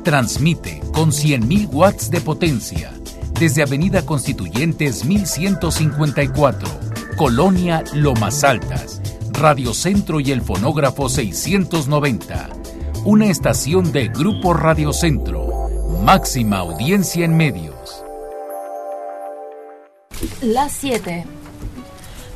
Transmite 0.04 0.82
con 0.94 1.12
100.000 1.12 1.70
watts 1.72 2.10
de 2.10 2.20
potencia 2.20 2.94
desde 3.40 3.64
Avenida 3.64 4.06
Constituyentes 4.06 5.06
1154, 5.06 6.70
Colonia 7.18 7.84
Lomas 7.94 8.44
Altas. 8.44 9.02
Radio 9.32 9.74
Centro 9.74 10.20
y 10.20 10.32
el 10.32 10.42
fonógrafo 10.42 11.10
690. 11.10 12.50
Una 13.06 13.26
estación 13.28 13.92
de 13.92 14.10
Grupo 14.10 14.54
Radio 14.54 14.94
Centro. 14.94 15.48
Máxima 16.04 16.58
audiencia 16.58 17.26
en 17.26 17.36
medios. 17.36 18.04
Las 20.42 20.74
7. 20.74 21.26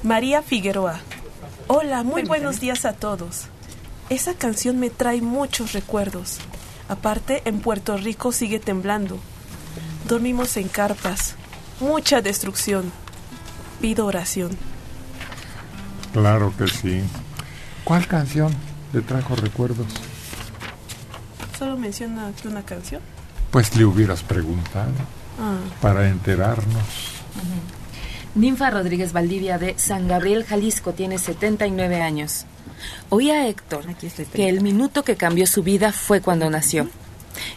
María 0.03 0.41
Figueroa. 0.41 0.99
Hola, 1.67 2.03
muy 2.03 2.23
buenos 2.23 2.59
días 2.59 2.85
a 2.85 2.93
todos. 2.93 3.47
Esa 4.09 4.33
canción 4.35 4.79
me 4.79 4.89
trae 4.89 5.21
muchos 5.21 5.73
recuerdos. 5.73 6.37
Aparte, 6.87 7.41
en 7.45 7.59
Puerto 7.59 7.97
Rico 7.97 8.31
sigue 8.31 8.59
temblando. 8.59 9.19
Dormimos 10.07 10.55
en 10.57 10.69
carpas. 10.69 11.35
Mucha 11.81 12.21
destrucción. 12.21 12.91
Pido 13.81 14.05
oración. 14.05 14.51
Claro 16.13 16.53
que 16.57 16.67
sí. 16.67 17.01
¿Cuál 17.83 18.07
canción 18.07 18.53
le 18.93 19.01
trajo 19.01 19.35
recuerdos? 19.35 19.87
Solo 21.59 21.77
menciona 21.77 22.31
que 22.41 22.47
una 22.47 22.63
canción. 22.63 23.01
Pues 23.51 23.75
le 23.75 23.85
hubieras 23.85 24.23
preguntado 24.23 24.91
Ah. 25.39 25.57
para 25.81 26.07
enterarnos. 26.09 26.83
Ninfa 28.35 28.69
Rodríguez 28.71 29.13
Valdivia 29.13 29.57
de 29.57 29.77
San 29.77 30.07
Gabriel, 30.07 30.45
Jalisco, 30.45 30.93
tiene 30.93 31.17
79 31.19 32.01
años. 32.01 32.45
Oí 33.09 33.31
a 33.31 33.47
Héctor 33.47 33.85
que 34.33 34.49
el 34.49 34.61
minuto 34.61 35.03
que 35.03 35.15
cambió 35.15 35.47
su 35.47 35.63
vida 35.63 35.91
fue 35.91 36.21
cuando 36.21 36.49
nació. 36.49 36.89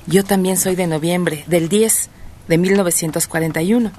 Yo 0.06 0.24
también 0.24 0.56
soy 0.56 0.76
de 0.76 0.86
noviembre, 0.86 1.44
del 1.46 1.68
10 1.68 2.10
de 2.48 2.58
1941. 2.58 3.92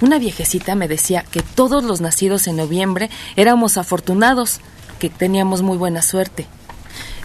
Una 0.00 0.18
viejecita 0.18 0.74
me 0.74 0.88
decía 0.88 1.24
que 1.30 1.42
todos 1.42 1.84
los 1.84 2.00
nacidos 2.00 2.46
en 2.46 2.56
noviembre 2.56 3.10
éramos 3.36 3.76
afortunados, 3.76 4.60
que 4.98 5.10
teníamos 5.10 5.62
muy 5.62 5.76
buena 5.76 6.02
suerte. 6.02 6.46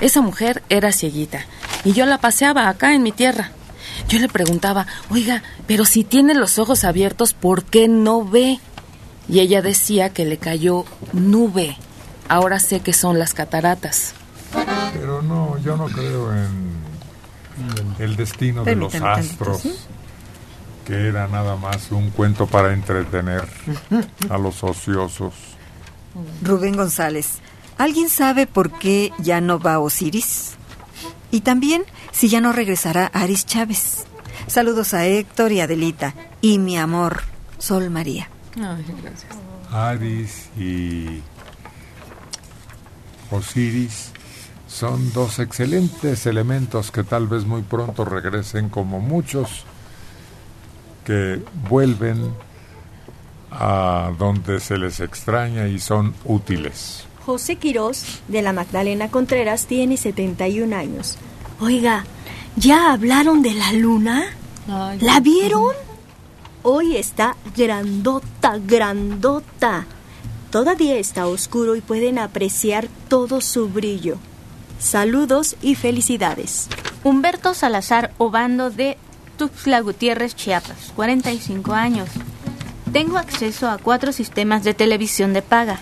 Esa 0.02 0.22
mujer 0.22 0.64
era 0.70 0.92
cieguita 0.92 1.46
y 1.84 1.94
yo 1.94 2.06
la 2.06 2.20
paseaba 2.20 2.68
acá 2.68 2.94
en 2.94 3.04
mi 3.04 3.12
tierra. 3.12 3.52
Yo 4.10 4.20
le 4.20 4.28
preguntaba, 4.28 4.88
oiga, 5.10 5.42
pero 5.68 5.86
si 5.86 6.04
tiene 6.04 6.34
los 6.34 6.60
ojos 6.60 6.84
abiertos, 6.84 7.34
¿por 7.34 7.64
qué 7.64 7.88
no 7.88 8.26
ve? 8.26 8.60
Y 9.30 9.40
ella 9.40 9.62
decía 9.62 10.10
que 10.10 10.26
le 10.26 10.38
cayó 10.38 10.86
nube. 11.14 11.78
Ahora 12.28 12.60
sé 12.60 12.80
que 12.80 12.94
son 12.94 13.20
las 13.20 13.34
cataratas. 13.34 14.14
Pero 14.94 15.22
no, 15.22 15.58
yo 15.60 15.78
no 15.78 15.86
creo 15.86 16.34
en 16.34 16.76
el 18.00 18.16
destino 18.16 18.64
de 18.64 18.76
los 18.76 18.96
astros, 18.96 19.64
que 20.86 21.08
era 21.08 21.28
nada 21.28 21.56
más 21.56 21.92
un 21.92 22.10
cuento 22.12 22.48
para 22.48 22.74
entretener 22.74 23.48
a 24.30 24.38
los 24.38 24.64
ociosos. 24.64 25.34
Rubén 26.42 26.76
González. 26.76 27.40
¿Alguien 27.78 28.10
sabe 28.10 28.48
por 28.48 28.72
qué 28.72 29.12
ya 29.20 29.42
no 29.42 29.60
va 29.60 29.80
Osiris? 29.80 30.54
Y 31.32 31.42
también 31.42 31.84
si 32.12 32.30
ya 32.30 32.40
no 32.40 32.54
regresará 32.54 33.08
Aris 33.08 33.46
Chávez. 33.46 34.06
Saludos 34.48 34.94
a 34.94 35.06
Héctor 35.06 35.52
y 35.52 35.60
Adelita. 35.60 36.14
Y 36.40 36.60
mi 36.60 36.78
amor, 36.78 37.24
Sol 37.58 37.90
María. 37.90 38.30
Ay, 38.56 38.86
gracias. 39.02 39.26
Aries 39.72 40.50
y 40.58 41.22
Osiris 43.36 44.12
son 44.68 45.14
dos 45.14 45.40
excelentes 45.40 46.26
elementos 46.26 46.92
que 46.92 47.04
tal 47.04 47.28
vez 47.28 47.46
muy 47.46 47.62
pronto 47.62 48.04
regresen 48.04 48.70
como 48.70 49.00
muchos 49.00 49.64
que 51.06 51.42
vuelven 51.70 52.34
a 53.52 54.12
donde 54.18 54.60
se 54.60 54.78
les 54.78 55.00
extraña 55.00 55.68
y 55.68 55.80
son 55.80 56.14
útiles. 56.26 57.06
José 57.26 57.56
Quirós, 57.56 58.22
de 58.28 58.42
la 58.42 58.54
Magdalena 58.54 59.10
Contreras, 59.10 59.66
tiene 59.66 59.98
71 59.98 60.76
años. 60.76 61.18
Oiga, 61.60 62.04
¿ya 62.56 62.92
hablaron 62.92 63.42
de 63.42 63.54
la 63.54 63.72
luna? 63.74 64.26
¿La 65.00 65.20
vieron? 65.20 65.74
Hoy 66.64 66.98
está 66.98 67.36
grandota, 67.56 68.58
grandota. 68.58 69.86
Todavía 70.56 70.96
está 70.96 71.28
oscuro 71.28 71.76
y 71.76 71.82
pueden 71.82 72.18
apreciar 72.18 72.88
todo 73.10 73.42
su 73.42 73.68
brillo. 73.68 74.16
Saludos 74.80 75.58
y 75.62 75.76
felicidades. 75.76 76.70
Humberto 77.04 77.54
Salazar 77.54 78.14
Obando 78.20 78.70
de 78.70 78.98
Tuxtla 79.38 79.82
Gutiérrez, 79.82 80.34
Chiapas, 80.34 80.94
45 80.96 81.74
años. 81.74 82.08
Tengo 82.94 83.18
acceso 83.18 83.70
a 83.70 83.78
cuatro 83.78 84.14
sistemas 84.14 84.64
de 84.64 84.74
televisión 84.74 85.34
de 85.34 85.42
paga. 85.42 85.82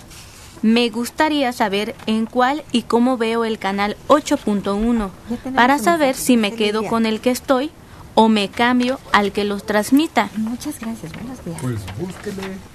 Me 0.60 0.90
gustaría 0.90 1.52
saber 1.52 1.94
en 2.06 2.26
cuál 2.26 2.64
y 2.72 2.82
cómo 2.82 3.16
veo 3.16 3.44
el 3.44 3.60
canal 3.60 3.96
8.1 4.08 5.10
para 5.54 5.78
saber 5.78 6.16
si 6.16 6.36
me 6.36 6.52
quedo 6.52 6.84
con 6.84 7.06
el 7.06 7.20
que 7.20 7.30
estoy 7.30 7.70
o 8.16 8.28
me 8.28 8.48
cambio 8.48 8.98
al 9.12 9.30
que 9.30 9.44
los 9.44 9.64
transmita. 9.66 10.30
Muchas 10.36 10.80
gracias, 10.80 11.12
buenos 11.12 11.44
días. 11.44 11.58
Pues 11.62 11.78
búsquele 11.96 12.73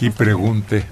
y 0.00 0.10
pregunte. 0.10 0.84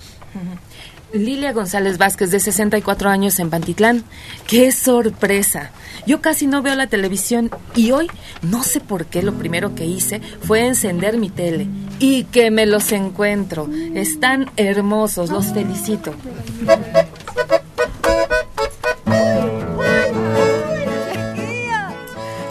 Lilia 1.12 1.52
González 1.52 1.98
Vázquez, 1.98 2.30
de 2.30 2.40
64 2.40 3.08
años 3.08 3.38
en 3.38 3.48
Pantitlán. 3.50 4.04
¡Qué 4.46 4.72
sorpresa! 4.72 5.70
Yo 6.06 6.20
casi 6.20 6.46
no 6.46 6.62
veo 6.62 6.74
la 6.74 6.88
televisión 6.88 7.50
y 7.74 7.92
hoy, 7.92 8.08
no 8.42 8.62
sé 8.62 8.80
por 8.80 9.06
qué, 9.06 9.22
lo 9.22 9.34
primero 9.34 9.74
que 9.74 9.86
hice 9.86 10.20
fue 10.42 10.66
encender 10.66 11.16
mi 11.16 11.30
tele. 11.30 11.66
Y 11.98 12.24
que 12.24 12.50
me 12.50 12.66
los 12.66 12.92
encuentro. 12.92 13.68
Están 13.94 14.50
hermosos, 14.56 15.30
los 15.30 15.46
felicito. 15.46 16.14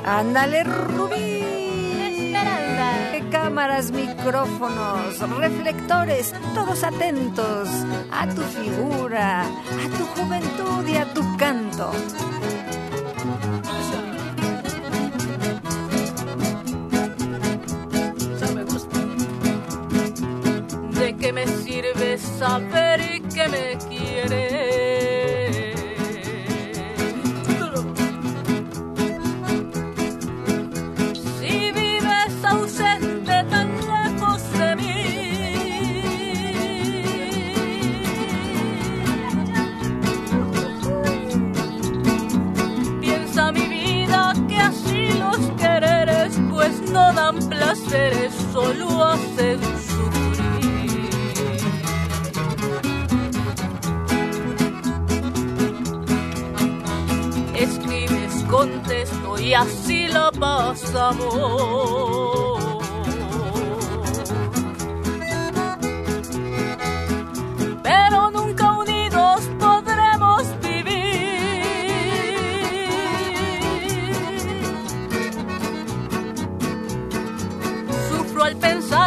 Ándale, 0.05 0.63
Rubí. 0.63 1.14
Cámaras, 3.35 3.91
micrófonos, 3.91 5.19
reflectores, 5.37 6.33
todos 6.53 6.85
atentos 6.85 7.67
a 8.09 8.29
tu 8.29 8.41
figura, 8.41 9.41
a 9.41 9.97
tu 9.97 10.05
juventud 10.15 10.87
y 10.87 10.95
a 10.95 11.13
tu 11.13 11.21
canto. 11.35 11.91
¿De 20.97 21.17
qué 21.17 21.33
me 21.33 21.45
sirve 21.45 22.17
saber 22.17 23.21
que 23.33 23.47
me 23.49 23.77
quieres? 23.89 24.94
Dan 47.65 47.75
placeres, 47.75 48.33
solo 48.51 49.03
hacen 49.03 49.59
sufrir. 49.87 51.59
Escribes, 57.55 58.43
contesto 58.49 59.39
y 59.39 59.53
así 59.53 60.07
la 60.07 60.31
pasamos. 60.31 62.14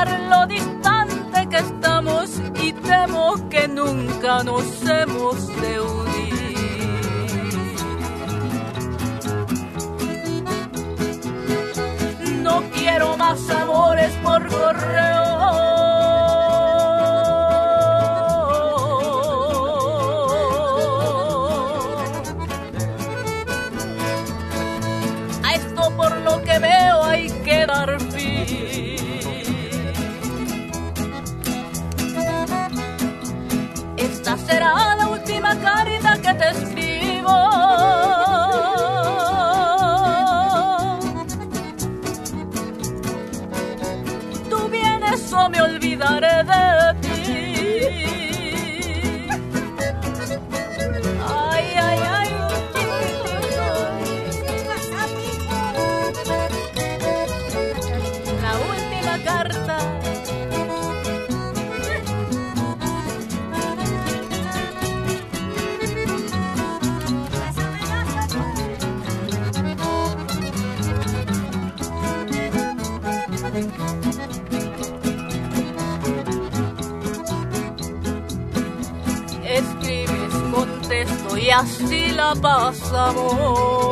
Lo 0.07 0.47
distante 0.47 1.49
que 1.49 1.59
estamos 1.59 2.41
y 2.63 2.73
temo 2.73 3.49
que 3.49 3.67
nunca 3.69 4.43
nos 4.45 4.65
hemos 4.83 5.47
de 5.61 5.81
unir. 5.81 6.19
No 12.43 12.63
quiero 12.73 13.17
más 13.17 13.51
amores 13.51 14.13
por 14.23 14.47
correo. 14.49 15.68
Y 81.49 81.51
así 81.51 82.11
la 82.11 82.35
pasamos. 82.35 83.88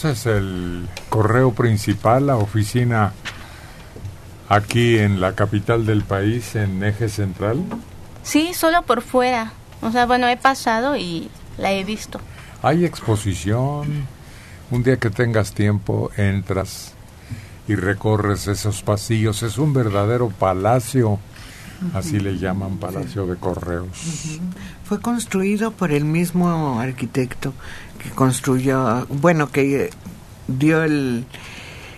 ¿Conoces 0.00 0.24
el 0.26 0.88
correo 1.10 1.52
principal, 1.52 2.28
la 2.28 2.36
oficina 2.36 3.12
aquí 4.48 4.98
en 4.98 5.20
la 5.20 5.34
capital 5.34 5.84
del 5.84 6.04
país, 6.04 6.54
en 6.56 6.82
Eje 6.82 7.10
Central? 7.10 7.62
Sí, 8.22 8.54
solo 8.54 8.82
por 8.82 9.02
fuera. 9.02 9.52
O 9.82 9.90
sea, 9.90 10.06
bueno, 10.06 10.26
he 10.28 10.38
pasado 10.38 10.96
y 10.96 11.28
la 11.58 11.72
he 11.72 11.84
visto. 11.84 12.18
Hay 12.62 12.86
exposición. 12.86 14.06
Un 14.70 14.82
día 14.82 14.96
que 14.96 15.10
tengas 15.10 15.52
tiempo, 15.52 16.10
entras 16.16 16.94
y 17.68 17.74
recorres 17.74 18.46
esos 18.46 18.82
pasillos. 18.82 19.42
Es 19.42 19.58
un 19.58 19.74
verdadero 19.74 20.30
palacio. 20.30 21.18
Así 21.94 22.20
le 22.20 22.38
llaman 22.38 22.76
Palacio 22.76 23.26
de 23.26 23.36
Correos. 23.36 24.38
Fue 24.84 25.00
construido 25.00 25.70
por 25.72 25.92
el 25.92 26.04
mismo 26.04 26.78
arquitecto 26.78 27.54
construyó, 28.20 29.06
bueno, 29.08 29.50
que 29.50 29.88
dio 30.46 30.84
el, 30.84 31.24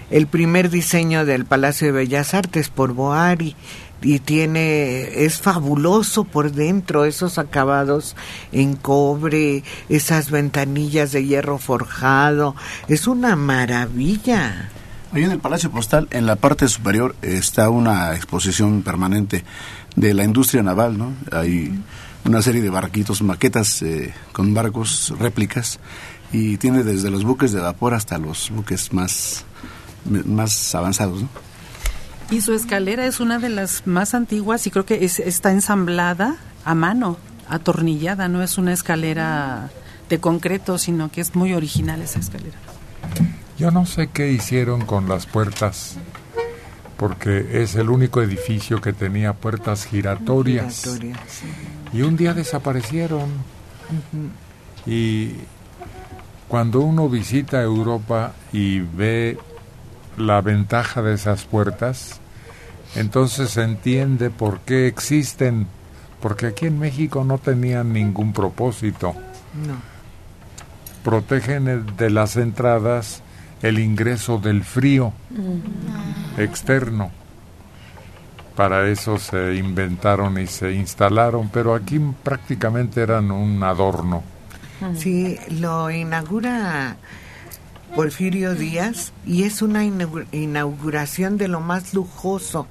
el 0.08 0.28
primer 0.28 0.70
diseño 0.70 1.24
del 1.24 1.46
Palacio 1.46 1.88
de 1.88 1.92
Bellas 1.92 2.32
Artes 2.32 2.68
por 2.68 2.92
Boari 2.92 3.56
y 4.02 4.20
tiene 4.20 5.24
es 5.24 5.40
fabuloso 5.40 6.22
por 6.22 6.52
dentro 6.52 7.06
esos 7.06 7.38
acabados 7.38 8.14
en 8.52 8.76
cobre, 8.76 9.64
esas 9.88 10.30
ventanillas 10.30 11.10
de 11.10 11.26
hierro 11.26 11.58
forjado, 11.58 12.54
es 12.86 13.08
una 13.08 13.34
maravilla. 13.34 14.70
Ahí 15.12 15.24
en 15.24 15.32
el 15.32 15.40
Palacio 15.40 15.72
Postal, 15.72 16.06
en 16.12 16.26
la 16.26 16.36
parte 16.36 16.68
superior, 16.68 17.16
está 17.20 17.68
una 17.68 18.14
exposición 18.14 18.82
permanente 18.82 19.42
de 19.96 20.14
la 20.14 20.22
industria 20.22 20.62
naval, 20.62 20.96
¿no? 20.96 21.14
Hay 21.32 21.82
una 22.24 22.40
serie 22.42 22.62
de 22.62 22.70
barquitos, 22.70 23.22
maquetas 23.22 23.82
eh, 23.82 24.14
con 24.32 24.54
barcos, 24.54 25.12
réplicas, 25.18 25.78
y 26.32 26.56
tiene 26.56 26.82
desde 26.82 27.10
los 27.10 27.24
buques 27.24 27.52
de 27.52 27.60
vapor 27.60 27.94
hasta 27.94 28.18
los 28.18 28.50
buques 28.50 28.92
más, 28.92 29.44
más 30.04 30.74
avanzados, 30.74 31.22
¿no? 31.22 31.28
Y 32.30 32.40
su 32.40 32.54
escalera 32.54 33.04
es 33.06 33.20
una 33.20 33.38
de 33.38 33.50
las 33.50 33.86
más 33.86 34.14
antiguas 34.14 34.66
y 34.66 34.70
creo 34.70 34.86
que 34.86 35.04
es- 35.04 35.18
está 35.20 35.50
ensamblada 35.52 36.36
a 36.64 36.74
mano, 36.74 37.18
atornillada, 37.48 38.28
no 38.28 38.42
es 38.42 38.56
una 38.56 38.72
escalera 38.72 39.70
de 40.08 40.18
concreto, 40.18 40.78
sino 40.78 41.10
que 41.10 41.20
es 41.20 41.34
muy 41.34 41.52
original 41.52 42.00
esa 42.00 42.20
escalera. 42.20 42.56
Yo 43.58 43.70
no 43.70 43.84
sé 43.84 44.08
qué 44.08 44.32
hicieron 44.32 44.86
con 44.86 45.08
las 45.08 45.26
puertas, 45.26 45.96
porque 46.96 47.62
es 47.62 47.74
el 47.74 47.90
único 47.90 48.22
edificio 48.22 48.80
que 48.80 48.92
tenía 48.94 49.34
puertas 49.34 49.84
giratorias. 49.84 50.82
Giratoria, 50.84 51.16
sí. 51.28 51.46
Y 51.92 52.02
un 52.02 52.16
día 52.16 52.34
desaparecieron. 52.34 53.28
Y 54.86 55.32
cuando 56.48 56.80
uno 56.80 57.08
visita 57.08 57.62
Europa 57.62 58.32
y 58.52 58.80
ve 58.80 59.38
la 60.16 60.40
ventaja 60.40 61.02
de 61.02 61.14
esas 61.14 61.44
puertas, 61.44 62.20
entonces 62.94 63.50
se 63.50 63.62
entiende 63.62 64.30
por 64.30 64.60
qué 64.60 64.86
existen, 64.86 65.66
porque 66.20 66.46
aquí 66.46 66.66
en 66.66 66.78
México 66.78 67.24
no 67.24 67.38
tenían 67.38 67.92
ningún 67.92 68.32
propósito. 68.32 69.14
No. 69.66 69.74
Protegen 71.04 71.68
el- 71.68 71.96
de 71.96 72.10
las 72.10 72.36
entradas 72.36 73.22
el 73.62 73.78
ingreso 73.78 74.38
del 74.38 74.64
frío 74.64 75.12
externo. 76.38 77.10
Para 78.56 78.88
eso 78.88 79.18
se 79.18 79.54
inventaron 79.56 80.38
y 80.38 80.46
se 80.46 80.72
instalaron, 80.72 81.48
pero 81.48 81.74
aquí 81.74 81.98
prácticamente 82.22 83.00
eran 83.00 83.30
un 83.30 83.62
adorno. 83.62 84.22
Sí, 84.96 85.38
lo 85.48 85.90
inaugura 85.90 86.96
Porfirio 87.94 88.54
Díaz 88.54 89.12
y 89.24 89.44
es 89.44 89.62
una 89.62 89.84
inaugu- 89.84 90.26
inauguración 90.32 91.38
de 91.38 91.48
lo 91.48 91.60
más 91.60 91.94
lujoso. 91.94 92.66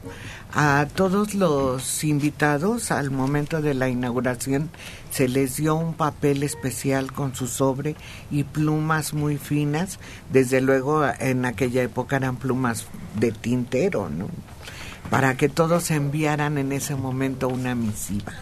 A 0.54 0.86
todos 0.94 1.34
los 1.34 2.04
invitados 2.04 2.92
al 2.92 3.10
momento 3.10 3.62
de 3.62 3.74
la 3.74 3.88
inauguración 3.88 4.70
se 5.10 5.30
les 5.30 5.56
dio 5.56 5.76
un 5.76 5.94
papel 5.94 6.44
especial 6.44 7.14
con 7.14 7.34
su 7.34 7.48
sobre 7.48 7.96
y 8.30 8.44
plumas 8.44 9.14
muy 9.14 9.38
finas. 9.38 9.98
Desde 10.30 10.60
luego 10.60 11.06
en 11.20 11.46
aquella 11.46 11.82
época 11.84 12.18
eran 12.18 12.36
plumas 12.36 12.86
de 13.18 13.32
tintero, 13.32 14.10
¿no? 14.10 14.28
Para 15.10 15.36
que 15.36 15.50
todos 15.50 15.92
enviaran 15.92 16.58
en 16.58 16.72
ese 16.72 16.96
momento 16.96 17.48
una 17.50 17.76
misiva. 17.76 18.34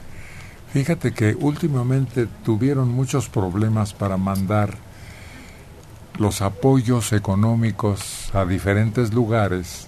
Fíjate 0.72 1.14
que 1.14 1.36
últimamente 1.40 2.28
tuvieron 2.44 2.90
muchos 2.90 3.28
problemas 3.28 3.94
para 3.94 4.18
mandar 4.18 4.76
los 6.20 6.42
apoyos 6.42 7.12
económicos 7.14 8.30
a 8.36 8.46
diferentes 8.46 9.14
lugares 9.14 9.88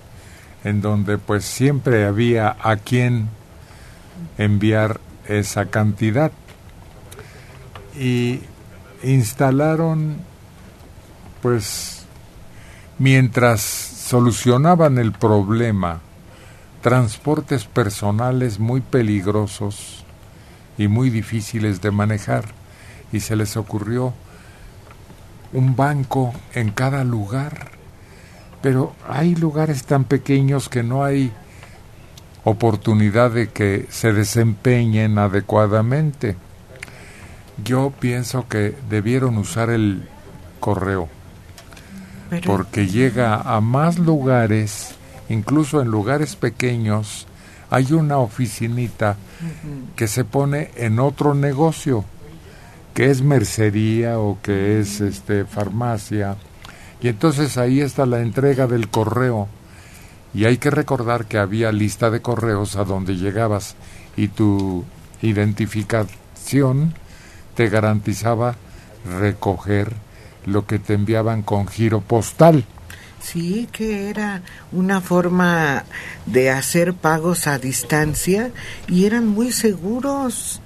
en 0.63 0.82
donde 0.82 1.17
pues 1.17 1.43
siempre 1.43 2.05
había 2.05 2.55
a 2.61 2.78
quien 2.78 3.30
enviar 4.38 4.99
esa 5.28 5.65
cantidad 5.67 6.32
y 7.99 8.39
instalaron 9.03 10.17
pues 11.41 12.05
mientras 12.97 13.61
solucionaban 13.61 14.97
el 14.97 15.11
problema 15.11 15.99
transportes 16.82 17.65
personales 17.65 18.59
muy 18.59 18.82
peligrosos 18.82 20.03
y 20.77 20.88
muy 20.88 21.09
difíciles 21.09 21.82
de 21.82 21.91
manejar. 21.91 22.45
Y 23.11 23.19
se 23.19 23.36
les 23.36 23.57
ocurrió 23.57 24.13
un 25.53 25.75
banco 25.75 26.34
en 26.53 26.71
cada 26.71 27.03
lugar. 27.03 27.71
Pero 28.61 28.95
hay 29.07 29.36
lugares 29.36 29.84
tan 29.86 30.03
pequeños 30.05 30.69
que 30.69 30.84
no 30.84 31.03
hay 31.03 31.32
oportunidad 32.43 33.32
de 33.32 33.49
que 33.49 33.86
se 33.89 34.13
desempeñen 34.13 35.17
adecuadamente. 35.17 36.36
Yo 37.63 37.91
pienso 37.99 38.47
que 38.47 38.75
debieron 38.89 39.38
usar 39.38 39.69
el 39.69 40.07
correo 40.59 41.09
Pero- 42.29 42.47
porque 42.57 42.88
llega 42.88 43.36
a 43.36 43.61
más 43.61 43.99
lugares 43.99 44.95
incluso 45.32 45.82
en 45.82 45.89
lugares 45.89 46.36
pequeños 46.36 47.27
hay 47.69 47.93
una 47.93 48.17
oficinita 48.17 49.15
que 49.95 50.07
se 50.07 50.25
pone 50.25 50.71
en 50.75 50.99
otro 50.99 51.34
negocio, 51.34 52.03
que 52.93 53.09
es 53.09 53.21
mercería 53.21 54.19
o 54.19 54.38
que 54.41 54.79
es 54.79 54.99
este 54.99 55.45
farmacia. 55.45 56.36
Y 57.01 57.07
entonces 57.07 57.57
ahí 57.57 57.79
está 57.79 58.05
la 58.05 58.19
entrega 58.19 58.67
del 58.67 58.89
correo. 58.89 59.47
Y 60.34 60.45
hay 60.45 60.57
que 60.57 60.69
recordar 60.69 61.25
que 61.25 61.38
había 61.38 61.71
lista 61.71 62.09
de 62.09 62.21
correos 62.21 62.75
a 62.75 62.84
donde 62.84 63.15
llegabas 63.15 63.75
y 64.17 64.27
tu 64.27 64.84
identificación 65.21 66.93
te 67.55 67.69
garantizaba 67.69 68.55
recoger 69.19 69.93
lo 70.45 70.65
que 70.65 70.79
te 70.79 70.93
enviaban 70.93 71.41
con 71.41 71.67
giro 71.67 72.01
postal. 72.01 72.65
Sí, 73.22 73.69
que 73.72 74.09
era 74.09 74.41
una 74.72 74.99
forma 74.99 75.86
de 76.26 76.49
hacer 76.49 76.93
pagos 76.93 77.47
a 77.47 77.59
distancia 77.59 78.51
y 78.88 79.05
eran 79.05 79.28
muy 79.28 79.51
seguros. 79.51 80.59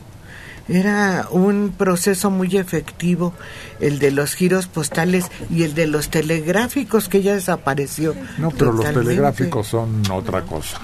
Era 0.68 1.28
un 1.30 1.76
proceso 1.78 2.32
muy 2.32 2.58
efectivo 2.58 3.34
el 3.80 4.00
de 4.00 4.10
los 4.10 4.34
giros 4.34 4.66
postales 4.66 5.26
y 5.52 5.64
el 5.64 5.76
de 5.76 5.86
los 5.86 6.10
telegráficos 6.10 7.08
que 7.08 7.22
ya 7.22 7.36
desapareció. 7.36 8.16
No, 8.40 8.50
pero 8.50 8.72
los 8.72 8.92
telegráficos 8.92 9.68
son 9.68 10.02
otra 10.10 10.42
cosa. 10.42 10.80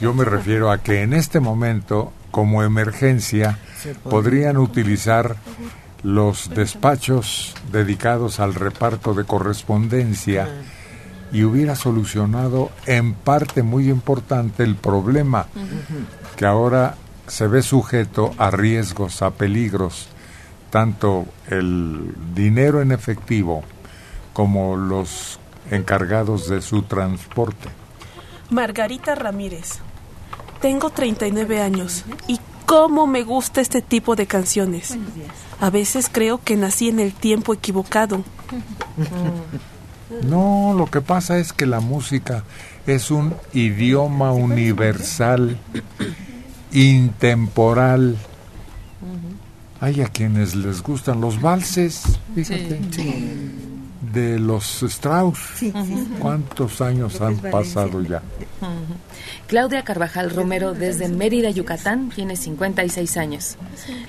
Yo 0.00 0.14
me 0.14 0.24
refiero 0.24 0.70
a 0.70 0.78
que 0.78 1.02
en 1.02 1.12
este 1.12 1.40
momento, 1.40 2.12
como 2.30 2.62
emergencia, 2.62 3.58
podrían 4.04 4.56
utilizar 4.58 5.36
los 6.02 6.50
despachos 6.50 7.54
dedicados 7.72 8.40
al 8.40 8.54
reparto 8.54 9.14
de 9.14 9.24
correspondencia 9.24 10.48
y 11.32 11.44
hubiera 11.44 11.74
solucionado 11.76 12.70
en 12.86 13.14
parte 13.14 13.62
muy 13.62 13.90
importante 13.90 14.62
el 14.62 14.76
problema. 14.76 15.46
que 16.36 16.46
ahora 16.46 16.94
se 17.26 17.48
ve 17.48 17.62
sujeto 17.62 18.32
a 18.38 18.50
riesgos, 18.50 19.22
a 19.22 19.32
peligros, 19.32 20.08
tanto 20.70 21.26
el 21.48 22.14
dinero 22.34 22.80
en 22.80 22.92
efectivo 22.92 23.64
como 24.32 24.76
los 24.76 25.40
encargados 25.70 26.48
de 26.48 26.62
su 26.62 26.82
transporte. 26.82 27.68
Margarita 28.50 29.14
Ramírez. 29.14 29.80
Tengo 30.60 30.90
39 30.90 31.60
años 31.60 32.04
y 32.26 32.40
cómo 32.68 33.06
me 33.06 33.22
gusta 33.22 33.62
este 33.62 33.80
tipo 33.80 34.14
de 34.14 34.26
canciones. 34.26 34.96
A 35.58 35.70
veces 35.70 36.10
creo 36.12 36.38
que 36.38 36.54
nací 36.54 36.90
en 36.90 37.00
el 37.00 37.14
tiempo 37.14 37.52
equivocado. 37.54 38.22
No, 40.22 40.72
lo 40.74 40.86
que 40.86 41.02
pasa 41.02 41.38
es 41.38 41.52
que 41.52 41.66
la 41.66 41.80
música 41.80 42.42
es 42.86 43.10
un 43.10 43.34
idioma 43.52 44.32
universal, 44.32 45.58
intemporal. 46.72 48.16
Hay 49.82 50.00
a 50.00 50.06
quienes 50.06 50.54
les 50.54 50.82
gustan 50.82 51.20
los 51.20 51.42
valses, 51.42 52.18
fíjate, 52.34 52.80
de 54.18 54.38
los 54.38 54.82
Strauss. 54.82 55.38
¿Cuántos 56.18 56.80
años 56.80 57.20
han 57.20 57.36
pasado 57.36 58.02
ya? 58.02 58.22
Claudia 59.46 59.84
Carvajal 59.84 60.30
Romero 60.30 60.74
desde 60.74 61.08
Mérida, 61.08 61.50
Yucatán, 61.50 62.10
tiene 62.10 62.36
56 62.36 63.16
años. 63.16 63.56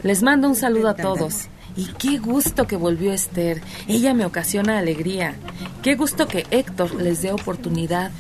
Les 0.04 0.24
mando 0.24 0.48
un 0.48 0.56
saludo 0.56 0.90
a 0.90 0.96
todos. 0.96 1.48
Y 1.76 1.86
qué 1.98 2.18
gusto 2.18 2.66
que 2.66 2.76
volvió 2.76 3.14
Esther. 3.14 3.62
Ella 3.88 4.14
me 4.14 4.26
ocasiona 4.26 4.80
alegría. 4.80 5.36
Qué 5.84 5.96
gusto 5.96 6.28
que 6.28 6.46
Héctor 6.50 6.96
les 6.96 7.22
dé 7.22 7.32
oportunidad. 7.32 8.12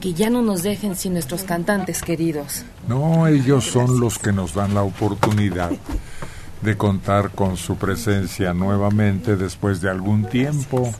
Que 0.00 0.12
ya 0.12 0.30
no 0.30 0.42
nos 0.42 0.62
dejen 0.62 0.96
sin 0.96 1.14
nuestros 1.14 1.42
cantantes 1.42 2.02
queridos. 2.02 2.64
No, 2.88 3.26
ellos 3.26 3.64
son 3.64 4.00
los 4.00 4.18
que 4.18 4.32
nos 4.32 4.54
dan 4.54 4.74
la 4.74 4.82
oportunidad 4.82 5.72
de 6.62 6.76
contar 6.76 7.30
con 7.30 7.56
su 7.56 7.76
presencia 7.76 8.52
nuevamente 8.52 9.36
después 9.36 9.80
de 9.80 9.90
algún 9.90 10.24
tiempo. 10.24 10.92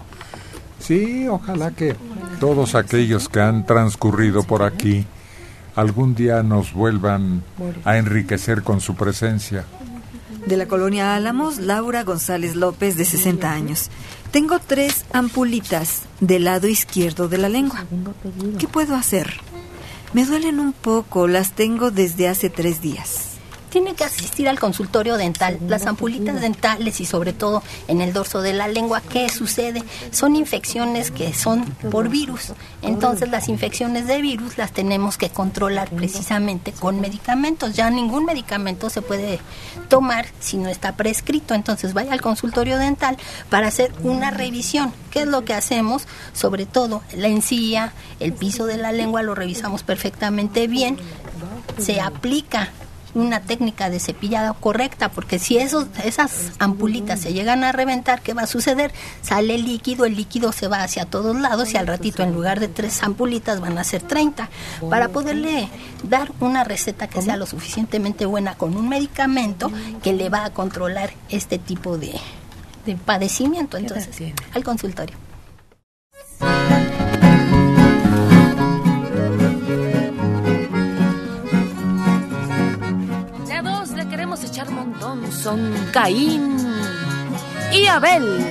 Sí, 0.81 1.28
ojalá 1.28 1.70
que 1.70 1.95
todos 2.41 2.74
aquellos 2.74 3.28
que 3.28 3.41
han 3.41 3.66
transcurrido 3.66 4.43
por 4.43 4.62
aquí 4.62 5.07
algún 5.76 6.14
día 6.14 6.43
nos 6.43 6.72
vuelvan 6.72 7.43
a 7.85 7.97
enriquecer 7.99 8.62
con 8.62 8.81
su 8.81 8.95
presencia. 8.95 9.64
De 10.47 10.57
la 10.57 10.66
colonia 10.66 11.14
Álamos, 11.14 11.59
Laura 11.59 12.03
González 12.03 12.57
López, 12.57 12.97
de 12.97 13.05
60 13.05 13.53
años. 13.53 13.91
Tengo 14.31 14.59
tres 14.59 15.05
ampulitas 15.12 16.03
del 16.20 16.45
lado 16.45 16.66
izquierdo 16.66 17.28
de 17.28 17.39
la 17.39 17.49
lengua. 17.49 17.85
¿Qué 18.59 18.66
puedo 18.66 18.95
hacer? 18.95 19.41
Me 20.12 20.24
duelen 20.24 20.59
un 20.59 20.72
poco, 20.72 21.28
las 21.28 21.53
tengo 21.53 21.91
desde 21.91 22.28
hace 22.28 22.49
tres 22.49 22.81
días. 22.81 23.30
Tiene 23.71 23.95
que 23.95 24.05
asistir 24.05 24.49
al 24.49 24.59
consultorio 24.59 25.16
dental. 25.16 25.59
Las 25.68 25.87
ampulitas 25.87 26.41
dentales 26.41 27.01
y 27.01 27.07
sobre 27.07 27.33
todo 27.33 27.62
en 27.87 28.01
el 28.01 28.12
dorso 28.12 28.43
de 28.43 28.53
la 28.53 28.66
lengua, 28.66 29.01
¿qué 29.01 29.29
sucede? 29.29 29.85
Son 30.11 30.35
infecciones 30.35 31.11
que 31.11 31.33
son 31.33 31.64
por 31.91 32.09
virus. 32.09 32.53
Entonces 32.83 33.29
las 33.29 33.49
infecciones 33.49 34.09
de 34.09 34.21
virus 34.21 34.59
las 34.59 34.73
tenemos 34.73 35.16
que 35.16 35.31
controlar 35.31 35.89
precisamente 35.91 36.73
con 36.73 37.01
medicamentos. 37.01 37.75
Ya 37.75 37.91
ningún 37.91 38.25
medicamento 38.25 38.91
se 38.91 39.03
puede 39.03 39.39
tomar 39.89 40.27
si 40.41 40.57
no 40.57 40.68
está 40.68 40.97
prescrito. 40.97 41.55
Entonces 41.55 41.95
vaya 41.95 42.12
al 42.12 42.21
consultorio 42.21 42.77
dental 42.77 43.16
para 43.51 43.68
hacer 43.68 43.93
una 44.03 44.33
revisión. 44.33 44.93
¿Qué 45.12 45.21
es 45.21 45.27
lo 45.29 45.45
que 45.45 45.55
hacemos? 45.55 46.09
Sobre 46.33 46.66
todo 46.66 47.03
la 47.16 47.29
encía, 47.29 47.93
el 48.18 48.33
piso 48.33 48.66
de 48.66 48.79
la 48.79 48.91
lengua 48.91 49.23
lo 49.23 49.37
revisamos 49.37 49.85
perfectamente 49.85 50.66
bien. 50.66 50.99
Se 51.79 52.01
aplica 52.01 52.71
una 53.15 53.41
técnica 53.41 53.91
de 53.91 54.01
cepillado 54.01 54.55
correcta, 54.55 55.11
porque 55.11 55.39
si 55.39 55.59
esos, 55.59 55.87
esas 56.05 56.53
ampulitas 56.59 57.21
se 57.21 57.33
llegan 57.33 57.65
a 57.65 57.73
reventar, 57.73 58.23
¿qué 58.23 58.35
va 58.35 58.43
a 58.43 58.47
suceder? 58.47 58.93
Sale 59.23 59.55
el 59.55 59.65
líquido, 59.65 60.05
el 60.05 60.17
líquido 60.17 60.53
se 60.53 60.69
va 60.69 60.83
hacia 60.83 61.05
todos 61.05 61.39
lados 61.39 61.73
y 61.75 61.77
al 61.77 61.87
ratito 61.87 62.23
en 62.23 62.35
lugar 62.35 62.61
de 62.61 62.69
tres 62.69 63.03
ampulitas 63.03 63.61
van 63.61 63.79
a 63.79 63.85
ser 63.85 64.03
30. 64.03 64.49
Para 64.89 65.09
poderle 65.09 65.69
dar 66.05 66.33
una 66.41 66.65
receta 66.65 67.09
que 67.09 67.23
sea 67.23 67.37
lo 67.37 67.47
suficientemente 67.47 68.27
buena 68.27 68.55
con 68.57 68.77
un 68.77 68.89
medicamento 68.89 69.71
que 70.03 70.13
le 70.13 70.29
va 70.29 70.45
a 70.45 70.51
controlar 70.51 71.11
este 71.29 71.59
tipo 71.59 71.99
de, 71.99 72.15
de 72.87 72.97
padecimiento. 72.97 73.77
Entonces, 73.77 74.33
al 74.55 74.65
consultorio. 74.65 75.17
Montón. 85.01 85.32
Son 85.32 85.72
Caín 85.92 86.57
y 87.72 87.86
Abel. 87.86 88.51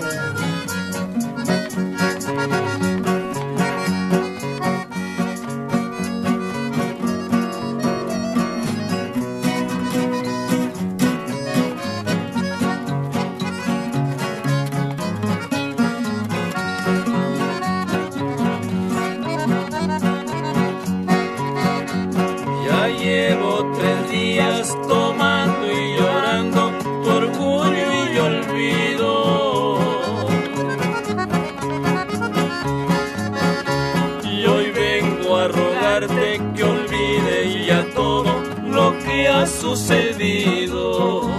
Ha 39.40 39.46
sucedido. 39.46 41.30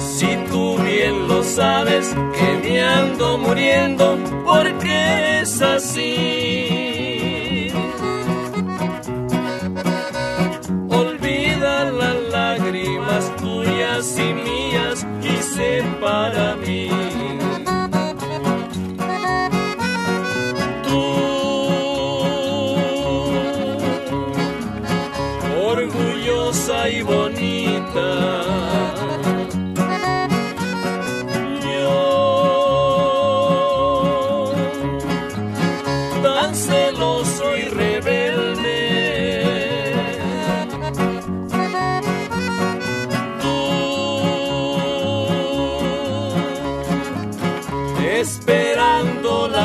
Si 0.00 0.36
tú 0.50 0.78
bien 0.78 1.28
lo 1.28 1.42
sabes 1.44 2.14
que 2.36 2.68
me 2.68 2.82
ando 2.82 3.38
muriendo 3.38 4.18
porque 4.44 5.40
es 5.42 5.62
así. 5.62 6.71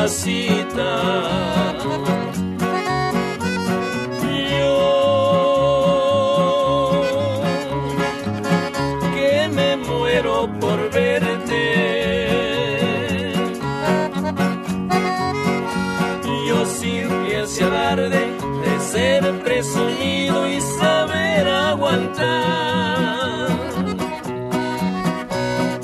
Cita. 0.08 1.68
Yo, 4.58 4.74
que 9.14 9.48
me 9.48 9.76
muero 9.76 10.48
por 10.60 10.90
verte. 10.90 12.28
Yo 16.48 16.66
simple 16.66 17.42
hacia 17.42 17.66
alarde 17.66 18.26
de 18.64 18.80
ser 18.80 19.42
presumido 19.42 20.48
y 20.48 20.60
saber 20.60 21.48
aguantar. 21.48 23.48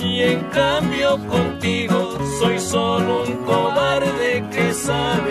Y 0.00 0.22
en 0.22 0.40
cambio 0.50 1.18
contigo 1.28 2.18
soy 2.38 2.58
solo 2.58 3.22
un 3.24 3.36
cobarde 3.44 3.73
que 4.86 5.23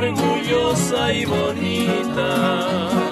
orgullosa 0.00 1.12
y 1.12 1.24
bonita. 1.26 3.09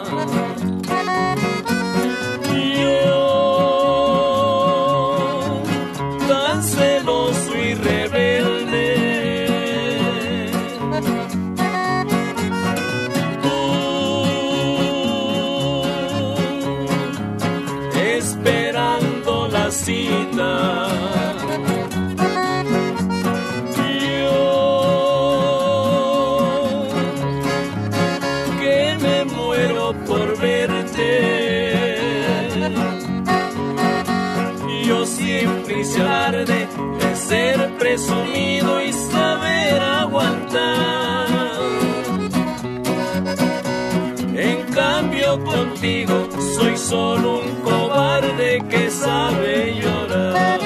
Solo 46.88 47.40
un 47.40 47.54
cobarde 47.56 48.64
que 48.70 48.90
sabe 48.90 49.74
llorar. 49.78 50.58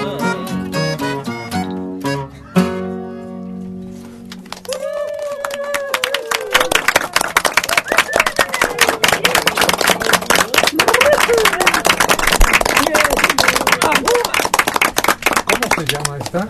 ¿Cómo 15.44 15.74
se 15.76 15.86
llama 15.86 16.18
esta? 16.18 16.48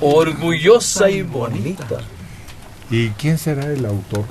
Orgullosa 0.00 1.10
y 1.10 1.22
bonita. 1.22 1.84
¿Y 2.88 3.08
quién 3.10 3.38
será 3.38 3.66
el 3.72 3.84
autor? 3.86 4.24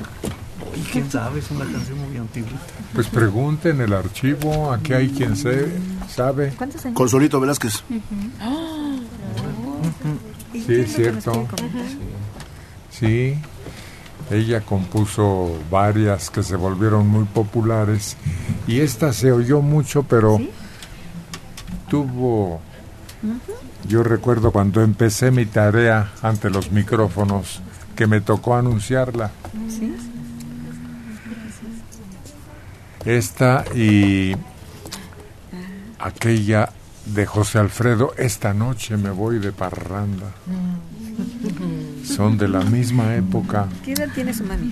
Y 0.74 0.82
quién 0.90 1.12
sabe, 1.12 1.40
es 1.40 1.52
una 1.52 1.66
canción 1.66 1.98
muy 1.98 2.18
antigua. 2.18 2.58
Pues 2.94 3.08
pregunte 3.08 3.70
en 3.70 3.82
el 3.82 3.94
archivo, 3.94 4.72
aquí 4.72 4.94
hay 4.94 5.10
quien 5.10 5.36
se 5.36 5.72
sabe. 6.08 6.54
¿Cuántos 6.58 6.86
años? 6.86 6.98
Consolito 6.98 7.40
Velázquez. 7.40 7.84
Sí, 10.54 10.74
es 10.74 10.96
cierto. 10.96 11.48
Sí, 12.92 13.36
ella 14.32 14.62
compuso 14.62 15.58
varias 15.72 16.30
que 16.30 16.44
se 16.44 16.56
volvieron 16.56 17.08
muy 17.08 17.26
populares 17.26 18.18
y 18.68 18.80
esta 18.80 19.14
se 19.14 19.32
oyó 19.32 19.62
mucho, 19.62 20.04
pero 20.04 20.40
tuvo... 21.90 22.62
Yo 23.88 24.04
recuerdo 24.04 24.52
cuando 24.52 24.82
empecé 24.82 25.32
mi 25.32 25.46
tarea 25.46 26.12
ante 26.22 26.50
los 26.50 26.72
micrófonos 26.72 27.62
que 27.96 28.08
me 28.08 28.22
tocó 28.22 28.56
anunciarla. 28.56 29.32
¿Sí? 29.70 29.96
Esta 33.10 33.66
y 33.76 34.36
aquella 35.98 36.70
de 37.08 37.26
José 37.26 37.58
Alfredo, 37.58 38.14
esta 38.20 38.54
noche 38.54 38.98
me 38.98 39.10
voy 39.10 39.40
de 39.40 39.52
parranda. 39.52 40.28
Son 42.04 42.38
de 42.38 42.48
la 42.48 42.62
misma 42.62 43.16
época. 43.16 43.68
¿Qué 43.84 43.94
edad 43.94 44.10
tiene 44.14 44.32
su 44.32 44.44
mami? 44.44 44.72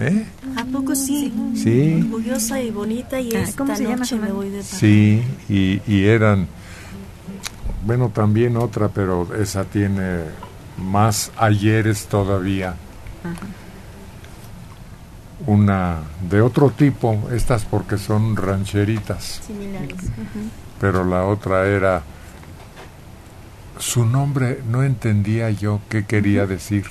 ¿Eh? 0.00 0.26
¿A 0.56 0.64
poco 0.64 0.96
sí? 0.96 1.32
Sí. 1.54 2.02
Orgullosa 2.02 2.60
y 2.60 2.72
bonita 2.72 3.20
y 3.20 3.32
Ah, 3.36 3.42
esta 3.42 3.56
¿cómo 3.58 3.76
se 3.76 3.84
llama 3.84 3.98
noche 3.98 4.16
me 4.16 4.32
voy 4.32 4.50
de 4.50 4.64
Sí, 4.64 5.22
y, 5.48 5.80
y 5.86 6.06
eran, 6.06 6.48
bueno, 7.86 8.08
también 8.08 8.56
otra, 8.56 8.88
pero 8.88 9.32
esa 9.40 9.62
tiene 9.62 10.22
más 10.76 11.30
ayeres 11.38 12.06
todavía. 12.06 12.74
Una 15.44 15.98
de 16.30 16.40
otro 16.40 16.70
tipo, 16.70 17.28
estas 17.30 17.66
porque 17.66 17.98
son 17.98 18.36
rancheritas, 18.36 19.42
similares. 19.46 19.96
pero 20.80 21.04
la 21.04 21.24
otra 21.24 21.66
era, 21.66 22.02
su 23.78 24.06
nombre 24.06 24.62
no 24.66 24.82
entendía 24.82 25.50
yo 25.50 25.80
qué 25.90 26.06
quería 26.06 26.46
decir. 26.46 26.86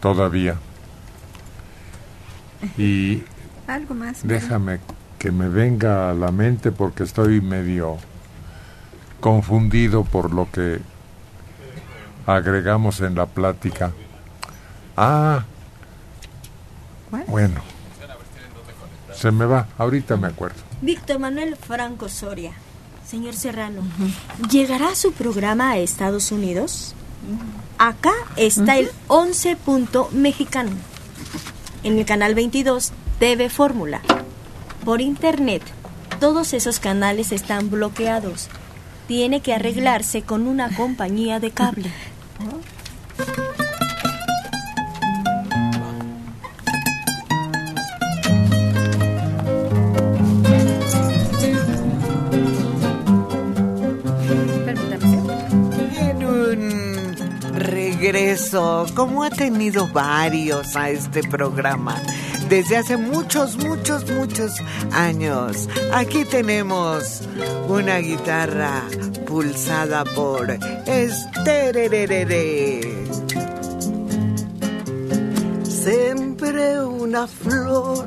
Todavía. 0.00 0.56
Y 2.78 3.22
Algo 3.66 3.94
más. 3.94 4.26
Déjame 4.26 4.78
que 5.18 5.30
me 5.30 5.48
venga 5.48 6.10
a 6.10 6.14
la 6.14 6.30
mente 6.30 6.72
porque 6.72 7.02
estoy 7.02 7.40
medio 7.40 7.98
confundido 9.20 10.04
por 10.04 10.32
lo 10.32 10.50
que 10.50 10.80
agregamos 12.26 13.00
en 13.00 13.14
la 13.14 13.26
plática. 13.26 13.92
Ah, 14.96 15.44
bueno, 17.26 17.60
se 19.14 19.30
me 19.30 19.44
va, 19.44 19.68
ahorita 19.78 20.16
me 20.16 20.28
acuerdo. 20.28 20.60
Víctor 20.80 21.18
Manuel 21.18 21.56
Franco 21.56 22.08
Soria. 22.08 22.52
Señor 23.06 23.34
Serrano, 23.34 23.82
¿llegará 24.50 24.94
su 24.94 25.12
programa 25.12 25.70
a 25.70 25.78
Estados 25.78 26.32
Unidos? 26.32 26.94
Acá 27.78 28.12
está 28.36 28.78
el 28.78 28.90
11 29.08 29.56
punto 29.56 30.08
mexicano. 30.12 30.70
En 31.82 31.98
el 31.98 32.06
canal 32.06 32.34
22, 32.34 32.92
TV 33.18 33.50
Fórmula. 33.50 34.00
Por 34.84 35.00
internet, 35.00 35.62
todos 36.18 36.54
esos 36.54 36.80
canales 36.80 37.30
están 37.30 37.70
bloqueados. 37.70 38.48
Tiene 39.06 39.40
que 39.40 39.52
arreglarse 39.52 40.22
con 40.22 40.46
una 40.46 40.74
compañía 40.74 41.40
de 41.40 41.50
cable. 41.50 41.90
regreso, 58.04 58.84
como 58.94 59.24
ha 59.24 59.30
tenido 59.30 59.88
varios 59.88 60.76
a 60.76 60.90
este 60.90 61.22
programa, 61.22 61.96
desde 62.50 62.76
hace 62.76 62.98
muchos, 62.98 63.56
muchos, 63.56 64.10
muchos 64.10 64.52
años. 64.92 65.70
Aquí 65.90 66.26
tenemos 66.26 67.22
una 67.66 67.96
guitarra 67.98 68.82
pulsada 69.26 70.04
por 70.04 70.50
Esterererere. 70.86 72.82
Sempre 75.62 76.84
una 76.84 77.26
flor 77.26 78.06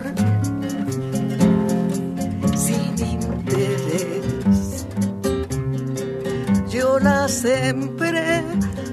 sin 2.56 3.00
interés. 3.00 4.86
Yo 6.70 7.00
la 7.00 7.28
sembré 7.28 8.07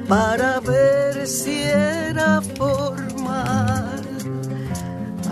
para 0.08 0.60
ver 0.60 1.26
si 1.26 1.62
era 1.62 2.40
formal. 2.56 4.02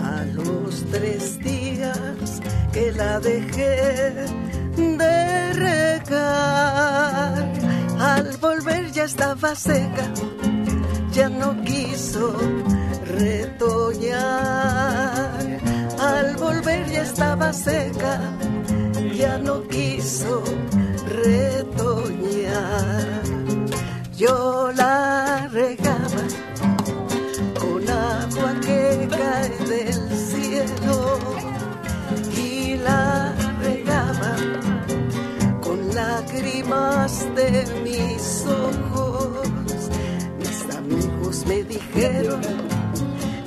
A 0.03 0.25
los 0.33 0.83
tres 0.91 1.39
días 1.39 2.41
que 2.71 2.91
la 2.91 3.19
dejé 3.19 4.25
de 4.75 5.53
regar, 5.53 7.51
al 7.99 8.37
volver 8.37 8.91
ya 8.91 9.03
estaba 9.03 9.55
seca, 9.55 10.11
ya 11.11 11.29
no 11.29 11.61
quiso 11.63 12.35
retoñar. 13.05 14.23
Al 15.99 16.35
volver 16.35 16.89
ya 16.89 17.03
estaba 17.03 17.53
seca, 17.53 18.19
ya 19.15 19.37
no 19.37 19.65
quiso 19.67 20.43
retoñar. 21.07 22.03
Yo 24.15 24.71
la 24.75 25.47
regaba 25.51 26.23
con 27.59 27.89
agua 27.89 28.53
que 28.61 29.07
cae 29.09 29.49
del 29.67 30.17
cielo 30.17 31.19
y 32.37 32.75
la 32.75 33.33
regaba 33.59 34.35
con 35.61 35.95
lágrimas 35.95 37.25
de 37.35 37.65
mis 37.83 38.45
ojos. 38.45 39.47
Mis 40.37 40.75
amigos 40.75 41.45
me 41.47 41.63
dijeron, 41.63 42.41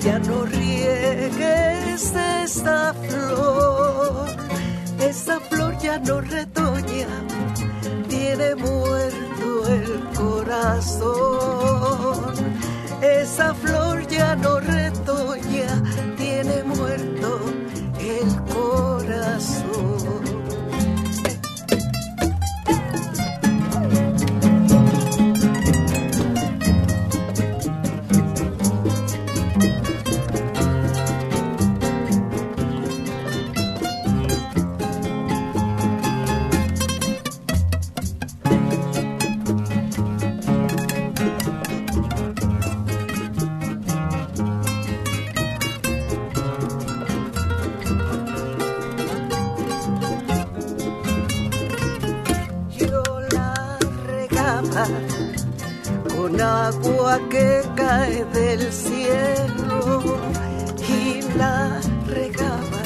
ya 0.01 0.19
no 0.19 0.47
riegues 0.47 2.13
esta 2.43 2.93
flor, 2.93 4.27
esta 4.99 5.39
flor 5.39 5.79
ya 5.79 6.01
no 6.01 6.21
retoña, 6.21 7.07
tiene 8.09 8.57
muerto 8.57 8.87
el 9.07 9.26
esa 13.03 13.55
flor 13.55 14.07
ya 14.07 14.37
no 14.37 14.61
retoña, 14.61 15.83
del 58.05 58.73
cielo 58.73 60.03
y 60.87 61.23
la 61.37 61.81
regaba 62.07 62.83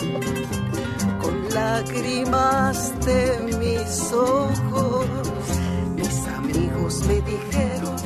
con 1.21 1.49
lágrimas 1.53 2.95
de 3.05 3.57
mis 3.59 4.13
ojos. 4.13 5.07
Mis 5.97 6.27
amigos 6.29 7.05
me 7.07 7.21
dijeron, 7.23 7.97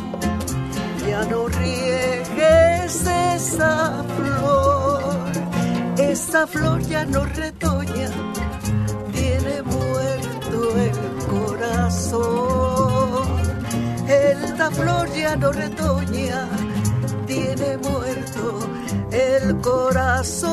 ya 1.06 1.24
no 1.26 1.46
riegues 1.48 3.06
esa 3.34 4.02
flor, 4.16 5.32
esa 5.98 6.46
flor 6.46 6.80
ya 6.82 7.04
no 7.04 7.24
retoña 7.24 8.10
tiene 9.12 9.62
muerto 9.62 10.76
el 10.78 10.98
corazón. 11.26 12.44
Esta 14.08 14.70
flor 14.70 15.12
ya 15.12 15.36
no 15.36 15.52
retoña, 15.52 16.48
tiene 17.34 17.76
muerto 17.78 18.60
el 19.10 19.60
corazón. 19.60 20.52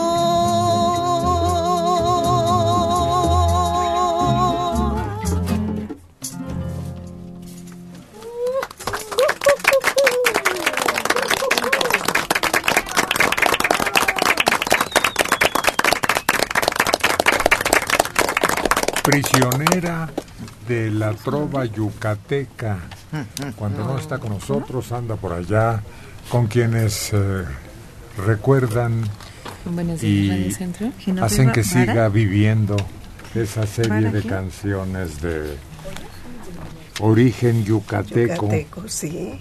Prisionera 19.03 20.09
de 20.67 20.89
la 20.89 21.13
trova 21.13 21.65
yucateca. 21.65 22.79
Cuando 23.55 23.83
no 23.83 23.99
está 23.99 24.17
con 24.19 24.29
nosotros, 24.29 24.91
anda 24.91 25.15
por 25.15 25.33
allá 25.33 25.83
con 26.29 26.47
quienes 26.47 27.11
eh, 27.13 27.43
recuerdan 28.25 29.03
días, 29.99 30.59
y 31.05 31.19
hacen 31.21 31.51
que 31.51 31.63
siga 31.63 32.09
viviendo 32.09 32.75
esa 33.35 33.65
serie 33.67 33.89
¿Mara 33.91 34.11
de 34.11 34.23
canciones 34.23 35.21
de 35.21 35.55
origen 36.99 37.63
yucateco. 37.63 38.45
Yucateco, 38.45 38.87
sí. 38.87 39.39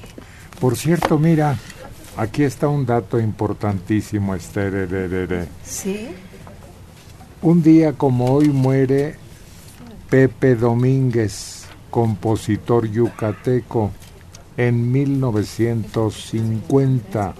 Por 0.60 0.76
cierto, 0.76 1.18
mira, 1.18 1.56
aquí 2.16 2.42
está 2.44 2.68
un 2.68 2.86
dato 2.86 3.18
importantísimo, 3.18 4.34
Esther. 4.34 4.88
de- 4.88 5.08
de- 5.08 5.26
de- 5.26 5.48
Sí. 5.64 6.08
Un 7.42 7.62
día 7.62 7.94
como 7.94 8.26
hoy 8.34 8.48
muere 8.50 9.16
Pepe 10.10 10.54
Domínguez, 10.54 11.64
compositor 11.90 12.86
yucateco, 12.90 13.90
en 14.56 14.92
1950. 14.92 17.34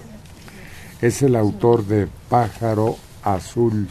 Es 1.01 1.21
el 1.21 1.35
autor 1.35 1.85
de 1.85 2.07
Pájaro 2.29 2.95
Azul. 3.23 3.89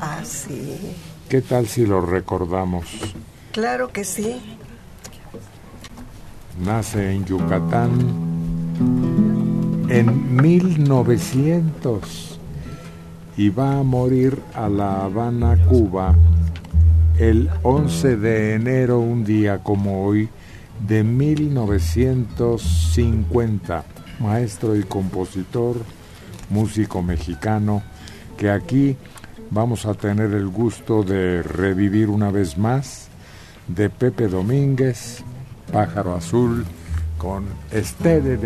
Ah, 0.00 0.22
sí. 0.24 0.78
¿Qué 1.28 1.42
tal 1.42 1.66
si 1.66 1.84
lo 1.84 2.00
recordamos? 2.00 2.86
Claro 3.52 3.88
que 3.88 4.04
sí. 4.04 4.40
Nace 6.64 7.12
en 7.12 7.24
Yucatán 7.24 8.28
en 9.88 10.36
1900 10.36 12.38
y 13.36 13.50
va 13.50 13.78
a 13.78 13.82
morir 13.82 14.40
a 14.54 14.68
La 14.68 15.04
Habana, 15.04 15.56
Cuba, 15.68 16.14
el 17.18 17.48
11 17.62 18.16
de 18.16 18.54
enero, 18.54 18.98
un 18.98 19.24
día 19.24 19.58
como 19.58 20.04
hoy, 20.04 20.28
de 20.86 21.02
1950. 21.04 23.84
Maestro 24.20 24.76
y 24.76 24.82
compositor, 24.82 25.76
músico 26.50 27.00
mexicano, 27.02 27.82
que 28.36 28.50
aquí 28.50 28.98
vamos 29.50 29.86
a 29.86 29.94
tener 29.94 30.34
el 30.34 30.48
gusto 30.48 31.04
de 31.04 31.42
revivir 31.42 32.10
una 32.10 32.30
vez 32.30 32.58
más 32.58 33.08
de 33.68 33.88
Pepe 33.90 34.28
Domínguez, 34.28 35.22
Pájaro 35.72 36.14
Azul, 36.14 36.64
con 37.16 37.46
este 37.70 38.20
de 38.20 38.36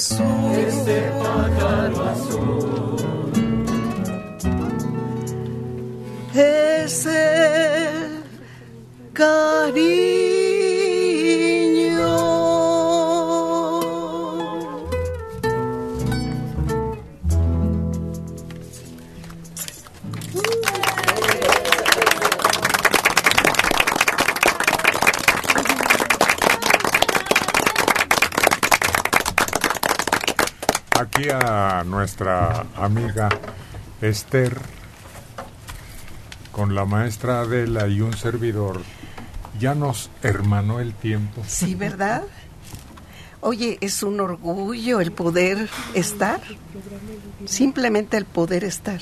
azul. 0.00 0.52
Este 0.66 1.12
pájaro 1.22 2.00
azul. 2.08 2.99
A 31.80 31.84
nuestra 31.84 32.66
amiga 32.76 33.30
Esther, 34.02 34.54
con 36.52 36.74
la 36.74 36.84
maestra 36.84 37.40
Adela 37.40 37.88
y 37.88 38.02
un 38.02 38.12
servidor, 38.14 38.82
ya 39.58 39.74
nos 39.74 40.10
hermanó 40.22 40.80
el 40.80 40.92
tiempo. 40.92 41.42
Sí, 41.46 41.74
¿verdad? 41.74 42.22
Oye, 43.40 43.78
es 43.80 44.02
un 44.02 44.20
orgullo 44.20 45.00
el 45.00 45.12
poder 45.12 45.70
estar. 45.94 46.40
Simplemente 47.46 48.18
el 48.18 48.26
poder 48.26 48.64
estar. 48.64 49.00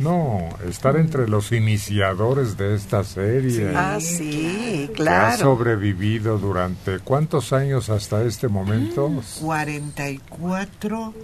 No, 0.00 0.48
estar 0.68 0.96
entre 0.96 1.28
los 1.28 1.50
iniciadores 1.52 2.56
de 2.56 2.74
esta 2.74 3.02
serie. 3.04 3.72
Ah, 3.76 3.98
sí, 4.00 4.88
Que 4.88 4.92
ha 4.92 4.96
claro. 4.96 5.36
sobrevivido 5.38 6.38
durante 6.38 6.98
cuántos 7.00 7.52
años 7.52 7.88
hasta 7.90 8.22
este 8.24 8.46
momento? 8.48 9.10
44, 9.40 11.14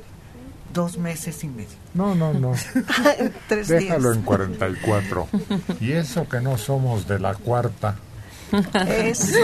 dos 0.74 0.98
meses 0.98 1.42
y 1.44 1.48
medio. 1.48 1.68
No, 1.94 2.14
no, 2.14 2.34
no. 2.34 2.52
Tres 3.48 3.68
Déjalo 3.68 4.10
días. 4.10 4.16
en 4.16 4.22
44. 4.24 5.28
Y 5.80 5.92
eso 5.92 6.28
que 6.28 6.40
no 6.42 6.58
somos 6.58 7.08
de 7.08 7.18
la 7.18 7.34
cuarta 7.34 7.96
Eso. 8.86 9.38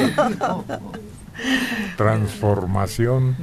transformación. 1.97 3.37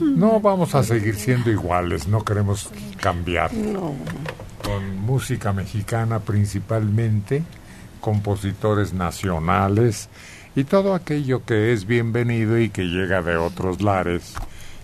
No 0.00 0.40
vamos 0.40 0.74
a 0.74 0.82
seguir 0.82 1.14
siendo 1.16 1.50
iguales, 1.50 2.06
no 2.08 2.24
queremos 2.24 2.70
cambiar. 3.00 3.52
No. 3.54 3.94
Con 4.62 4.96
música 4.98 5.52
mexicana 5.52 6.20
principalmente, 6.20 7.42
compositores 8.00 8.92
nacionales 8.92 10.08
y 10.54 10.64
todo 10.64 10.94
aquello 10.94 11.44
que 11.44 11.72
es 11.72 11.86
bienvenido 11.86 12.58
y 12.58 12.68
que 12.68 12.82
llega 12.82 13.22
de 13.22 13.36
otros 13.36 13.80
lares 13.80 14.34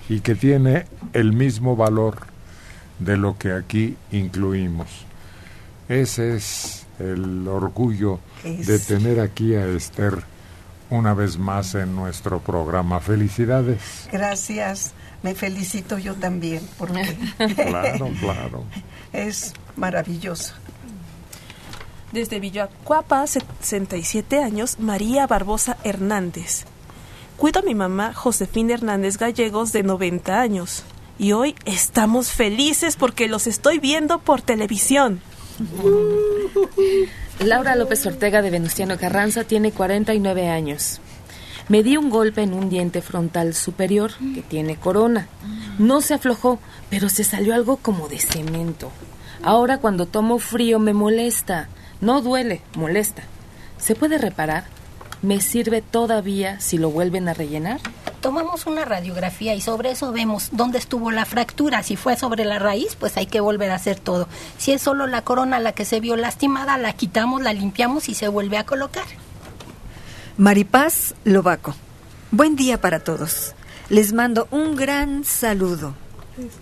y 0.09 0.21
que 0.21 0.35
tiene 0.35 0.87
el 1.13 1.33
mismo 1.33 1.77
valor 1.77 2.19
de 2.99 3.17
lo 3.17 3.39
que 3.39 3.53
aquí 3.53 3.97
incluimos. 4.13 4.89
Ese 5.89 6.37
es 6.37 6.87
el 6.99 7.47
orgullo 7.49 8.21
de 8.43 8.79
tener 8.79 9.21
aquí 9.21 9.55
a 9.55 9.67
Esther 9.67 10.23
una 10.91 11.15
vez 11.15 11.39
más 11.39 11.75
en 11.75 11.95
nuestro 11.97 12.41
programa. 12.41 13.01
Felicidades. 13.01 14.09
Gracias. 14.13 14.93
Me 15.23 15.35
felicito 15.35 15.99
yo 15.99 16.15
también 16.15 16.61
porque 16.79 17.03
Claro, 17.57 18.11
claro. 18.21 18.65
es 19.13 19.55
maravilloso. 19.77 20.55
Desde 22.13 22.39
Villacuapa, 22.39 23.27
67 23.27 24.41
años, 24.43 24.79
María 24.79 25.27
Barbosa 25.27 25.79
Hernández. 25.83 26.65
Cuido 27.37 27.61
a 27.61 27.63
mi 27.63 27.75
mamá 27.75 28.13
Josefina 28.15 28.75
Hernández 28.75 29.19
Gallegos 29.19 29.73
de 29.73 29.83
90 29.83 30.41
años. 30.41 30.85
Y 31.19 31.33
hoy 31.33 31.57
estamos 31.65 32.29
felices 32.31 32.97
porque 32.97 33.29
los 33.29 33.47
estoy 33.47 33.79
viendo 33.79 34.21
por 34.21 34.41
televisión. 34.41 35.21
Laura 37.41 37.75
López 37.75 38.07
Ortega 38.07 38.41
de 38.41 38.51
Venustiano 38.51 38.97
Carranza 38.99 39.45
tiene 39.45 39.73
49 39.73 40.49
años. 40.49 41.01
Me 41.69 41.83
di 41.83 41.97
un 41.97 42.09
golpe 42.09 42.43
en 42.43 42.55
un 42.55 42.69
diente 42.69 43.03
frontal 43.03 43.55
superior 43.55 44.13
que 44.35 44.43
tiene 44.43 44.77
corona. 44.77 45.29
No 45.79 46.01
se 46.03 46.15
aflojó, 46.15 46.61
pero 46.89 47.09
se 47.09 47.25
salió 47.25 47.55
algo 47.55 47.79
como 47.79 48.09
de 48.09 48.19
cemento. 48.21 48.91
Ahora 49.43 49.79
cuando 49.79 50.07
tomo 50.07 50.39
frío 50.39 50.79
me 50.79 50.95
molesta. 50.95 51.69
No 52.01 52.21
duele, 52.23 52.63
molesta. 52.77 53.23
¿Se 53.79 53.95
puede 53.95 54.19
reparar? 54.19 54.74
¿Me 55.25 55.41
sirve 55.41 55.81
todavía 55.81 56.61
si 56.61 56.77
lo 56.77 56.91
vuelven 56.91 57.31
a 57.31 57.33
rellenar? 57.33 57.81
Tomamos 58.21 58.67
una 58.67 58.85
radiografía 58.85 59.55
y 59.55 59.63
sobre 59.63 59.93
eso 59.93 60.13
vemos 60.13 60.51
dónde 60.53 60.77
estuvo 60.77 61.11
la 61.11 61.25
fractura. 61.25 61.83
Si 61.83 61.97
fue 61.97 62.15
sobre 62.15 62.45
la 62.45 62.59
raíz, 62.59 62.95
pues 62.95 63.17
hay 63.17 63.25
que 63.25 63.41
volver 63.41 63.71
a 63.71 63.77
hacer 63.77 63.99
todo. 63.99 64.29
Si 64.59 64.73
es 64.73 64.83
solo 64.83 65.07
la 65.07 65.23
corona 65.23 65.61
la 65.61 65.73
que 65.73 65.87
se 65.87 65.99
vio 66.01 66.17
lastimada, 66.17 66.77
la 66.77 66.93
quitamos, 66.93 67.41
la 67.41 67.55
limpiamos 67.55 68.11
y 68.11 68.15
se 68.15 68.29
vuelve 68.29 68.59
a 68.59 68.67
colocar. 68.67 69.07
Maripaz 70.37 71.15
Lobaco. 71.25 71.75
Buen 72.31 72.55
día 72.55 72.83
para 72.83 73.01
todos. 73.01 73.55
Les 73.89 74.13
mando 74.13 74.47
un 74.51 74.77
gran 74.77 75.25
saludo. 75.25 75.95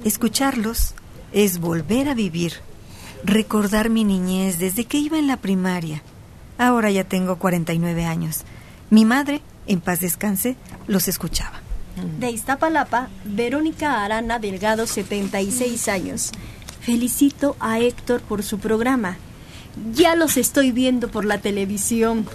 Escucharlos 0.05 0.95
es 1.33 1.59
volver 1.59 2.09
a 2.09 2.15
vivir, 2.15 2.61
recordar 3.25 3.91
mi 3.91 4.05
niñez 4.05 4.61
desde 4.61 4.85
que 4.85 4.99
iba 4.99 5.19
en 5.19 5.27
la 5.27 5.39
primaria. 5.39 6.01
Ahora 6.63 6.91
ya 6.91 7.05
tengo 7.05 7.37
49 7.39 8.05
años. 8.05 8.43
Mi 8.91 9.05
madre, 9.05 9.43
en 9.67 9.81
paz 9.81 10.01
descanse, 10.01 10.57
los 10.87 11.09
escuchaba. 11.09 11.61
De 12.21 12.31
Iztapalapa, 12.31 13.09
Verónica 13.25 14.05
Arana 14.05 14.39
Delgado, 14.39 14.87
76 14.87 15.89
años. 15.89 16.31
Felicito 16.81 17.57
a 17.61 17.81
Héctor 17.81 18.21
por 18.23 18.43
su 18.43 18.59
programa. 18.59 19.17
Ya 19.93 20.15
los 20.17 20.37
estoy 20.37 20.71
viendo 20.73 21.09
por 21.09 21.25
la 21.25 21.39
televisión. 21.39 22.27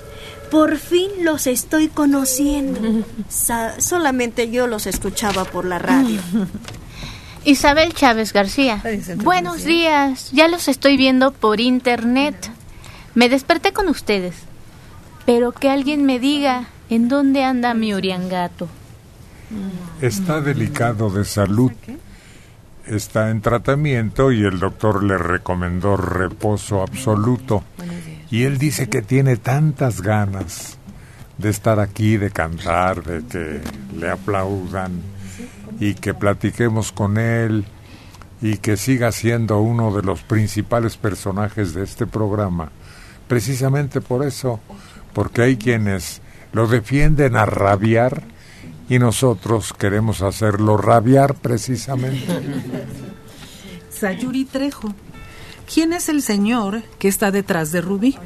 Por 0.52 0.78
fin 0.78 1.10
los 1.22 1.48
estoy 1.48 1.88
conociendo. 1.88 3.06
Sa- 3.30 3.80
solamente 3.80 4.50
yo 4.52 4.68
los 4.68 4.88
escuchaba 4.88 5.46
por 5.46 5.66
la 5.66 5.80
radio. 5.80 6.20
Isabel 7.46 7.94
Chávez 7.94 8.34
García. 8.34 8.84
Buenos 9.18 9.64
días. 9.64 10.32
Ya 10.34 10.48
los 10.50 10.68
estoy 10.68 10.98
viendo 10.98 11.32
por 11.32 11.62
internet. 11.62 12.52
Me 13.18 13.30
desperté 13.30 13.74
con 13.74 13.88
ustedes. 13.88 14.36
Pero 15.26 15.52
que 15.52 15.72
alguien 15.72 16.06
me 16.06 16.20
diga 16.20 16.68
en 16.88 17.10
dónde 17.10 17.44
anda 17.44 17.74
mi 17.74 17.96
Uriangato. 17.96 18.68
Está 20.04 20.40
delicado 20.40 21.10
de 21.10 21.26
salud. 21.26 21.72
Está 22.86 23.32
en 23.32 23.42
tratamiento 23.42 24.32
y 24.32 24.44
el 24.44 24.60
doctor 24.60 25.04
le 25.04 25.18
recomendó 25.18 25.98
reposo 25.98 26.84
absoluto. 26.84 27.64
Y 28.30 28.44
él 28.44 28.60
dice 28.60 28.88
que 28.88 29.02
tiene 29.02 29.38
tantas 29.38 30.04
ganas 30.04 30.78
de 31.40 31.50
estar 31.50 31.80
aquí, 31.80 32.18
de 32.18 32.30
cantar, 32.30 33.04
de 33.04 33.26
que 33.26 33.62
le 33.98 34.12
aplaudan 34.12 35.02
y 35.80 35.96
que 35.96 36.14
platiquemos 36.14 36.92
con 36.92 37.18
él 37.18 37.66
y 38.44 38.58
que 38.58 38.78
siga 38.78 39.12
siendo 39.12 39.60
uno 39.60 39.92
de 39.96 40.04
los 40.04 40.22
principales 40.22 40.98
personajes 40.98 41.74
de 41.74 41.84
este 41.84 42.06
programa. 42.06 42.70
Precisamente 43.28 44.02
por 44.02 44.26
eso, 44.26 44.60
porque 45.14 45.42
hay 45.42 45.58
quienes 45.58 46.22
lo 46.54 46.68
defienden 46.68 47.36
a 47.36 47.46
rabiar 47.46 48.24
y 48.90 49.00
nosotros 49.00 49.74
queremos 49.74 50.22
hacerlo 50.22 50.78
rabiar 50.78 51.36
precisamente. 51.36 52.26
Sayuri 53.90 54.46
Trejo. 54.46 54.94
¿Quién 55.72 55.92
es 55.92 56.08
el 56.08 56.22
señor 56.22 56.84
que 56.98 57.10
está 57.10 57.32
detrás 57.32 57.72
de 57.72 57.82
Rubí? 57.82 58.18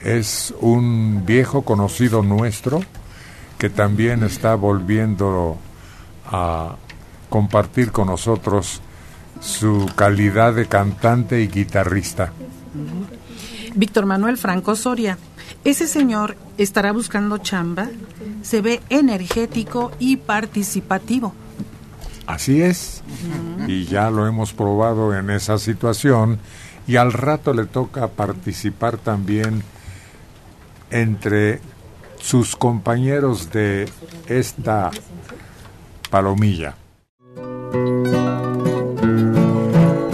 Es 0.00 0.54
un 0.60 1.24
viejo 1.26 1.62
conocido 1.62 2.22
nuestro 2.22 2.80
que 3.58 3.70
también 3.70 4.22
está 4.22 4.54
volviendo 4.54 5.58
a 6.26 6.76
compartir 7.28 7.90
con 7.90 8.06
nosotros 8.08 8.80
su 9.40 9.90
calidad 9.96 10.54
de 10.54 10.66
cantante 10.66 11.40
y 11.40 11.48
guitarrista. 11.48 12.32
Víctor 13.76 14.06
Manuel 14.06 14.38
Franco 14.38 14.74
Soria. 14.74 15.18
Ese 15.64 15.86
señor 15.86 16.36
estará 16.58 16.92
buscando 16.92 17.38
chamba, 17.38 17.88
se 18.42 18.60
ve 18.62 18.80
energético 18.88 19.92
y 19.98 20.16
participativo. 20.16 21.34
Así 22.26 22.60
es, 22.60 23.02
y 23.68 23.84
ya 23.84 24.10
lo 24.10 24.26
hemos 24.26 24.52
probado 24.52 25.14
en 25.16 25.30
esa 25.30 25.58
situación 25.58 26.40
y 26.88 26.96
al 26.96 27.12
rato 27.12 27.52
le 27.52 27.66
toca 27.66 28.08
participar 28.08 28.96
también 28.96 29.62
entre 30.90 31.60
sus 32.18 32.56
compañeros 32.56 33.52
de 33.52 33.88
esta 34.26 34.90
palomilla. 36.10 36.74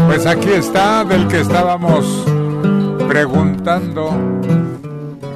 Pues 0.06 0.26
aquí 0.26 0.50
está 0.50 1.04
del 1.04 1.28
que 1.28 1.40
estábamos 1.40 2.26
preguntando. 3.12 4.10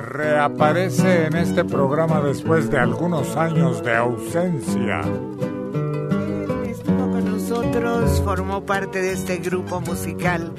Reaparece 0.09 1.27
en 1.27 1.37
este 1.37 1.63
programa 1.63 2.23
después 2.23 2.71
de 2.71 2.79
algunos 2.79 3.37
años 3.37 3.85
de 3.85 3.95
ausencia. 3.95 5.03
Estuvo 6.65 7.11
con 7.11 7.25
nosotros, 7.37 8.23
formó 8.25 8.65
parte 8.65 9.03
de 9.03 9.13
este 9.13 9.37
grupo 9.37 9.83
musical. 9.83 10.55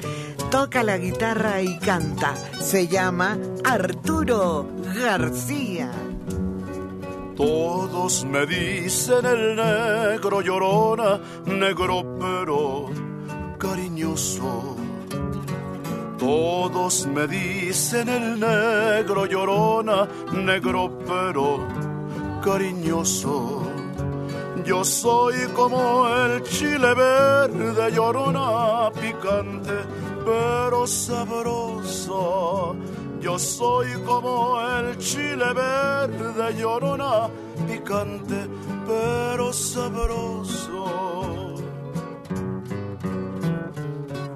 Toca 0.52 0.84
la 0.84 0.96
guitarra 0.96 1.60
y 1.60 1.76
canta. 1.78 2.34
Se 2.60 2.86
llama 2.86 3.36
Arturo 3.64 4.68
García. 4.94 5.90
Todos 7.36 8.24
me 8.26 8.46
dicen 8.46 9.26
el 9.26 9.56
negro 9.56 10.40
llorona, 10.40 11.20
negro 11.46 12.16
pero 12.20 12.86
cariñoso. 13.58 14.87
Todos 16.18 17.06
me 17.06 17.26
dicen 17.28 18.08
el 18.08 18.40
negro 18.40 19.26
llorona, 19.26 20.08
negro 20.32 20.98
pero 21.06 21.60
cariñoso. 22.42 23.62
Yo 24.64 24.84
soy 24.84 25.36
como 25.54 26.08
el 26.08 26.42
chile 26.42 26.92
verde 26.94 27.92
llorona, 27.92 28.90
picante 29.00 29.72
pero 30.24 30.86
sabroso. 30.86 32.76
Yo 33.20 33.38
soy 33.38 33.88
como 34.04 34.60
el 34.60 34.98
chile 34.98 35.52
verde 35.54 36.54
llorona, 36.58 37.28
picante 37.66 38.48
pero 38.86 39.52
sabroso. 39.52 40.84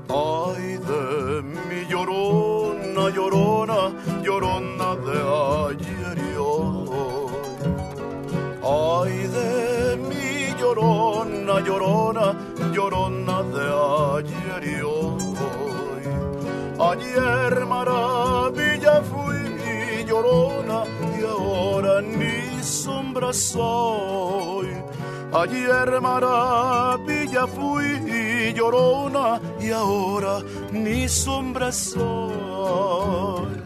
Ay 0.08 0.78
de 0.88 1.42
mi 1.42 1.71
llorona, 2.02 3.10
llorona, 3.10 3.92
llorona 4.22 4.96
de 5.06 5.18
ayer 5.68 6.18
y 6.18 6.36
hoy. 6.36 6.88
Ay 8.62 9.26
de 9.36 9.96
mi 10.08 10.60
llorona, 10.60 11.60
llorona, 11.60 12.26
llorona 12.72 13.42
de 13.54 13.66
ayer 14.18 14.62
y 14.64 14.80
hoy. 14.82 16.04
Ayer 16.78 17.66
maravilla 17.66 19.02
fui 19.02 20.04
llorona 20.04 20.84
y 21.18 21.24
ahora 21.24 22.00
ni 22.02 22.62
sombra 22.62 23.32
soy. 23.32 24.68
Ayer 25.34 25.98
maravilla 26.02 27.46
fui 27.46 28.52
llorona 28.54 29.40
y 29.58 29.70
ahora 29.70 30.40
ni 30.70 31.08
sombra 31.08 31.72
soy. 31.72 33.61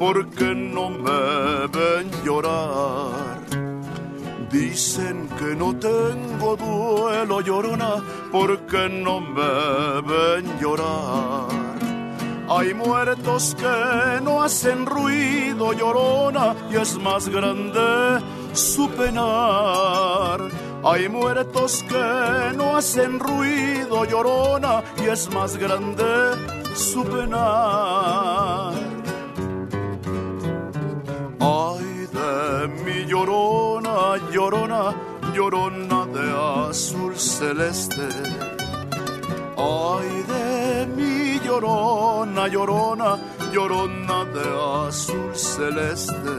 Porque 0.00 0.54
no 0.54 0.88
me 0.88 1.66
ven 1.76 2.10
llorar. 2.24 3.38
Dicen 4.50 5.28
que 5.38 5.54
no 5.54 5.76
tengo 5.76 6.56
duelo 6.56 7.42
llorona 7.42 8.02
porque 8.32 8.88
no 8.88 9.20
me 9.20 10.00
ven 10.10 10.58
llorar. 10.58 11.50
Hay 12.48 12.72
muertos 12.72 13.54
que 13.54 14.22
no 14.22 14.42
hacen 14.42 14.86
ruido 14.86 15.74
llorona 15.74 16.56
y 16.72 16.76
es 16.76 16.98
más 16.98 17.28
grande 17.28 18.24
su 18.54 18.88
penar. 18.88 20.40
Hay 20.82 21.10
muertos 21.10 21.84
que 21.86 22.56
no 22.56 22.78
hacen 22.78 23.20
ruido 23.20 24.06
llorona 24.06 24.82
y 25.04 25.10
es 25.10 25.30
más 25.30 25.58
grande 25.58 26.10
su 26.74 27.04
penar. 27.04 28.79
Mi 32.68 33.04
llorona, 33.06 34.16
llorona, 34.32 34.94
llorona 35.34 36.06
de 36.06 36.26
azul 36.68 37.16
celeste. 37.16 38.08
Ay 39.56 40.08
de 40.32 40.86
mi 40.96 41.38
llorona, 41.40 42.48
llorona, 42.48 43.18
llorona 43.52 44.24
de 44.36 44.46
azul 44.88 45.34
celeste. 45.34 46.36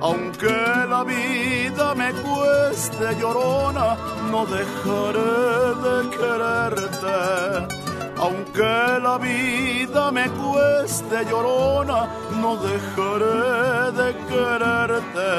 Aunque 0.00 0.56
la 0.88 1.04
vida 1.04 1.94
me 1.94 2.10
cueste 2.12 3.16
llorona, 3.20 3.96
no 4.30 4.46
dejaré 4.46 5.74
de 5.84 5.96
quererte. 6.16 7.80
Aunque 8.16 9.00
la 9.02 9.18
vida 9.18 10.10
me 10.10 10.28
cueste 10.30 11.24
llorona, 11.30 12.08
no 12.40 12.56
dejaré 12.56 13.92
de 14.00 14.08
quererte. 14.28 15.32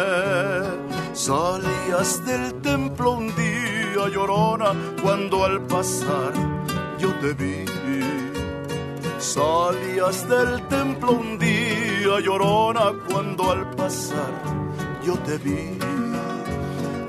Salías 1.13 2.25
del 2.25 2.53
templo 2.61 3.11
un 3.11 3.27
día 3.35 4.03
llorona, 4.13 4.73
cuando 5.01 5.45
al 5.45 5.61
pasar 5.61 6.33
yo 6.99 7.09
te 7.21 7.33
vi. 7.33 7.65
Salías 9.19 10.27
del 10.27 10.67
templo 10.67 11.11
un 11.11 11.37
día 11.37 12.19
llorona, 12.25 12.93
cuando 13.09 13.51
al 13.51 13.69
pasar 13.71 14.33
yo 15.03 15.13
te 15.25 15.37
vi. 15.37 15.77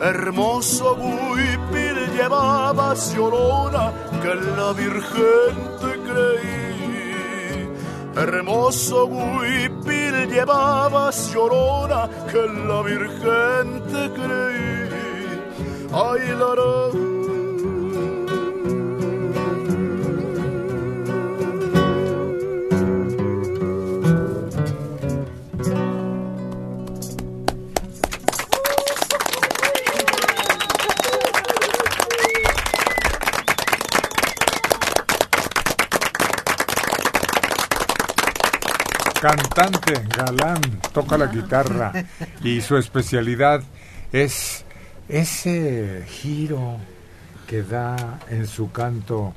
Hermoso 0.00 0.94
huipil 0.94 1.96
llevabas 2.16 3.14
llorona, 3.14 3.92
que 4.20 4.34
la 4.56 4.72
Virgen 4.72 5.54
te 5.80 5.92
creí. 6.06 6.71
Hermoso 8.16 9.06
huipil 9.06 10.28
llevabas 10.28 11.32
llorona, 11.32 12.08
que 12.30 12.42
la 12.68 12.82
Virgen 12.82 13.82
te 13.90 14.10
creí. 14.12 14.72
Ay, 15.92 16.34
la, 16.38 17.11
Cantante, 39.22 39.94
galán, 40.16 40.60
toca 40.92 41.16
la 41.16 41.28
guitarra 41.28 41.92
y 42.42 42.60
su 42.60 42.76
especialidad 42.76 43.62
es 44.12 44.64
ese 45.08 46.04
giro 46.08 46.78
que 47.46 47.62
da 47.62 48.18
en 48.30 48.48
su 48.48 48.72
canto 48.72 49.32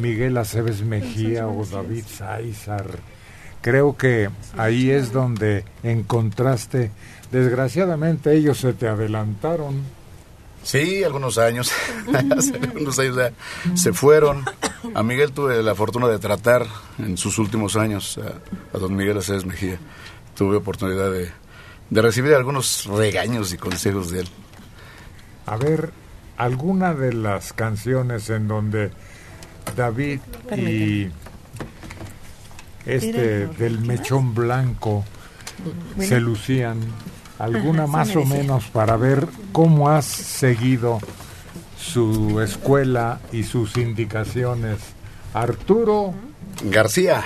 Miguel 0.00 0.36
Aceves 0.38 0.82
Mejía 0.82 1.46
o 1.46 1.64
David 1.64 2.02
Sáizar, 2.08 2.86
creo 3.62 3.96
que 3.96 4.28
ahí 4.56 4.90
es 4.90 5.12
donde 5.12 5.64
encontraste, 5.84 6.90
desgraciadamente 7.30 8.34
ellos 8.34 8.58
se 8.58 8.72
te 8.72 8.88
adelantaron. 8.88 9.84
Sí, 10.64 11.04
algunos 11.04 11.38
años, 11.38 11.70
algunos 12.12 12.98
años 12.98 13.16
se 13.74 13.92
fueron. 13.92 14.44
A 14.94 15.02
Miguel 15.02 15.32
tuve 15.32 15.62
la 15.62 15.74
fortuna 15.74 16.08
de 16.08 16.18
tratar 16.18 16.66
en 16.98 17.16
sus 17.16 17.38
últimos 17.38 17.76
años, 17.76 18.18
a, 18.18 18.76
a 18.76 18.78
don 18.78 18.94
Miguel 18.94 19.18
Aceves 19.18 19.44
Mejía. 19.44 19.78
Tuve 20.36 20.56
oportunidad 20.56 21.10
de, 21.10 21.30
de 21.90 22.02
recibir 22.02 22.34
algunos 22.34 22.86
regaños 22.86 23.52
y 23.52 23.56
consejos 23.58 24.10
de 24.10 24.20
él. 24.20 24.28
A 25.46 25.56
ver, 25.56 25.92
alguna 26.36 26.94
de 26.94 27.12
las 27.12 27.52
canciones 27.52 28.30
en 28.30 28.46
donde 28.48 28.92
David 29.76 30.20
y 30.56 31.08
este 32.86 33.46
del 33.46 33.80
mechón 33.80 34.34
blanco 34.34 35.04
Bueno. 35.96 36.08
se 36.08 36.20
lucían, 36.20 36.80
alguna 37.38 37.84
Ajá, 37.84 37.92
más 37.92 38.16
o 38.16 38.24
menos 38.24 38.66
para 38.66 38.96
ver 38.96 39.26
cómo 39.52 39.90
has 39.90 40.06
seguido 40.06 41.00
su 41.78 42.40
escuela 42.40 43.20
y 43.32 43.44
sus 43.44 43.76
indicaciones. 43.76 44.78
Arturo 45.32 46.14
García, 46.64 47.22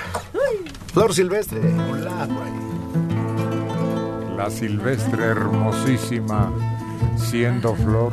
Flor 0.92 1.14
Silvestre, 1.14 1.60
hola, 1.90 2.28
la 4.36 4.50
silvestre 4.50 5.24
hermosísima, 5.24 6.52
siendo 7.16 7.74
flor, 7.74 8.12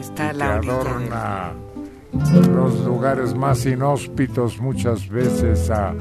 Está 0.00 0.32
que 0.32 0.38
la 0.38 0.54
adorna 0.56 1.52
los 2.52 2.80
lugares 2.84 3.34
más 3.34 3.64
inhóspitos 3.64 4.58
muchas 4.58 5.08
veces 5.08 5.70
a 5.70 5.94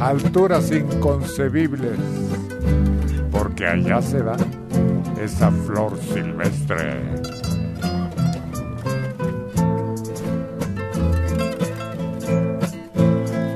alturas 0.00 0.70
inconcebibles, 0.72 1.98
porque 3.30 3.66
allá 3.66 4.00
se 4.02 4.22
da 4.22 4.36
esa 5.20 5.50
flor 5.50 5.98
silvestre. 5.98 7.02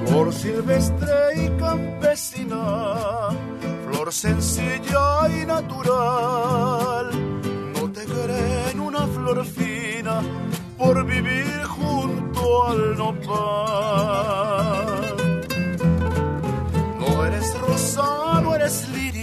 Flor 0.06 0.32
silvestre 0.32 1.14
y 1.36 1.48
campesina, 1.58 3.28
flor 3.86 4.12
sencilla 4.12 5.28
y 5.28 5.46
natural. 5.46 7.10
No 7.74 7.90
te 7.92 8.04
creen 8.04 8.80
una 8.80 9.06
flor 9.06 9.44
fina 9.44 10.20
por 10.78 11.04
vivir 11.04 11.62
junto 11.64 12.66
al 12.68 12.96
nopal. 12.96 14.00
No 16.98 17.24
eres 17.26 17.58
rosa, 17.60 18.40
no 18.42 18.54
eres 18.54 18.88
lirio, 18.88 19.19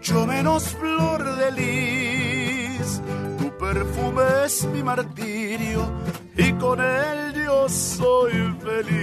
mucho 0.00 0.26
menos 0.26 0.64
flor 0.80 1.36
de 1.36 1.52
lis. 1.52 3.02
Tu 3.38 3.50
perfume 3.58 4.22
es 4.46 4.64
mi 4.72 4.82
martirio 4.82 5.92
y 6.38 6.52
con 6.54 6.80
él 6.80 7.34
yo 7.34 7.68
soy 7.68 8.32
feliz. 8.64 8.96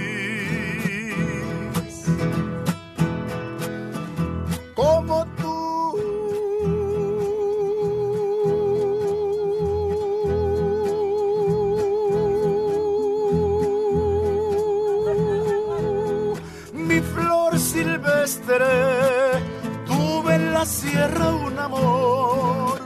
Como 4.74 5.24
tú, 5.36 5.98
mi 16.72 17.00
flor 17.00 17.56
silvestre, 17.56 19.07
la 20.58 20.66
sierra 20.66 21.30
un 21.30 21.56
amor 21.56 22.80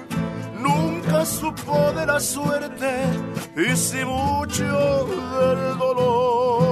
nunca 0.61 1.25
supo 1.25 1.91
de 1.93 2.05
la 2.05 2.21
suerte 2.21 2.91
y 3.57 3.75
sí 3.75 4.05
mucho 4.05 5.07
del 5.07 5.79
dolor. 5.79 6.72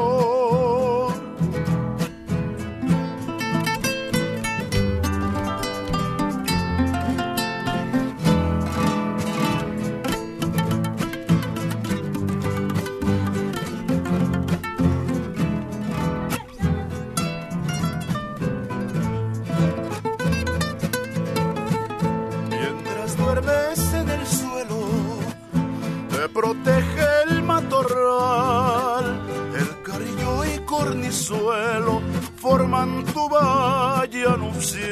Cornizuelo 31.11 32.01
forman 32.37 33.05
tu 33.13 33.29
valla 33.29 34.37
nupcial. 34.37 34.91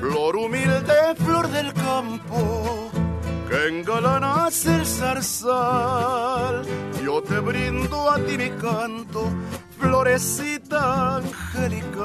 Flor 0.00 0.36
humilde, 0.36 1.14
flor 1.16 1.48
del 1.48 1.72
campo, 1.72 2.90
que 3.48 3.68
engalanas 3.68 4.66
el 4.66 4.84
zarzal. 4.84 6.66
Yo 7.02 7.22
te 7.22 7.38
brindo 7.40 8.10
a 8.10 8.18
ti 8.18 8.36
mi 8.36 8.50
canto, 8.50 9.30
florecita 9.78 11.16
angelical. 11.16 12.02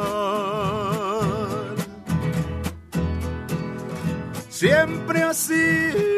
Siempre 4.50 5.24
así. 5.24 6.17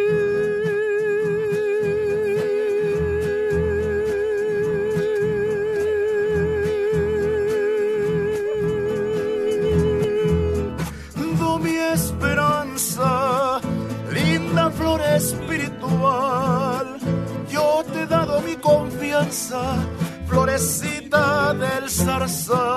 Florecita 20.27 21.53
del 21.53 21.87
zarzal. 21.89 22.68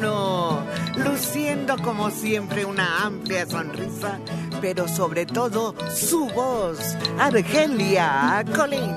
Luciendo 0.00 1.76
como 1.78 2.10
siempre 2.10 2.64
una 2.64 3.04
amplia 3.04 3.46
sonrisa, 3.46 4.18
pero 4.60 4.88
sobre 4.88 5.24
todo 5.24 5.74
su 5.94 6.26
voz, 6.26 6.96
Argelia 7.18 8.44
Colín. 8.56 8.96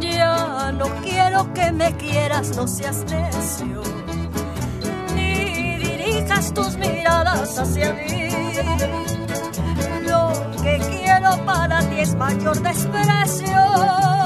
Ya 0.00 0.72
no 0.72 0.86
quiero 1.02 1.54
que 1.54 1.72
me 1.72 1.96
quieras, 1.96 2.54
no 2.56 2.68
seas 2.68 3.04
necio, 3.06 3.82
ni 5.14 5.78
dirijas 5.78 6.52
tus 6.52 6.76
miradas 6.76 7.58
hacia 7.58 7.94
mí. 7.94 8.28
Lo 10.02 10.32
que 10.62 10.78
quiero 10.78 11.44
para 11.46 11.77
es 12.00 12.14
mayor 12.14 12.60
desprecio. 12.62 14.17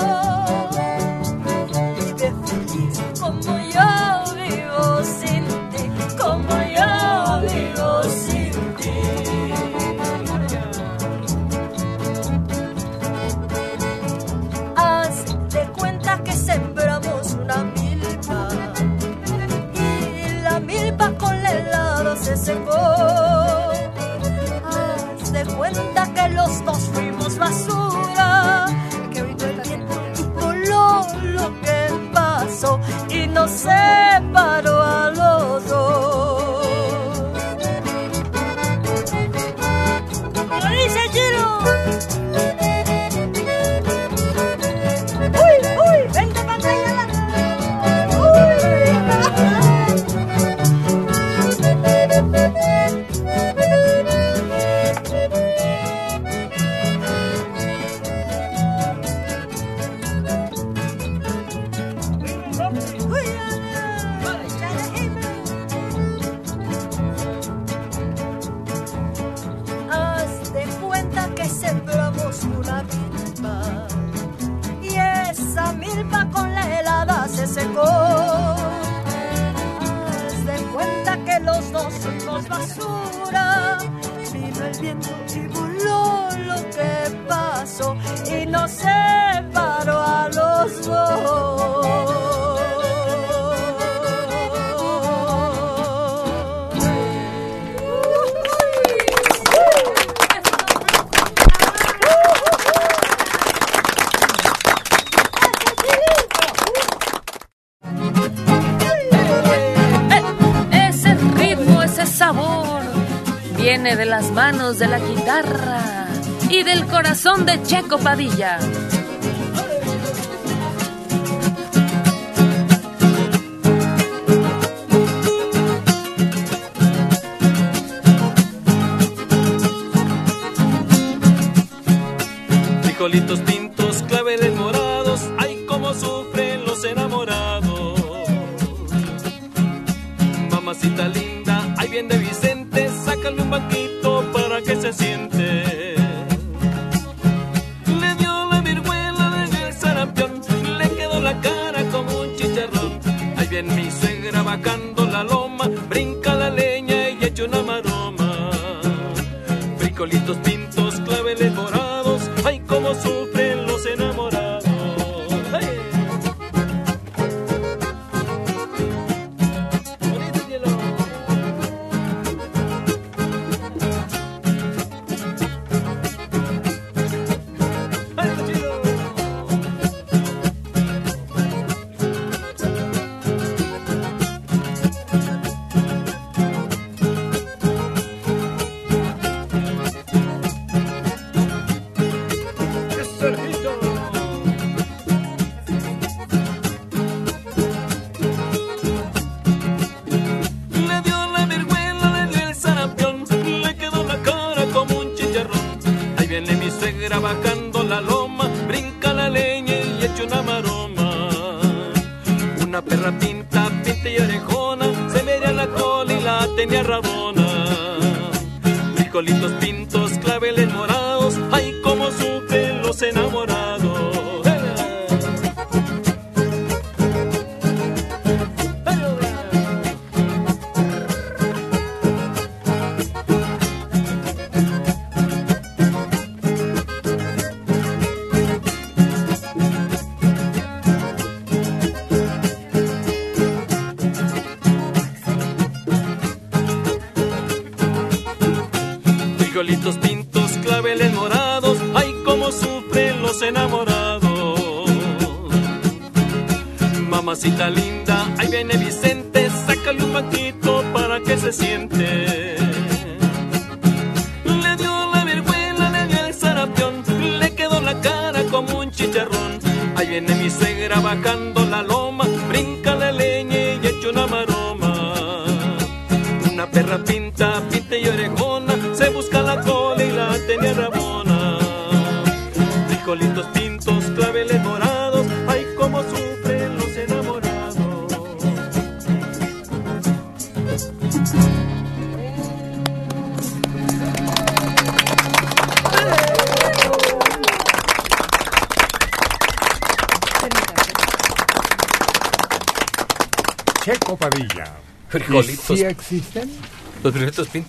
manos 114.43 114.81
de 114.81 114.89
la 114.89 114.99
guitarra 114.99 116.09
y 116.51 116.65
del 116.65 116.85
corazón 116.89 117.47
de 117.47 117.63
Checo 117.63 117.97
Padilla. 117.99 118.59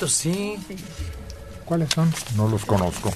sí. 0.08 0.58
¿Cuáles 1.66 1.90
son? 1.94 2.12
No 2.36 2.48
los 2.48 2.66
conozco. 2.66 3.10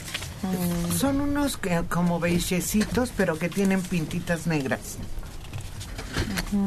Mm. 0.43 0.93
Son 0.95 1.21
unos 1.21 1.59
como 1.89 2.19
beigecitos, 2.19 3.11
pero 3.15 3.37
que 3.37 3.49
tienen 3.49 3.81
pintitas 3.81 4.47
negras. 4.47 4.97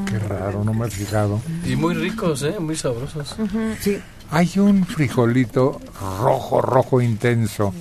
Qué 0.06 0.18
raro, 0.18 0.62
no 0.64 0.74
me 0.74 0.86
has 0.86 0.94
fijado. 0.94 1.40
Y 1.64 1.76
muy 1.76 1.94
ricos, 1.94 2.42
¿eh? 2.42 2.58
Muy 2.60 2.76
sabrosos. 2.76 3.36
Sí. 3.80 3.98
Hay 4.30 4.52
un 4.58 4.84
frijolito 4.86 5.80
rojo, 6.20 6.60
rojo 6.60 7.00
intenso. 7.00 7.72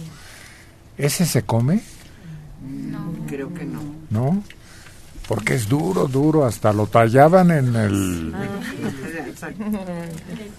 ¿Ese 0.97 1.25
se 1.25 1.43
come? 1.43 1.81
No, 2.61 3.13
creo 3.27 3.53
que 3.53 3.65
no. 3.65 3.81
¿No? 4.09 4.43
Porque 5.27 5.55
es 5.55 5.67
duro, 5.69 6.07
duro. 6.07 6.45
Hasta 6.45 6.73
lo 6.73 6.87
tallaban 6.87 7.51
en 7.51 7.75
el 7.75 8.33
ah, 8.35 8.38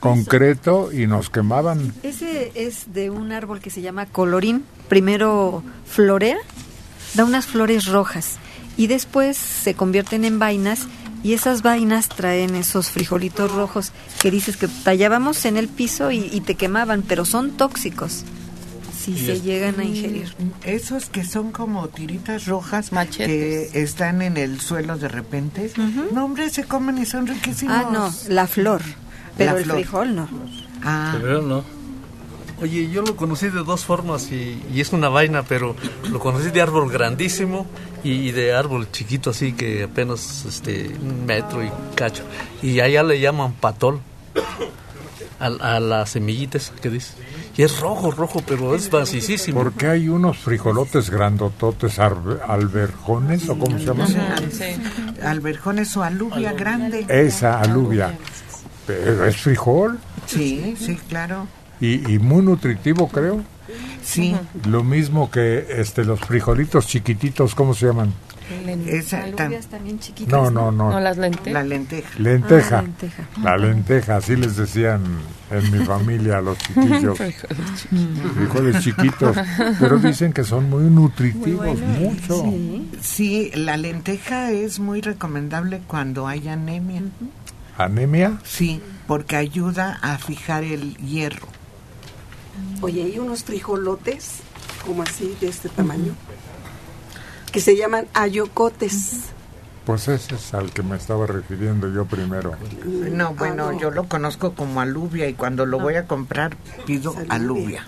concreto 0.01 0.91
y 0.93 1.07
nos 1.07 1.31
quemaban. 1.31 1.93
Ese 2.03 2.53
es 2.55 2.93
de 2.93 3.11
un 3.11 3.33
árbol 3.33 3.61
que 3.61 3.71
se 3.71 3.83
llama 3.83 4.07
colorín. 4.07 4.65
Primero 4.89 5.63
florea, 5.87 6.37
da 7.15 7.25
unas 7.25 7.47
flores 7.47 7.87
rojas 7.87 8.39
y 8.77 8.87
después 8.87 9.37
se 9.37 9.75
convierten 9.75 10.25
en 10.25 10.39
vainas 10.39 10.87
y 11.23 11.35
esas 11.35 11.63
vainas 11.63 12.09
traen 12.09 12.55
esos 12.55 12.91
frijolitos 12.91 13.53
rojos 13.53 13.93
que 14.21 14.31
dices 14.31 14.57
que 14.57 14.69
tallábamos 14.69 15.45
en 15.45 15.57
el 15.59 15.69
piso 15.69 16.11
y, 16.11 16.19
y 16.33 16.41
te 16.41 16.55
quemaban, 16.55 17.03
pero 17.07 17.25
son 17.25 17.51
tóxicos 17.53 18.25
si 18.99 19.17
se 19.19 19.33
es- 19.35 19.45
llegan 19.45 19.81
a 19.81 19.85
ingerir. 19.85 20.35
Esos 20.65 21.07
que 21.07 21.25
son 21.25 21.53
como 21.53 21.89
tiritas 21.89 22.47
rojas 22.47 22.91
que 23.17 23.71
están 23.75 24.23
en 24.23 24.37
el 24.37 24.61
suelo 24.61 24.97
de 24.99 25.09
repente. 25.09 25.71
No, 26.13 26.25
hombre, 26.25 26.51
se 26.51 26.65
comen 26.65 26.99
y 26.99 27.07
son 27.07 27.27
riquísimos. 27.27 27.77
Ah, 27.77 27.91
no, 27.93 28.13
la 28.29 28.47
flor, 28.47 28.83
pero 29.47 29.59
el 29.59 29.65
flor. 29.65 29.77
frijol 29.79 30.15
no. 30.17 30.29
Ah. 30.83 31.17
Pero 31.21 31.43
no. 31.43 31.65
Oye, 32.63 32.91
yo 32.91 33.01
lo 33.01 33.17
conocí 33.17 33.49
de 33.49 33.65
dos 33.65 33.85
formas 33.87 34.31
y, 34.33 34.63
y 34.73 34.81
es 34.81 34.93
una 34.93 35.09
vaina, 35.09 35.43
pero 35.45 35.75
lo 36.11 36.21
conocí 36.21 36.51
de 36.51 36.61
árbol 36.61 36.91
grandísimo 36.91 37.67
y 38.05 38.33
de 38.33 38.53
árbol 38.53 38.91
chiquito 38.91 39.31
así 39.31 39.55
que 39.55 39.85
apenas 39.85 40.45
este 40.45 40.89
un 41.01 41.25
metro 41.25 41.65
y 41.65 41.71
cacho. 41.95 42.23
Y 42.63 42.81
allá 42.81 43.03
le 43.03 43.19
llaman 43.19 43.53
patol 43.55 44.01
a, 45.39 45.47
a 45.47 45.81
las 45.81 46.11
semillitas 46.11 46.71
que 46.83 46.91
dice. 46.91 47.15
Y 47.57 47.63
es 47.63 47.81
rojo, 47.81 48.11
rojo, 48.11 48.43
pero 48.47 48.75
es 48.75 48.91
basicísimo. 48.91 49.63
Porque 49.63 49.87
hay 49.87 50.09
unos 50.09 50.39
frijolotes 50.39 51.11
grandototes, 51.11 51.99
alberjones, 51.99 53.49
o 53.49 53.59
cómo 53.59 53.79
se 53.79 53.85
llaman. 53.87 54.09
Alberjones 55.23 55.97
o 55.97 56.03
alubia 56.03 56.53
grande. 56.53 57.05
Esa 57.09 57.61
alubia. 57.61 58.17
Pero 59.05 59.25
es 59.27 59.37
frijol 59.37 59.99
Sí, 60.27 60.75
sí, 60.79 60.97
claro. 61.09 61.47
y, 61.81 62.13
y 62.13 62.19
muy 62.19 62.43
nutritivo, 62.43 63.09
creo. 63.09 63.43
Sí. 64.03 64.35
Lo 64.69 64.83
mismo 64.83 65.31
que 65.31 65.67
este 65.79 66.05
los 66.05 66.21
frijolitos 66.21 66.87
chiquititos, 66.87 67.55
¿cómo 67.55 67.75
se 67.75 67.87
llaman? 67.87 68.13
Esa 68.89 69.23
Alubias 69.23 69.69
también 69.69 70.01
chiquitas. 70.01 70.33
No, 70.33 70.51
no, 70.51 70.73
no. 70.73 70.99
las 70.99 71.17
lentejas. 71.19 71.53
La 71.53 71.63
lenteja. 71.63 72.09
Lenteja. 72.19 72.79
Ah, 72.79 72.83
lenteja. 72.83 73.23
La 73.45 73.57
lenteja, 73.57 74.17
así 74.17 74.35
les 74.35 74.57
decían 74.57 75.03
en 75.53 75.71
mi 75.71 75.85
familia 75.85 76.39
a 76.39 76.41
los 76.41 76.59
chiquillos. 76.67 77.17
Frijoles 78.35 78.83
chiquitos. 78.83 79.37
Pero 79.79 79.99
dicen 79.99 80.33
que 80.33 80.43
son 80.43 80.69
muy 80.69 80.83
nutritivos, 80.85 81.79
mucho. 81.81 82.45
Sí, 83.01 83.53
la 83.55 83.77
lenteja 83.77 84.51
es 84.51 84.81
muy 84.81 85.01
recomendable 85.01 85.81
cuando 85.87 86.27
hay 86.27 86.49
anemia. 86.49 87.03
¿Anemia? 87.85 88.41
Sí, 88.45 88.83
porque 89.07 89.37
ayuda 89.37 89.99
a 90.03 90.19
fijar 90.19 90.65
el 90.65 90.97
hierro. 90.99 91.49
Oye, 92.81 93.05
hay 93.05 93.19
unos 93.19 93.45
frijolotes, 93.45 94.41
como 94.87 95.03
así, 95.03 95.37
de 95.41 95.49
este 95.49 95.69
tamaño, 95.69 96.15
que 97.53 97.61
se 97.61 97.77
llaman 97.77 98.07
ayocotes. 98.15 99.31
Pues 99.85 100.09
ese 100.09 100.35
es 100.35 100.55
al 100.55 100.73
que 100.73 100.83
me 100.83 100.97
estaba 100.97 101.27
refiriendo 101.27 101.93
yo 101.93 102.05
primero. 102.05 102.55
No, 102.85 103.35
bueno, 103.35 103.79
yo 103.79 103.91
lo 103.91 104.09
conozco 104.09 104.55
como 104.55 104.81
alubia 104.81 105.29
y 105.29 105.35
cuando 105.35 105.67
lo 105.67 105.81
voy 105.81 105.97
a 105.97 106.07
comprar 106.07 106.57
pido 106.87 107.15
alubia. 107.29 107.85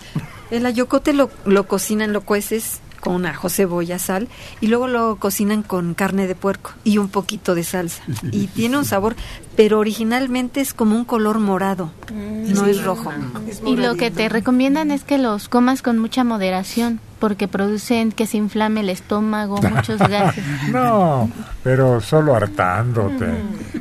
El 0.53 0.67
ayocote 0.67 1.13
lo, 1.13 1.31
lo 1.45 1.67
cocinan, 1.67 2.13
lo 2.13 2.21
cueces 2.21 2.81
con 3.01 3.27
ajo, 3.27 3.49
cebolla, 3.49 3.99
sal 3.99 4.29
y 4.61 4.69
luego 4.69 4.87
lo 4.87 5.17
cocinan 5.17 5.65
con 5.65 5.93
carne 5.95 6.29
de 6.29 6.37
puerco 6.37 6.71
y 6.85 6.99
un 6.99 7.09
poquito 7.09 7.57
de 7.57 7.65
salsa. 7.65 8.05
Y 8.31 8.47
tiene 8.55 8.79
un 8.79 8.85
sabor, 8.85 9.17
pero 9.57 9.81
originalmente 9.81 10.61
es 10.61 10.73
como 10.73 10.95
un 10.95 11.05
color 11.05 11.41
morado, 11.41 11.91
no 12.15 12.65
Sí. 12.65 12.71
es 12.71 12.85
rojo. 12.85 13.11
Y 13.67 13.75
lo 13.77 13.97
que 13.97 14.13
te 14.13 14.29
recomiendan 14.29 14.93
es 14.93 15.03
que 15.03 15.19
los 15.19 15.49
comas 15.49 15.83
con 15.83 15.99
mucha 15.99 16.23
moderación, 16.23 17.01
porque 17.19 17.49
producen 17.49 18.13
que 18.13 18.27
se 18.29 18.37
inflame 18.37 18.81
el 18.83 18.89
estómago, 18.91 19.61
muchos 19.63 19.99
gases. 19.99 20.45
No, 20.71 21.29
pero 21.65 22.01
solo 22.01 22.37
hartándote. 22.37 23.27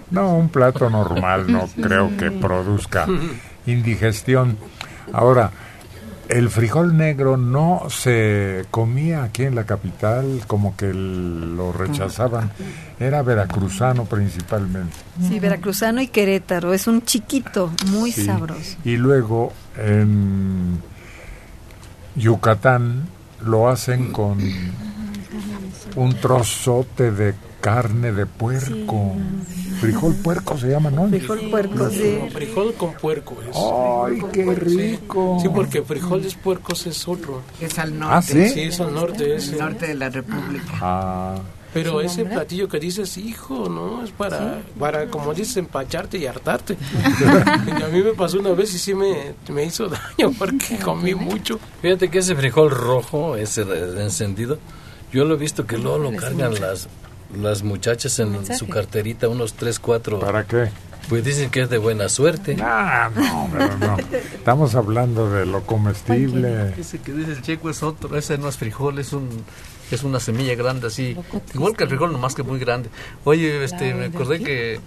No, 0.10 0.36
un 0.36 0.50
plato 0.50 0.90
normal 0.90 1.52
no 1.52 1.68
creo 1.82 2.10
que 2.18 2.32
produzca 2.32 3.06
indigestión. 3.68 4.58
Ahora, 5.14 5.52
el 6.32 6.50
frijol 6.50 6.96
negro 6.98 7.36
no 7.38 7.84
se 7.90 8.66
comía 8.72 9.24
aquí 9.24 9.44
en 9.44 9.56
la 9.56 9.66
capital, 9.66 10.42
como 10.48 10.76
que 10.78 10.94
lo 10.94 11.72
rechazaban. 11.74 12.52
Era 13.00 13.22
veracruzano 13.22 14.06
principalmente. 14.06 14.96
Sí, 15.28 15.40
veracruzano 15.40 16.02
y 16.02 16.08
querétaro, 16.08 16.74
es 16.74 16.88
un 16.88 17.02
chiquito, 17.04 17.72
muy 17.88 18.12
Sí. 18.12 18.26
sabroso. 18.26 18.78
Y 18.86 18.96
luego 18.98 19.52
en 19.78 20.80
Yucatán 22.16 23.08
lo 23.46 23.70
hacen 23.70 24.12
con 24.12 24.40
un 25.96 26.14
trozote 26.16 27.12
de 27.12 27.34
carne 27.62 28.12
de 28.12 28.26
puerco. 28.26 29.14
Frijol 29.80 30.16
puerco 30.16 30.58
se 30.58 30.68
llama, 30.70 30.90
¿no? 30.92 31.08
Frijol 31.08 31.50
puerco, 31.50 31.90
sí. 31.90 32.20
Frijol 32.34 32.74
con 32.74 32.94
puerco 32.94 33.38
es. 33.50 33.56
¡Ay, 33.56 34.22
qué 34.34 34.54
rico! 34.54 35.38
Sí, 35.42 35.48
porque 35.50 35.82
frijoles 35.82 36.36
puercos 36.36 36.86
es 36.88 37.08
otro. 37.08 37.42
Es 37.60 37.80
al 37.80 37.98
norte. 37.98 38.16
¿Ah, 38.16 38.22
sí? 38.22 38.50
Sí, 38.50 38.62
es 38.64 38.80
al 38.82 38.94
norte 38.94 39.36
ese. 39.36 39.54
El 39.54 39.60
norte 39.60 39.88
de 39.88 39.96
la 39.96 40.10
República. 40.10 40.72
Ah, 40.82 41.36
Pero 41.74 41.94
¿Su 41.94 42.02
ese 42.02 42.26
platillo 42.26 42.68
que 42.68 42.80
dices, 42.80 43.18
hijo, 43.18 43.70
¿no? 43.70 44.04
Es 44.04 44.12
para, 44.12 44.62
para 44.78 45.08
como 45.08 45.34
dices, 45.34 45.58
empacharte 45.58 46.18
y 46.18 46.26
hartarte. 46.28 46.76
y 47.80 47.84
a 47.84 47.88
mí 47.88 48.02
me 48.04 48.12
pasó 48.14 48.40
una 48.40 48.52
vez 48.52 48.74
y 48.76 48.78
sí 48.78 48.94
me, 48.94 49.34
me 49.50 49.64
hizo 49.66 49.88
daño 49.88 50.32
porque 50.38 50.78
comí 50.78 51.16
mucho. 51.16 51.60
Fíjate 51.82 52.10
que 52.10 52.20
ese 52.20 52.36
frijol 52.36 52.70
rojo, 52.72 53.36
ese 53.38 53.64
de- 53.66 53.94
de 53.94 54.04
encendido, 54.04 54.60
yo 55.14 55.24
lo 55.26 55.36
he 55.36 55.38
visto 55.38 55.66
que 55.66 55.78
luego 55.78 55.98
lo 55.98 56.16
cargan 56.18 56.54
las, 56.60 56.88
las 57.40 57.64
muchachas 57.64 58.18
en 58.20 58.32
mensaje. 58.32 58.60
su 58.60 58.68
carterita, 58.68 59.28
unos 59.30 59.54
3, 59.54 59.80
4. 59.80 60.20
¿Para 60.20 60.46
qué? 60.46 60.70
Pues 61.10 61.24
dicen 61.24 61.50
que 61.50 61.62
es 61.62 61.70
de 61.70 61.78
buena 61.78 62.08
suerte. 62.10 62.56
Ah, 62.62 63.10
no, 63.16 63.50
pero 63.52 63.78
no. 63.78 63.98
Estamos 64.36 64.76
hablando 64.76 65.30
de 65.32 65.46
lo 65.46 65.64
comestible. 65.66 66.74
Ese 66.78 67.00
que 67.00 67.12
dice 67.12 67.32
el 67.32 67.42
checo 67.42 67.70
es 67.70 67.82
otro, 67.84 68.16
ese 68.18 68.38
no 68.38 68.48
es 68.48 68.58
frijol, 68.58 69.00
es 69.00 69.14
un 69.14 69.28
es 69.92 70.04
una 70.04 70.22
semilla 70.22 70.56
grande 70.56 70.88
así, 70.88 71.18
igual 71.54 71.76
que 71.76 71.84
el 71.84 71.90
frijol, 71.90 72.14
nomás 72.14 72.34
que 72.34 72.44
muy 72.44 72.60
grande. 72.60 72.90
Oye, 73.26 73.62
este, 73.66 73.94
me 73.94 74.06
acordé 74.06 74.40
que 74.42 74.76
eh, 74.76 74.80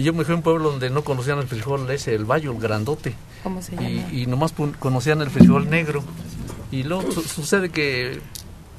yo 0.00 0.12
me 0.12 0.24
fui 0.24 0.32
a 0.32 0.36
un 0.36 0.42
pueblo 0.44 0.70
donde 0.70 0.90
no 0.90 1.02
conocían 1.02 1.38
el 1.38 1.48
frijol 1.48 1.90
ese, 1.90 2.14
el 2.14 2.24
bayo, 2.24 2.52
el 2.52 2.58
grandote. 2.60 3.14
¿Cómo 3.42 3.60
se 3.62 3.72
llama? 3.74 3.88
y, 3.88 4.22
y 4.22 4.26
nomás 4.26 4.52
conocían 4.78 5.22
el 5.22 5.30
frijol 5.30 5.68
negro. 5.68 6.04
Y 6.70 6.84
luego 6.84 7.10
su- 7.10 7.22
sucede 7.22 7.70
que, 7.70 8.20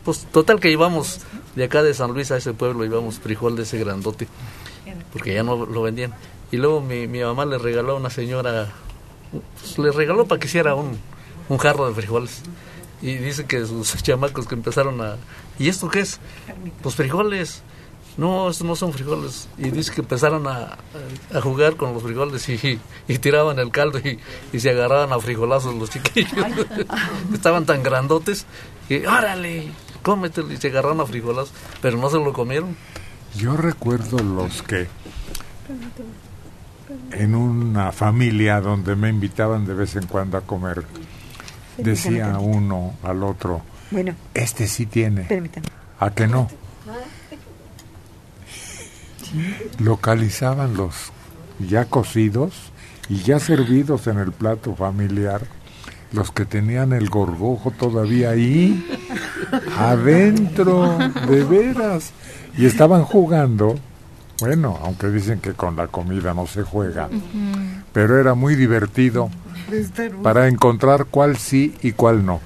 pues 0.05 0.25
total 0.31 0.61
que 0.61 0.71
íbamos 0.71 1.19
de 1.57 1.63
acá 1.63 1.81
de 1.81 1.95
San 1.95 2.13
Luis 2.13 2.29
a 2.29 2.37
ese 2.37 2.53
pueblo, 2.53 2.85
íbamos 2.85 3.17
frijol 3.17 3.55
de 3.55 3.63
ese 3.63 3.79
grandote, 3.79 4.27
porque 5.11 5.33
ya 5.33 5.41
no 5.41 5.65
lo 5.65 5.81
vendían. 5.81 6.13
Y 6.51 6.57
luego 6.57 6.81
mi, 6.81 7.07
mi 7.07 7.21
mamá 7.21 7.47
le 7.47 7.57
regaló 7.57 7.93
a 7.93 7.95
una 7.95 8.11
señora, 8.11 8.69
pues, 9.59 9.79
le 9.79 9.91
regaló 9.91 10.27
para 10.27 10.39
que 10.39 10.45
hiciera 10.45 10.75
un, 10.75 10.99
un 11.49 11.57
jarro 11.57 11.87
de 11.87 11.95
frijoles. 11.95 12.43
Y 13.01 13.15
dice 13.15 13.45
que 13.47 13.65
sus 13.65 13.91
chamacos 14.03 14.47
que 14.47 14.53
empezaron 14.53 15.01
a... 15.01 15.15
¿Y 15.57 15.67
esto 15.67 15.89
qué 15.89 16.01
es? 16.01 16.19
Pues 16.83 16.93
frijoles. 16.93 17.63
No, 18.17 18.49
estos 18.51 18.67
no 18.67 18.75
son 18.75 18.93
frijoles. 18.93 19.47
Y 19.57 19.71
dice 19.71 19.91
que 19.91 20.01
empezaron 20.01 20.45
a, 20.47 20.77
a 21.33 21.41
jugar 21.41 21.75
con 21.75 21.91
los 21.95 22.03
frijoles 22.03 22.47
y, 22.49 22.79
y 23.07 23.17
tiraban 23.17 23.57
el 23.57 23.71
caldo 23.71 23.97
y, 23.97 24.19
y 24.53 24.59
se 24.59 24.69
agarraban 24.69 25.11
a 25.11 25.19
frijolazos 25.19 25.73
los 25.73 25.89
chiquillos. 25.89 26.33
Estaban 27.33 27.65
tan 27.65 27.81
grandotes 27.81 28.45
que, 28.87 29.07
órale, 29.07 29.71
cómetelo. 30.07 30.51
Y 30.53 30.57
se 30.57 30.69
agarraron 30.69 31.01
a 31.01 31.05
frijolazos, 31.05 31.53
pero 31.81 31.97
no 31.97 32.09
se 32.09 32.17
lo 32.17 32.31
comieron. 32.31 32.75
Yo 33.35 33.57
recuerdo 33.57 34.17
los 34.19 34.63
que 34.63 34.87
en 37.11 37.35
una 37.35 37.91
familia 37.91 38.61
donde 38.61 38.95
me 38.95 39.09
invitaban 39.09 39.65
de 39.65 39.73
vez 39.73 39.97
en 39.97 40.07
cuando 40.07 40.37
a 40.37 40.41
comer, 40.41 40.85
decía 41.77 42.39
uno 42.39 42.95
al 43.03 43.23
otro, 43.23 43.61
Bueno, 43.91 44.15
este 44.33 44.67
sí 44.67 44.85
tiene, 44.85 45.23
permítame. 45.23 45.67
¿a 45.99 46.09
que 46.11 46.27
no? 46.27 46.49
Localizaban 49.79 50.75
los 50.75 51.11
ya 51.59 51.85
cocidos 51.85 52.53
y 53.09 53.17
ya 53.23 53.39
servidos 53.39 54.07
en 54.07 54.19
el 54.19 54.31
plato 54.31 54.73
familiar, 54.73 55.41
los 56.11 56.31
que 56.31 56.45
tenían 56.45 56.93
el 56.93 57.09
gorgojo 57.09 57.71
todavía 57.71 58.31
ahí, 58.31 58.85
adentro, 59.77 60.97
de 61.27 61.43
veras, 61.43 62.13
y 62.57 62.65
estaban 62.65 63.03
jugando, 63.03 63.75
bueno, 64.39 64.79
aunque 64.81 65.07
dicen 65.07 65.39
que 65.39 65.53
con 65.53 65.75
la 65.75 65.87
comida 65.87 66.33
no 66.33 66.47
se 66.47 66.63
juega, 66.63 67.09
pero 67.93 68.19
era 68.19 68.33
muy 68.33 68.55
divertido 68.55 69.29
para 70.23 70.47
encontrar 70.47 71.05
cuál 71.05 71.37
sí 71.37 71.75
y 71.81 71.91
cuál 71.91 72.25
no. 72.25 72.39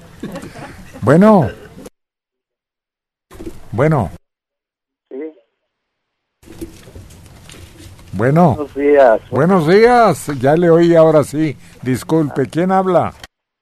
Bueno. 1.00 1.48
Bueno. 3.70 4.10
Sí. 5.08 5.16
Bueno. 8.12 8.54
Buenos 8.54 8.74
días. 8.74 9.20
Buenos 9.30 9.66
días. 9.66 10.26
Ya 10.40 10.56
le 10.56 10.70
oí 10.70 10.94
ahora 10.94 11.24
sí. 11.24 11.56
Disculpe, 11.82 12.46
¿quién 12.46 12.70
habla? 12.70 13.14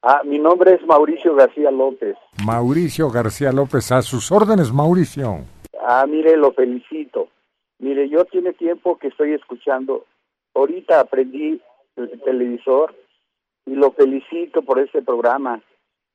Ah, 0.03 0.21
mi 0.25 0.39
nombre 0.39 0.73
es 0.73 0.85
Mauricio 0.85 1.35
García 1.35 1.69
López. 1.71 2.15
Mauricio 2.43 3.09
García 3.11 3.51
López. 3.51 3.91
A 3.91 4.01
sus 4.01 4.31
órdenes, 4.31 4.71
Mauricio. 4.71 5.45
Ah, 5.79 6.05
mire, 6.07 6.35
lo 6.37 6.51
felicito. 6.53 7.27
Mire, 7.79 8.09
yo 8.09 8.25
tiene 8.25 8.53
tiempo 8.53 8.97
que 8.97 9.07
estoy 9.09 9.33
escuchando. 9.33 10.05
Ahorita 10.55 10.99
aprendí 10.99 11.61
el 11.95 12.21
televisor 12.21 12.95
y 13.65 13.75
lo 13.75 13.91
felicito 13.91 14.61
por 14.63 14.79
este 14.79 15.01
programa. 15.01 15.61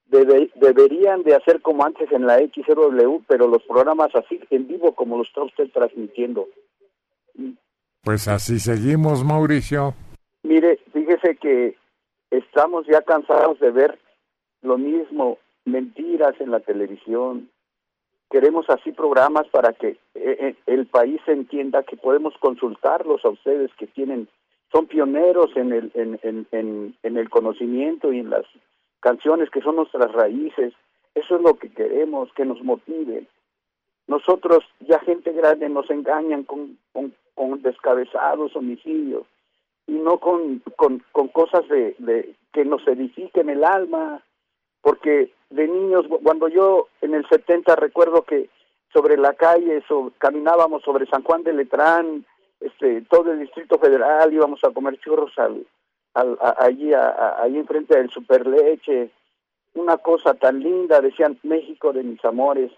Debe- 0.09 0.51
deberían 0.57 1.23
de 1.23 1.35
hacer 1.35 1.61
como 1.63 1.85
antes 1.85 2.11
en 2.13 2.27
la 2.27 2.39
XRW, 2.39 3.23
pero 3.27 3.49
los 3.49 3.63
programas 3.65 4.15
así 4.15 4.41
en 4.51 4.67
vivo 4.69 4.95
como 4.95 5.17
lo 5.17 5.23
está 5.23 5.43
usted 5.43 5.69
transmitiendo. 5.73 6.47
Pues 8.03 8.29
así 8.29 8.59
seguimos, 8.61 9.25
Mauricio. 9.25 9.95
Mire, 10.45 10.79
fíjese 10.93 11.37
que 11.37 11.77
estamos 12.31 12.87
ya 12.87 13.03
cansados 13.03 13.59
de 13.61 13.71
ver 13.71 13.99
lo 14.63 14.79
mismo, 14.79 15.39
mentiras 15.65 16.41
en 16.41 16.51
la 16.51 16.61
televisión. 16.61 17.51
Queremos 18.31 18.69
así 18.69 18.93
programas 18.93 19.47
para 19.49 19.73
que 19.73 19.89
eh, 19.89 19.99
eh, 20.15 20.57
el 20.67 20.87
país 20.87 21.21
entienda 21.27 21.85
que 21.85 21.97
podemos 21.97 22.35
consultarlos 22.39 23.25
a 23.25 23.29
ustedes 23.29 23.71
que 23.79 23.87
tienen, 23.87 24.29
son 24.73 24.87
pioneros 24.87 25.57
en 25.57 25.73
el, 25.73 25.93
en, 25.95 26.97
el 27.03 27.31
conocimiento 27.31 28.13
y 28.13 28.19
en 28.19 28.31
las 28.31 28.45
canciones 29.01 29.49
que 29.51 29.61
son 29.61 29.77
nuestras 29.77 30.11
raíces. 30.13 30.75
Eso 31.15 31.37
es 31.37 31.43
lo 31.43 31.55
que 31.55 31.71
queremos, 31.71 32.33
que 32.33 32.45
nos 32.45 32.63
motive. 32.63 33.27
Nosotros, 34.09 34.65
ya 34.81 34.99
gente 35.01 35.33
grande, 35.33 35.69
nos 35.69 35.89
engañan 35.89 36.43
con, 36.43 36.79
con, 36.93 37.15
con 37.35 37.63
descabezados, 37.63 38.55
homicidios, 38.57 39.25
y 39.87 39.93
no 39.93 40.19
con, 40.19 40.63
con, 40.77 41.03
con 41.13 41.29
cosas 41.29 41.67
de, 41.69 41.95
de 41.99 42.35
que 42.53 42.65
nos 42.65 42.87
edifiquen 42.89 43.49
el 43.51 43.65
alma, 43.65 44.23
porque 44.83 45.33
de 45.51 45.69
niños, 45.69 46.07
cuando 46.23 46.49
yo 46.49 46.89
en 47.01 47.15
el 47.15 47.27
70 47.29 47.77
recuerdo 47.77 48.23
que 48.23 48.49
sobre 48.93 49.17
la 49.17 49.35
calle 49.35 49.83
so- 49.87 50.13
caminábamos 50.19 50.83
sobre 50.83 51.07
San 51.07 51.23
Juan 51.23 51.43
de 51.45 51.53
Letrán, 51.53 52.25
este, 52.61 53.03
todo 53.03 53.33
el 53.33 53.41
Distrito 53.41 53.79
Federal, 53.79 54.33
íbamos 54.33 54.63
a 54.65 54.71
comer 54.71 54.99
churros 55.01 55.33
al, 55.39 55.67
al, 56.15 56.39
allí, 56.59 56.93
a- 56.95 57.09
a- 57.11 57.43
ahí 57.43 57.57
enfrente 57.59 57.97
del 57.97 58.11
Superleche, 58.11 59.11
una 59.75 59.99
cosa 59.99 60.35
tan 60.35 60.61
linda, 60.61 61.01
decían 61.01 61.39
México 61.43 61.93
de 61.93 62.03
mis 62.03 62.25
amores, 62.25 62.73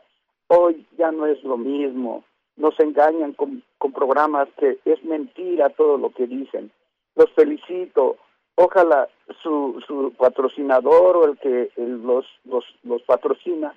hoy 0.48 0.85
ya 0.98 1.12
no 1.12 1.26
es 1.26 1.43
lo 1.44 1.56
mismo, 1.56 2.24
nos 2.56 2.78
engañan 2.80 3.35
con, 3.35 3.62
con 3.78 3.93
programas 3.93 4.48
que 4.59 4.78
es 4.85 5.02
mentira 5.05 5.68
todo 5.70 5.97
lo 5.97 6.10
que 6.10 6.26
dicen. 6.26 6.72
Los 7.19 7.32
felicito, 7.32 8.16
ojalá 8.55 9.09
su, 9.43 9.82
su 9.85 10.12
patrocinador 10.16 11.16
o 11.16 11.24
el 11.24 11.36
que 11.39 11.73
los, 11.77 12.24
los, 12.45 12.65
los 12.85 13.03
patrocina 13.03 13.74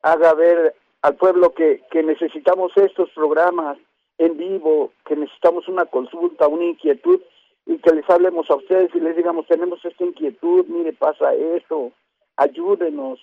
haga 0.00 0.32
ver 0.32 0.74
al 1.02 1.16
pueblo 1.16 1.52
que, 1.52 1.82
que 1.90 2.02
necesitamos 2.02 2.72
estos 2.76 3.10
programas 3.10 3.76
en 4.16 4.38
vivo, 4.38 4.92
que 5.04 5.14
necesitamos 5.14 5.68
una 5.68 5.84
consulta, 5.84 6.48
una 6.48 6.64
inquietud 6.64 7.20
y 7.66 7.76
que 7.80 7.94
les 7.94 8.08
hablemos 8.08 8.50
a 8.50 8.54
ustedes 8.54 8.94
y 8.94 9.00
les 9.00 9.14
digamos, 9.14 9.46
tenemos 9.46 9.84
esta 9.84 10.02
inquietud, 10.02 10.64
mire, 10.68 10.94
pasa 10.94 11.34
esto, 11.34 11.92
ayúdenos, 12.38 13.20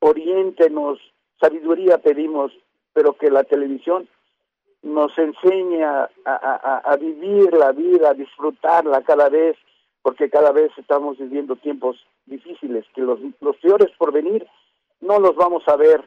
oriéntenos, 0.00 0.98
sabiduría 1.40 1.98
pedimos, 1.98 2.50
pero 2.92 3.12
que 3.12 3.30
la 3.30 3.44
televisión 3.44 4.08
nos 4.82 5.16
enseñe 5.18 5.82
a, 5.82 6.08
a- 6.24 6.34
a- 6.34 6.82
a 6.92 6.96
vivir 6.96 7.52
la 7.54 7.72
vida, 7.72 8.10
a 8.10 8.14
disfrutarla 8.14 9.02
cada 9.02 9.28
vez, 9.28 9.56
porque 10.02 10.30
cada 10.30 10.52
vez 10.52 10.70
estamos 10.78 11.18
viviendo 11.18 11.56
tiempos 11.56 11.96
difíciles, 12.26 12.84
que 12.94 13.02
los, 13.02 13.18
los 13.40 13.56
peores 13.56 13.90
por 13.98 14.12
venir 14.12 14.46
no 15.00 15.18
los 15.18 15.34
vamos 15.36 15.66
a 15.68 15.76
ver, 15.76 16.02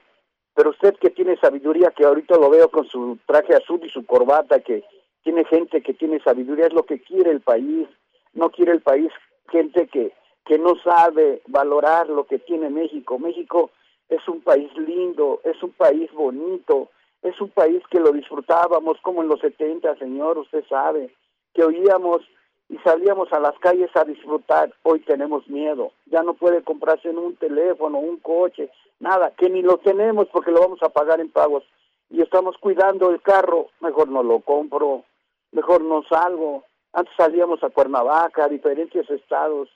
pero 0.56 0.72
usted 0.72 0.96
que 0.96 1.10
tiene 1.10 1.38
sabiduría, 1.38 1.92
que 1.92 2.06
ahorita 2.06 2.38
lo 2.38 2.50
veo 2.50 2.70
con 2.70 2.86
su 2.88 3.18
traje 3.26 3.56
azul 3.56 3.80
y 3.84 3.90
su 3.90 4.06
corbata, 4.06 4.60
que 4.62 4.84
tiene 5.24 5.44
gente 5.46 5.82
que 5.82 5.94
tiene 5.94 6.20
sabiduría, 6.22 6.68
es 6.68 6.74
lo 6.74 6.84
que 6.84 7.00
quiere 7.02 7.32
el 7.32 7.42
país, 7.42 7.88
no 8.34 8.50
quiere 8.50 8.72
el 8.72 8.82
país 8.82 9.12
gente 9.50 9.88
que, 9.88 10.14
que 10.46 10.58
no 10.58 10.76
sabe 10.84 11.42
valorar 11.48 12.08
lo 12.10 12.24
que 12.26 12.40
tiene 12.40 12.70
México. 12.70 13.20
México 13.20 13.72
es 14.08 14.26
un 14.28 14.42
país 14.42 14.72
lindo, 14.78 15.42
es 15.44 15.62
un 15.62 15.72
país 15.72 16.12
bonito, 16.14 16.90
es 17.22 17.40
un 17.42 17.50
país 17.50 17.82
que 17.90 18.00
lo 18.00 18.12
disfrutábamos 18.12 18.98
como 19.02 19.22
en 19.22 19.28
los 19.30 19.40
70, 19.42 19.96
señor, 19.98 20.38
usted 20.38 20.64
sabe, 20.70 21.14
que 21.54 21.64
oíamos 21.64 22.22
y 22.70 22.78
salíamos 22.80 23.32
a 23.34 23.40
las 23.40 23.58
calles 23.60 23.90
a 23.96 24.04
disfrutar. 24.06 24.72
Hoy 24.84 25.00
tenemos 25.02 25.48
miedo, 25.48 25.92
ya 26.06 26.24
no 26.24 26.34
puede 26.36 26.64
comprarse 26.64 27.10
en 27.10 27.18
un 27.18 27.36
teléfono, 27.36 27.98
un 28.00 28.18
coche, 28.18 28.70
nada, 29.00 29.32
que 29.38 29.50
ni 29.50 29.62
lo 29.62 29.78
tenemos 29.80 30.28
porque 30.32 30.52
lo 30.52 30.62
vamos 30.62 30.82
a 30.84 30.90
pagar 30.90 31.20
en 31.20 31.30
pagos 31.32 31.64
y 32.10 32.22
estamos 32.22 32.58
cuidando 32.58 33.10
el 33.10 33.22
carro, 33.22 33.68
mejor 33.82 34.08
no 34.10 34.24
lo 34.24 34.40
compro, 34.40 35.04
mejor 35.52 35.82
no 35.84 36.04
salgo. 36.04 36.64
Antes 36.94 37.14
salíamos 37.18 37.64
a 37.64 37.70
Cuernavaca, 37.70 38.46
a 38.46 38.50
diferentes 38.50 39.08
estados, 39.10 39.70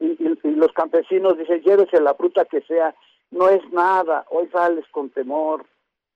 y, 0.00 0.06
y- 0.12 0.38
y 0.44 0.50
los 0.52 0.72
campesinos 0.72 1.36
dicen, 1.36 1.60
llévese 1.62 2.00
la 2.00 2.14
fruta 2.14 2.44
que 2.46 2.62
sea, 2.62 2.94
no 3.30 3.48
es 3.48 3.62
nada, 3.72 4.24
hoy 4.30 4.48
sales 4.48 4.84
con 4.90 5.10
temor, 5.10 5.64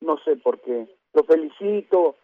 no 0.00 0.18
sé 0.24 0.36
por 0.36 0.60
qué. 0.60 0.86
Lo 1.14 1.24
felicito, 1.24 2.16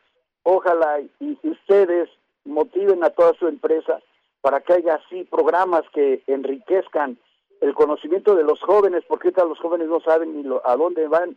ojalá 0.43 1.01
y, 1.01 1.39
y 1.43 1.49
ustedes 1.49 2.09
motiven 2.45 3.03
a 3.05 3.11
toda 3.11 3.33
su 3.35 3.49
empresa 3.49 3.99
para 4.41 4.61
que 4.61 4.75
haya 4.75 4.95
así 4.97 5.25
programas 5.25 5.85
que 5.95 6.23
enriquezcan 6.27 7.19
el 7.61 7.73
conocimiento 7.75 8.35
de 8.35 8.43
los 8.45 8.61
jóvenes, 8.61 9.03
porque 9.09 9.29
ahorita 9.29 9.45
los 9.45 9.59
jóvenes 9.59 9.89
no 9.89 10.01
saben 10.01 10.37
ni 10.37 10.43
lo- 10.43 10.67
a 10.67 10.77
dónde 10.77 11.09
van 11.09 11.37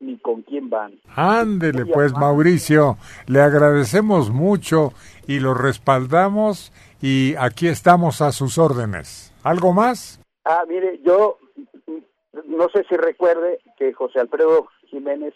ni 0.00 0.16
con 0.18 0.42
quién 0.42 0.70
van. 0.70 0.98
Ándele 1.14 1.84
pues, 1.86 2.12
Mauricio. 2.14 2.96
Le 3.26 3.40
agradecemos 3.40 4.30
mucho 4.30 4.92
y 5.26 5.40
lo 5.40 5.52
respaldamos 5.54 6.72
y 7.02 7.34
aquí 7.38 7.68
estamos 7.68 8.20
a 8.22 8.32
sus 8.32 8.58
órdenes. 8.58 9.34
¿Algo 9.42 9.72
más? 9.72 10.20
Ah, 10.44 10.64
mire, 10.68 11.00
yo 11.04 11.38
no 12.46 12.68
sé 12.74 12.84
si 12.88 12.96
recuerde 12.96 13.58
que 13.78 13.92
José 13.92 14.20
Alfredo 14.20 14.68
Jiménez 14.88 15.34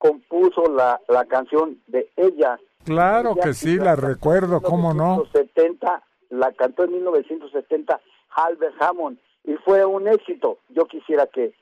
compuso 0.00 0.64
la, 0.64 0.98
la 1.08 1.26
canción 1.26 1.78
de 1.86 2.10
ella. 2.16 2.58
Claro 2.84 3.32
Ella 3.32 3.42
que 3.42 3.54
sí, 3.54 3.76
la 3.76 3.94
canción 3.94 4.10
recuerdo, 4.10 4.62
¿cómo 4.62 4.94
no? 4.94 5.18
1970, 5.18 6.02
la 6.30 6.52
cantó 6.52 6.84
en 6.84 6.92
1970 6.94 8.00
Albert 8.34 8.74
Hammond 8.80 9.18
y 9.44 9.54
fue 9.56 9.84
un 9.84 10.08
éxito. 10.08 10.58
Yo 10.70 10.86
quisiera 10.86 11.26
que 11.26 11.52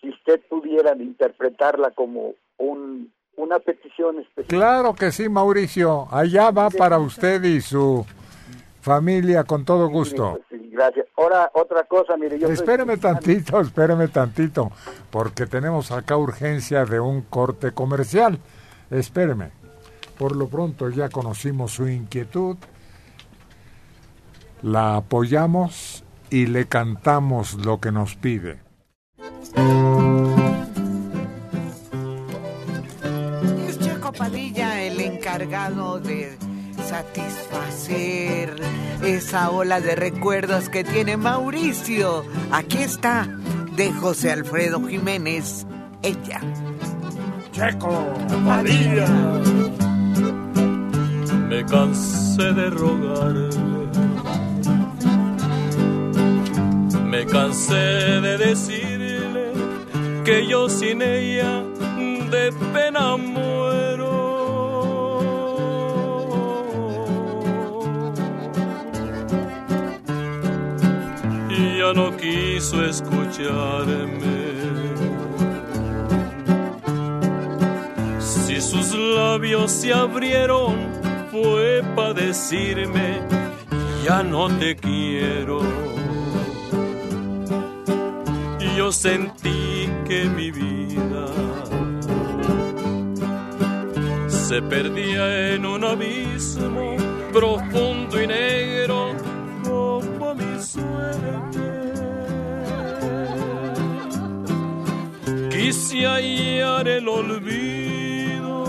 si 0.00 0.08
usted 0.08 0.40
pudiera 0.48 0.96
interpretarla 0.96 1.90
como 1.90 2.34
un, 2.56 3.12
una 3.36 3.58
petición 3.58 4.20
especial. 4.20 4.48
Claro 4.48 4.94
que 4.94 5.12
sí, 5.12 5.28
Mauricio. 5.28 6.08
Allá 6.10 6.50
va 6.50 6.70
para 6.70 6.98
usted 6.98 7.42
y 7.44 7.60
su 7.60 8.06
familia 8.84 9.44
con 9.44 9.64
todo 9.64 9.88
gusto. 9.88 10.40
Sí, 10.50 10.68
gracias. 10.70 11.06
Ahora, 11.16 11.50
otra 11.54 11.84
cosa, 11.84 12.18
mire, 12.18 12.38
yo 12.38 12.48
Espéreme 12.48 12.98
tantito, 12.98 13.58
espéreme 13.62 14.08
tantito, 14.08 14.70
porque 15.10 15.46
tenemos 15.46 15.90
acá 15.90 16.18
urgencia 16.18 16.84
de 16.84 17.00
un 17.00 17.22
corte 17.22 17.72
comercial. 17.72 18.38
Espéreme. 18.90 19.52
Por 20.18 20.36
lo 20.36 20.48
pronto 20.48 20.90
ya 20.90 21.08
conocimos 21.08 21.72
su 21.72 21.88
inquietud, 21.88 22.56
la 24.62 24.96
apoyamos 24.96 26.04
y 26.28 26.46
le 26.46 26.66
cantamos 26.66 27.54
lo 27.54 27.80
que 27.80 27.90
nos 27.90 28.14
pide. 28.16 28.60
Es 33.66 33.78
Checo 33.78 34.12
Padilla 34.12 34.82
el 34.82 35.00
encargado 35.00 35.98
de 36.00 36.36
satisfacer 36.88 38.54
esa 39.02 39.50
ola 39.50 39.80
de 39.80 39.94
recuerdos 39.96 40.68
que 40.68 40.84
tiene 40.84 41.16
Mauricio. 41.16 42.24
Aquí 42.52 42.78
está, 42.78 43.26
de 43.76 43.92
José 43.92 44.32
Alfredo 44.32 44.86
Jiménez, 44.86 45.66
ella. 46.02 46.40
Checo 47.52 48.12
Padilla. 48.44 49.08
Me 51.48 51.64
cansé 51.64 52.52
de 52.52 52.70
rogarle. 52.70 53.50
Me 57.04 57.24
cansé 57.26 57.74
de 57.74 58.38
decirle 58.38 59.52
que 60.24 60.46
yo 60.46 60.68
sin 60.68 61.00
ella 61.02 61.62
de. 62.30 62.52
no 71.92 72.16
quiso 72.16 72.84
escucharme. 72.84 74.24
Si 78.18 78.60
sus 78.60 78.94
labios 78.94 79.70
se 79.70 79.92
abrieron 79.92 80.76
fue 81.30 81.82
para 81.96 82.14
decirme, 82.14 83.20
ya 84.04 84.22
no 84.22 84.48
te 84.58 84.76
quiero. 84.76 85.60
Y 88.60 88.76
yo 88.76 88.92
sentí 88.92 89.88
que 90.06 90.24
mi 90.24 90.50
vida 90.50 91.26
se 94.28 94.62
perdía 94.62 95.54
en 95.54 95.66
un 95.66 95.84
abismo 95.84 96.96
profundo 97.32 98.22
y 98.22 98.26
negro 98.26 99.16
como 99.64 100.34
mi 100.34 100.62
suerte. 100.62 101.63
Quise 105.64 106.04
hallar 106.04 106.86
el 106.86 107.08
olvido 107.08 108.64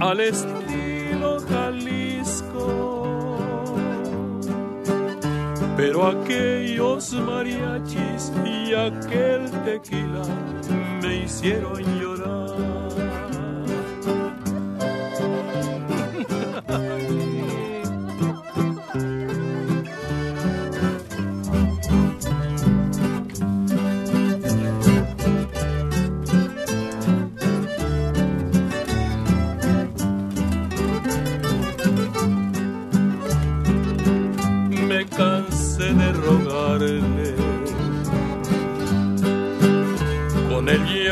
al 0.00 0.18
estilo 0.18 1.40
Jalisco, 1.40 2.56
pero 5.76 6.06
aquellos 6.06 7.12
mariachis 7.12 8.32
y 8.46 8.72
aquel 8.72 9.50
tequila 9.66 10.22
me 11.02 11.24
hicieron 11.24 11.82
llorar. 12.00 12.73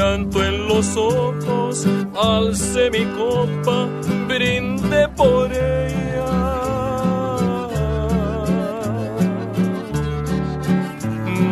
Llanto 0.02 0.44
en 0.44 0.66
los 0.66 0.96
ojos, 0.96 1.86
alcé 2.14 2.90
mi 2.90 3.04
copa, 3.20 3.88
brindé 4.26 5.08
por 5.16 5.52
ella. 5.52 6.32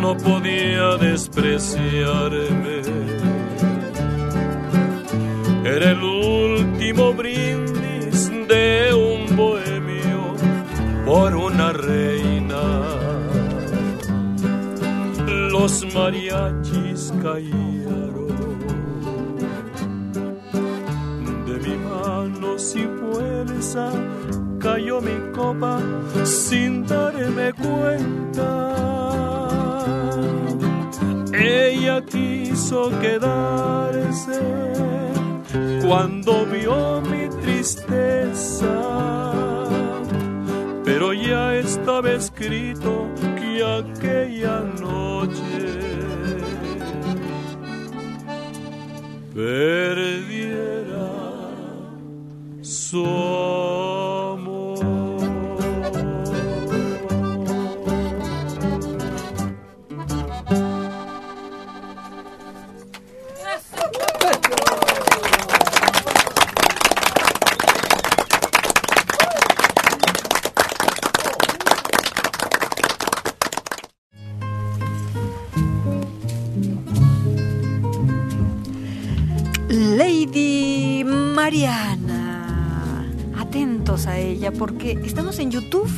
No 0.01 0.17
podía 0.17 0.97
despreciarme. 0.97 2.81
Era 5.63 5.91
el 5.91 6.03
último 6.03 7.13
brindis 7.13 8.29
de 8.51 8.93
un 8.93 9.37
bohemio 9.37 10.35
por 11.05 11.35
una 11.35 11.71
reina. 11.71 12.63
Los 15.53 15.85
mariachis 15.93 17.13
cayeron 17.21 17.60
Mi 25.03 25.31
copa 25.33 25.79
sin 26.23 26.85
darme 26.85 27.53
cuenta. 27.53 28.51
Ella 31.33 32.01
quiso 32.05 32.89
quedarse 32.99 34.39
cuando 35.81 36.45
vio 36.45 37.01
mi 37.01 37.27
tristeza 37.41 39.01
pero 41.01 41.13
ya 41.13 41.55
estaba 41.55 42.11
escrito 42.11 43.07
que 43.37 43.63
aquella 43.63 44.59
noche 44.59 45.61
perdiera 49.33 51.09
su 52.61 53.03
Porque 84.57 84.99
estamos 85.03 85.39
en 85.39 85.51
YouTube, 85.51 85.89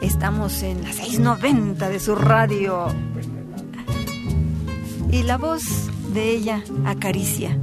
estamos 0.00 0.62
en 0.62 0.82
la 0.82 0.92
690 0.92 1.88
de 1.88 2.00
su 2.00 2.14
radio. 2.14 2.86
Y 5.10 5.22
la 5.22 5.38
voz 5.38 5.64
de 6.12 6.30
ella 6.30 6.62
acaricia 6.84 7.58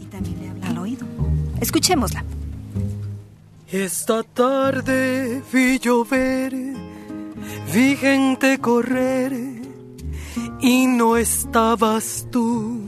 y 0.00 0.04
también 0.06 0.40
le 0.40 0.48
habla 0.50 0.68
al 0.68 0.78
oído. 0.78 1.06
Escuchémosla. 1.60 2.24
Esta 3.70 4.22
tarde 4.22 5.42
vi 5.52 5.78
llover, 5.78 6.52
vi 7.72 7.96
gente 7.96 8.58
correr 8.58 9.32
y 10.60 10.86
no 10.86 11.16
estabas 11.16 12.26
tú. 12.30 12.86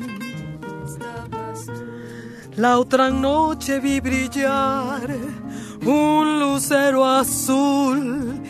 La 2.56 2.78
otra 2.78 3.10
noche 3.10 3.80
vi 3.80 4.00
brillar 4.00 5.09
un 5.84 6.40
lucero 6.40 7.04
azul 7.04 8.40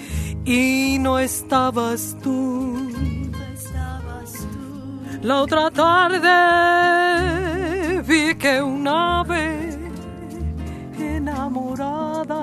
y 0.45 0.99
no 0.99 1.19
estabas 1.19 2.17
tú. 2.23 2.91
La 5.23 5.43
otra 5.43 5.71
tarde 5.71 6.29
vi 8.03 8.35
que 8.35 8.61
un 8.61 8.89
ave 8.89 9.79
enamorada 10.99 12.43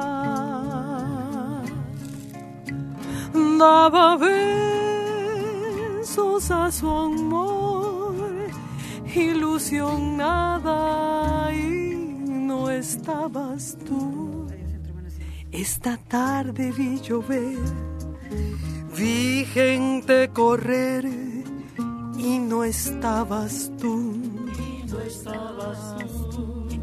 daba 3.59 4.15
besos 4.15 5.29
a 6.51 6.71
su 6.71 6.89
amor 6.89 8.15
ilusionada 9.13 10.33
y 11.53 11.95
no 12.29 12.69
estabas 12.69 13.77
tú. 13.85 14.28
Esta 15.51 15.97
tarde 15.97 16.71
vi 16.71 16.99
llover, 17.01 17.57
vi 18.95 19.45
gente 19.45 20.29
correr 20.29 21.05
y 22.17 22.39
no 22.39 22.63
estabas 22.63 23.71
tú. 23.79 24.13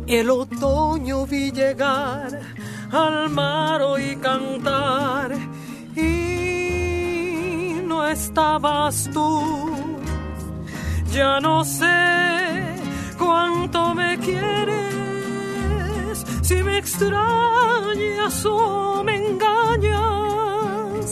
El 0.07 0.31
otoño 0.31 1.27
vi 1.27 1.51
llegar 1.51 2.41
al 2.91 3.29
mar 3.31 3.81
y 4.01 4.17
cantar 4.17 5.33
y 5.97 7.81
no 7.85 8.07
estabas 8.07 9.09
tú. 9.13 9.71
Ya 11.13 11.41
no 11.41 11.65
sé 11.65 12.77
cuánto 13.19 13.95
me 13.95 14.19
quieres, 14.19 14.95
si 16.47 16.63
me 16.63 16.79
extrañas 16.79 18.47
o 18.47 19.03
me 19.03 19.17
engañas. 19.17 21.09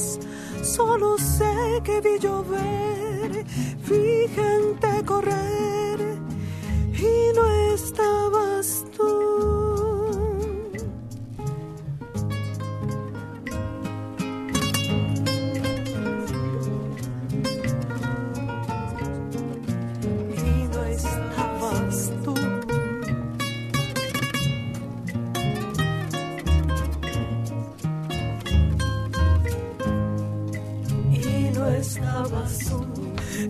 Solo 0.62 1.18
sé 1.18 1.80
que 1.82 2.00
vi 2.00 2.20
llover, 2.20 3.44
vi 3.88 4.28
gente 4.28 5.04
correr 5.04 5.98
y 6.92 7.32
no 7.34 7.44
estabas 7.74 8.84
tú. 8.96 9.63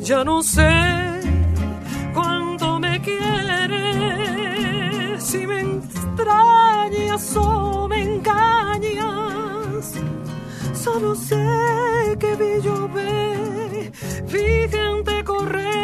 Ya 0.00 0.24
no 0.24 0.42
sé 0.42 0.70
cuánto 2.12 2.78
me 2.78 3.00
quieres 3.00 3.44
extrañas 6.24 7.36
o 7.36 7.88
me 7.88 8.02
engañas. 8.02 9.94
Solo 10.74 11.14
sé 11.14 12.16
que 12.18 12.34
vi 12.36 12.60
llover, 12.62 13.92
vi 14.32 14.68
gente 14.68 15.24
correr. 15.24 15.74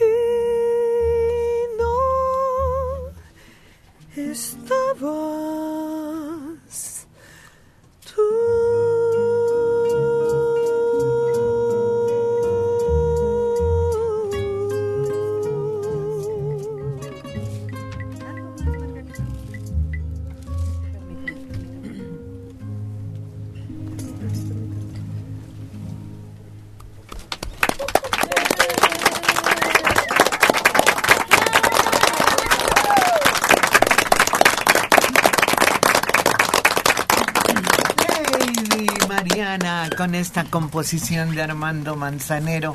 Y 0.00 0.14
no 1.78 1.96
estabas 4.16 5.71
composición 40.52 41.34
de 41.34 41.40
Armando 41.42 41.96
Manzanero, 41.96 42.74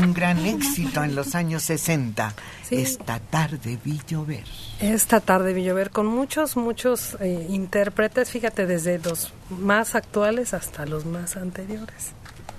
un 0.00 0.14
gran 0.14 0.38
éxito 0.46 1.02
en 1.02 1.16
los 1.16 1.34
años 1.34 1.64
60. 1.64 2.32
Esta 2.70 3.18
tarde 3.18 3.78
vi 3.84 4.00
llover. 4.06 4.44
Esta 4.80 5.20
tarde 5.20 5.52
vi 5.52 5.64
llover 5.64 5.90
con 5.90 6.06
muchos, 6.06 6.56
muchos 6.56 7.16
eh, 7.20 7.46
intérpretes, 7.50 8.30
fíjate, 8.30 8.66
desde 8.66 9.00
los 9.00 9.34
más 9.50 9.96
actuales 9.96 10.54
hasta 10.54 10.86
los 10.86 11.04
más 11.04 11.36
anteriores. 11.36 12.14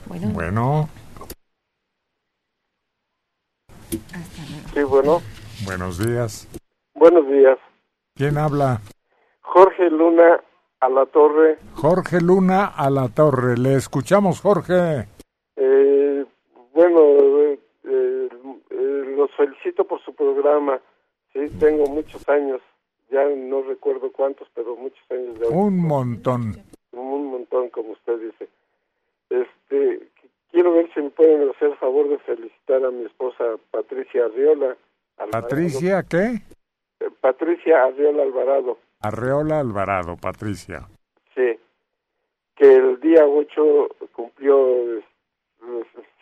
Bueno, 0.06 0.28
Bueno, 0.32 0.90
Sí, 4.74 4.84
bueno, 4.84 5.22
buenos 5.66 5.98
días. 5.98 6.46
buenos 6.94 7.26
días. 7.30 7.58
¿Quién 8.16 8.38
habla? 8.38 8.82
Jorge 9.42 9.90
Luna 9.90 10.42
a 10.80 10.90
la 10.90 11.06
torre. 11.08 11.58
Jorge 11.76 12.22
Luna 12.22 12.66
a 12.68 12.90
la 12.90 13.10
torre. 13.10 13.58
Le 13.58 13.76
escuchamos, 13.76 14.42
Jorge. 14.42 15.08
Eh, 15.56 16.26
bueno, 16.74 17.00
eh, 17.02 17.60
eh, 17.86 18.30
eh, 18.70 19.14
los 19.18 19.32
felicito 19.36 19.86
por 19.86 20.02
su 20.04 20.14
programa. 20.14 20.80
Sí, 21.34 21.40
tengo 21.60 21.86
muchos 21.88 22.28
años, 22.30 22.62
ya 23.12 23.24
no 23.26 23.62
recuerdo 23.64 24.12
cuántos, 24.12 24.48
pero 24.54 24.76
muchos 24.76 25.04
años 25.12 25.40
de 25.40 25.48
Un 25.48 25.78
montón. 25.86 26.56
un 26.92 27.26
montón, 27.28 27.70
como 27.70 27.92
usted 27.92 28.20
dice. 28.20 28.48
Este, 29.30 30.00
qu- 30.00 30.30
quiero 30.52 30.74
ver 30.74 30.90
si 30.94 31.02
me 31.02 31.10
pueden 31.10 31.50
hacer 31.50 31.72
el 31.72 31.78
favor 31.78 32.08
de 32.10 32.18
felicitar 32.20 32.84
a 32.86 32.92
mi 32.92 33.06
esposa 33.06 33.44
Patricia 33.72 34.26
Arriola. 34.26 34.78
Alvarado. 35.18 35.32
Patricia, 35.48 36.04
¿qué? 36.04 36.42
Eh, 37.00 37.10
Patricia 37.22 37.84
Arriola 37.84 38.24
Alvarado. 38.24 38.78
Arreola 39.00 39.60
Alvarado, 39.60 40.18
Patricia. 40.18 40.88
Sí, 41.36 41.58
que 42.56 42.76
el 42.76 43.00
día 43.00 43.26
8 43.26 43.90
cumplió 44.14 44.98
eh, 44.98 45.04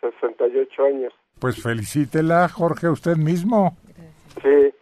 68 0.00 0.84
años. 0.84 1.12
Pues 1.40 1.62
felicítela, 1.62 2.48
Jorge, 2.48 2.88
usted 2.88 3.16
mismo. 3.16 3.76
Sí. 4.42 4.74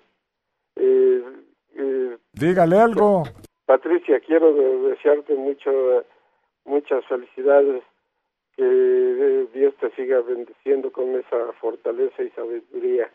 Eh, 0.77 1.25
eh, 1.77 2.19
Dígale 2.33 2.79
algo. 2.79 3.25
Patricia, 3.66 4.21
quiero 4.21 4.53
de- 4.55 4.91
desearte 4.91 5.35
mucho, 5.35 5.71
muchas 6.65 7.05
felicidades, 7.07 7.83
que 8.57 9.49
Dios 9.55 9.75
te 9.81 9.91
siga 9.97 10.21
bendiciendo 10.21 10.93
con 10.93 11.15
esa 11.16 11.53
fortaleza 11.61 12.23
y 12.23 12.31
sabiduría. 12.31 13.11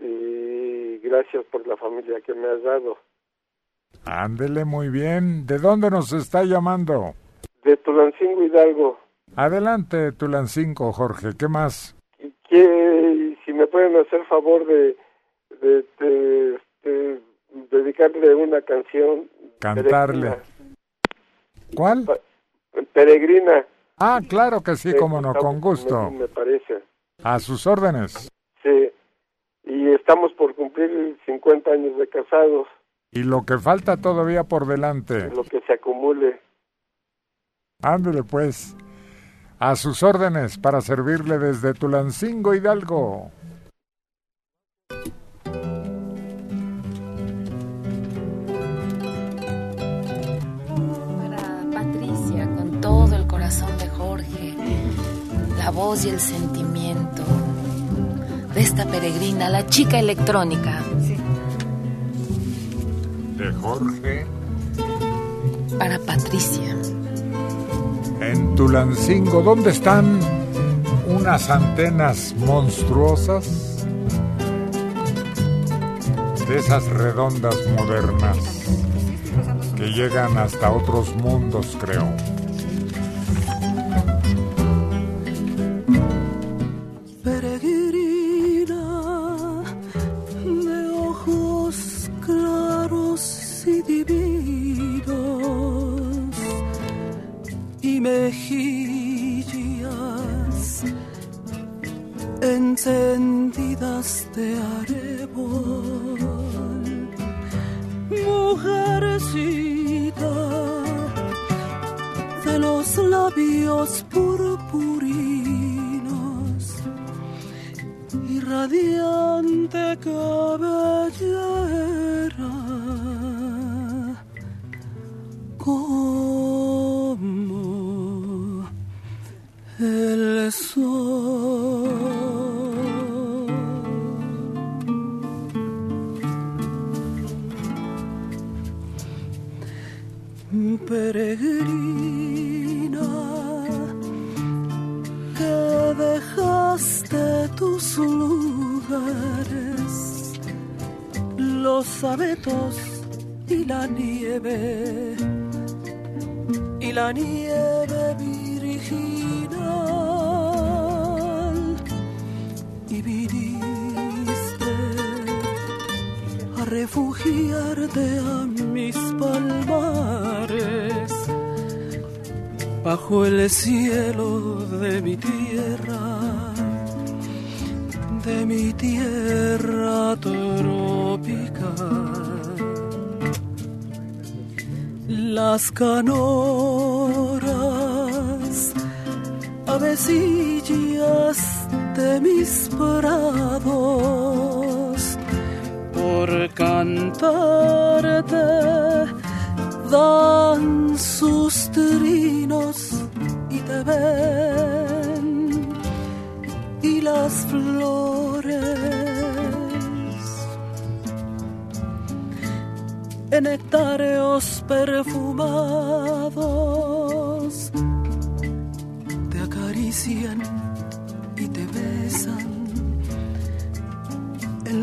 Y 0.00 0.98
gracias 0.98 1.44
por 1.46 1.66
la 1.66 1.76
familia 1.76 2.20
que 2.20 2.34
me 2.34 2.48
has 2.48 2.62
dado. 2.62 2.98
Ándele 4.04 4.64
muy 4.64 4.88
bien. 4.88 5.46
¿De 5.46 5.58
dónde 5.58 5.90
nos 5.90 6.12
está 6.12 6.44
llamando? 6.44 7.14
De 7.64 7.76
Tulancingo 7.76 8.42
Hidalgo, 8.44 8.98
Adelante, 9.36 10.12
Tulancingo, 10.12 10.92
Jorge. 10.92 11.28
¿Qué 11.38 11.46
más? 11.48 11.94
que 12.48 13.36
si 13.44 13.52
me 13.52 13.66
pueden 13.68 13.96
hacer 13.96 14.24
favor 14.26 14.66
de, 14.66 14.96
de, 15.60 15.84
de- 16.00 16.58
de 16.82 17.20
dedicarle 17.70 18.34
una 18.34 18.60
canción. 18.62 19.28
Cantarle. 19.60 20.36
¿Cuál? 21.76 22.06
Peregrina. 22.92 23.64
Ah, 23.98 24.20
claro 24.28 24.62
que 24.62 24.74
sí, 24.74 24.90
Eh, 24.90 24.96
cómo 24.98 25.20
no, 25.20 25.32
con 25.34 25.60
gusto. 25.60 26.10
Me, 26.10 26.20
me 26.20 26.28
parece. 26.28 26.80
A 27.22 27.38
sus 27.38 27.66
órdenes. 27.68 28.28
Sí. 28.64 28.90
Y 29.64 29.92
estamos 29.92 30.32
por 30.32 30.54
cumplir 30.56 31.16
50 31.26 31.70
años 31.70 31.96
de 31.98 32.08
casados, 32.08 32.66
Y 33.12 33.24
lo 33.24 33.44
que 33.44 33.58
falta 33.58 33.96
todavía 33.96 34.44
por 34.44 34.66
delante. 34.66 35.30
lo 35.30 35.42
que 35.42 35.60
se 35.66 35.72
acumule. 35.72 36.40
Ándele 37.82 38.22
pues. 38.22 38.76
A 39.58 39.76
sus 39.76 40.02
órdenes 40.02 40.58
para 40.58 40.80
servirle 40.80 41.38
desde 41.38 41.74
Tulancingo 41.74 42.54
Hidalgo. 42.54 43.30
Para 51.18 51.36
Patricia, 51.72 52.48
con 52.56 52.80
todo 52.80 53.16
el 53.16 53.26
corazón 53.26 53.76
de 53.78 53.88
Jorge, 53.88 54.54
la 55.58 55.70
voz 55.70 56.06
y 56.06 56.10
el 56.10 56.20
sentimiento 56.20 57.22
de 58.54 58.60
esta 58.60 58.86
peregrina, 58.86 59.48
la 59.48 59.66
chica 59.66 59.98
electrónica. 59.98 60.82
De 63.40 63.50
Jorge. 63.54 64.26
Para 65.78 65.98
Patricia. 66.00 66.76
En 68.20 68.54
Tulancingo, 68.54 69.40
¿dónde 69.40 69.70
están 69.70 70.20
unas 71.06 71.48
antenas 71.48 72.34
monstruosas? 72.36 73.86
De 76.46 76.58
esas 76.58 76.86
redondas 76.88 77.56
modernas 77.78 78.36
que 79.74 79.86
llegan 79.86 80.36
hasta 80.36 80.70
otros 80.70 81.16
mundos, 81.16 81.78
creo. 81.80 82.14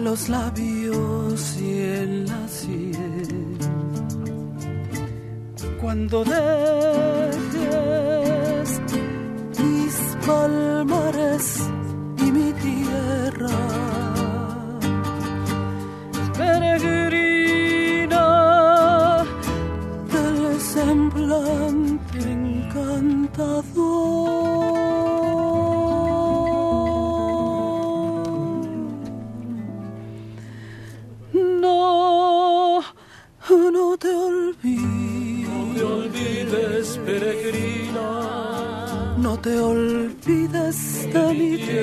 Los 0.10 0.30
labios 0.30 1.58
y 1.60 1.82
en 1.82 2.26
la 2.28 2.48
sien. 2.48 3.58
Cuando 5.82 6.24
dejes 6.24 6.40
mis 9.60 9.96
palmares 10.26 11.44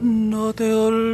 No 0.00 0.52
te 0.54 0.74
olvides 0.74 1.07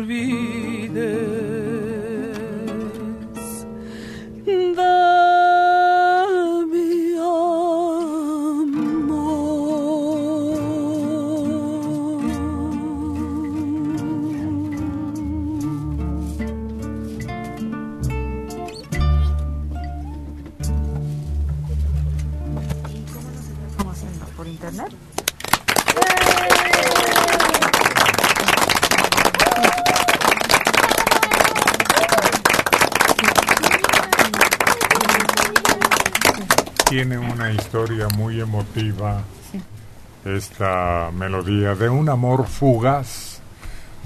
esta 40.25 41.11
melodía 41.13 41.75
de 41.75 41.89
un 41.89 42.09
amor 42.09 42.47
fugaz, 42.47 43.41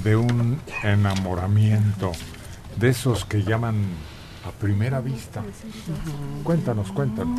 de 0.03 0.16
un 0.16 0.61
enamoramiento, 0.82 2.12
de 2.77 2.89
esos 2.90 3.24
que 3.24 3.43
llaman 3.43 3.77
a 4.47 4.51
primera 4.53 5.01
vista. 5.01 5.43
Cuéntanos, 6.45 6.90
cuéntanos. 6.93 7.39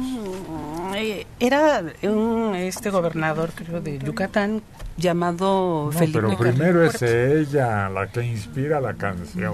Eh, 0.95 1.25
Era 1.39 1.83
un 2.03 2.53
este 2.55 2.89
gobernador, 2.89 3.51
creo, 3.55 3.81
de 3.81 3.99
Yucatán, 3.99 4.61
llamado 4.97 5.89
No, 5.91 5.97
Felipe 5.97 6.19
pero 6.21 6.37
primero 6.37 6.83
es 6.83 7.01
ella 7.01 7.89
la 7.89 8.07
que 8.07 8.23
inspira 8.23 8.81
la 8.81 8.93
canción, 8.95 9.53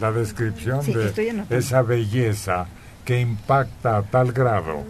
la 0.00 0.12
descripción 0.12 0.82
Sí, 0.82 0.94
de 0.94 1.44
esa 1.50 1.82
belleza 1.82 2.66
que 3.04 3.20
impacta 3.20 3.98
a 3.98 4.02
tal 4.02 4.32
grado 4.32 4.82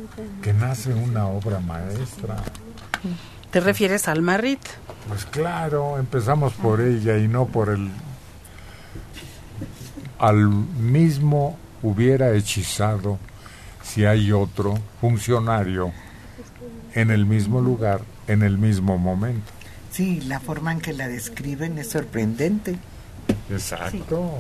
que 0.43 0.53
nace 0.55 0.93
una 0.95 1.27
obra 1.27 1.61
maestra. 1.61 2.37
¿Te 3.51 3.61
refieres 3.61 4.09
al 4.09 4.23
Marrit? 4.23 4.61
Pues 5.09 5.25
claro, 5.25 5.99
empezamos 5.99 6.53
por 6.55 6.81
ella 6.81 7.17
y 7.17 7.29
no 7.29 7.47
por 7.47 7.71
el... 7.71 7.91
Al 10.19 10.49
mismo 10.49 11.59
hubiera 11.83 12.33
hechizado 12.33 13.19
si 13.83 14.05
hay 14.05 14.33
otro 14.33 14.75
funcionario 15.01 15.93
en 16.95 17.11
el 17.11 17.27
mismo 17.27 17.61
lugar, 17.61 18.01
en 18.27 18.43
el 18.43 18.59
mismo 18.59 18.99
momento. 18.99 19.53
Sí, 19.91 20.21
la 20.23 20.41
forma 20.41 20.73
en 20.73 20.81
que 20.81 20.93
la 20.93 21.09
describen 21.09 21.79
es 21.79 21.91
sorprendente. 21.91 22.77
Exacto. 23.51 24.39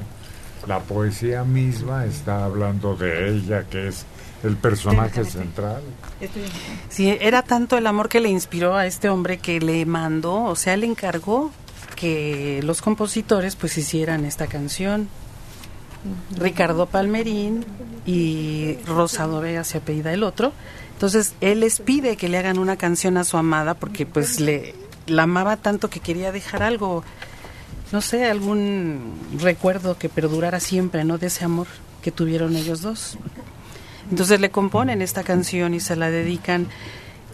La 0.66 0.81
poesía 0.81 1.45
misma 1.45 2.07
está 2.07 2.45
hablando 2.45 2.97
de 2.97 3.31
ella, 3.31 3.65
que 3.65 3.89
es 3.89 4.05
el 4.42 4.56
personaje 4.56 5.24
central. 5.24 5.82
Sí, 6.88 7.16
era 7.20 7.42
tanto 7.42 7.76
el 7.78 7.86
amor 7.86 8.08
que 8.08 8.20
le 8.20 8.28
inspiró 8.28 8.74
a 8.74 8.86
este 8.86 9.08
hombre 9.08 9.38
que 9.38 9.60
le 9.60 9.86
mandó, 9.86 10.44
o 10.44 10.56
sea, 10.56 10.76
le 10.76 10.86
encargó 10.86 11.50
que 11.96 12.60
los 12.62 12.82
compositores 12.82 13.56
pues 13.56 13.76
hicieran 13.78 14.24
esta 14.24 14.46
canción. 14.46 15.08
Ricardo 16.36 16.86
Palmerín 16.86 17.64
y 18.04 18.76
Rosado 18.86 19.40
Vega 19.40 19.64
se 19.64 19.78
apellida 19.78 20.12
el 20.12 20.22
otro. 20.22 20.52
Entonces 20.92 21.34
él 21.40 21.60
les 21.60 21.80
pide 21.80 22.16
que 22.16 22.28
le 22.28 22.38
hagan 22.38 22.58
una 22.58 22.76
canción 22.76 23.16
a 23.16 23.24
su 23.24 23.36
amada 23.36 23.74
porque 23.74 24.06
pues 24.06 24.40
le 24.40 24.74
la 25.06 25.24
amaba 25.24 25.56
tanto 25.56 25.90
que 25.90 26.00
quería 26.00 26.32
dejar 26.32 26.62
algo, 26.62 27.04
no 27.92 28.00
sé, 28.00 28.24
algún 28.24 29.14
recuerdo 29.38 29.98
que 29.98 30.08
perdurara 30.08 30.60
siempre, 30.60 31.04
¿no? 31.04 31.18
De 31.18 31.28
ese 31.28 31.44
amor 31.44 31.66
que 32.02 32.10
tuvieron 32.10 32.56
ellos 32.56 32.82
dos. 32.82 33.16
Entonces 34.11 34.41
le 34.41 34.51
componen 34.51 35.03
esta 35.03 35.23
canción 35.24 35.74
y 35.74 35.81
se 35.81 35.97
la 35.97 36.11
dedican. 36.11 36.66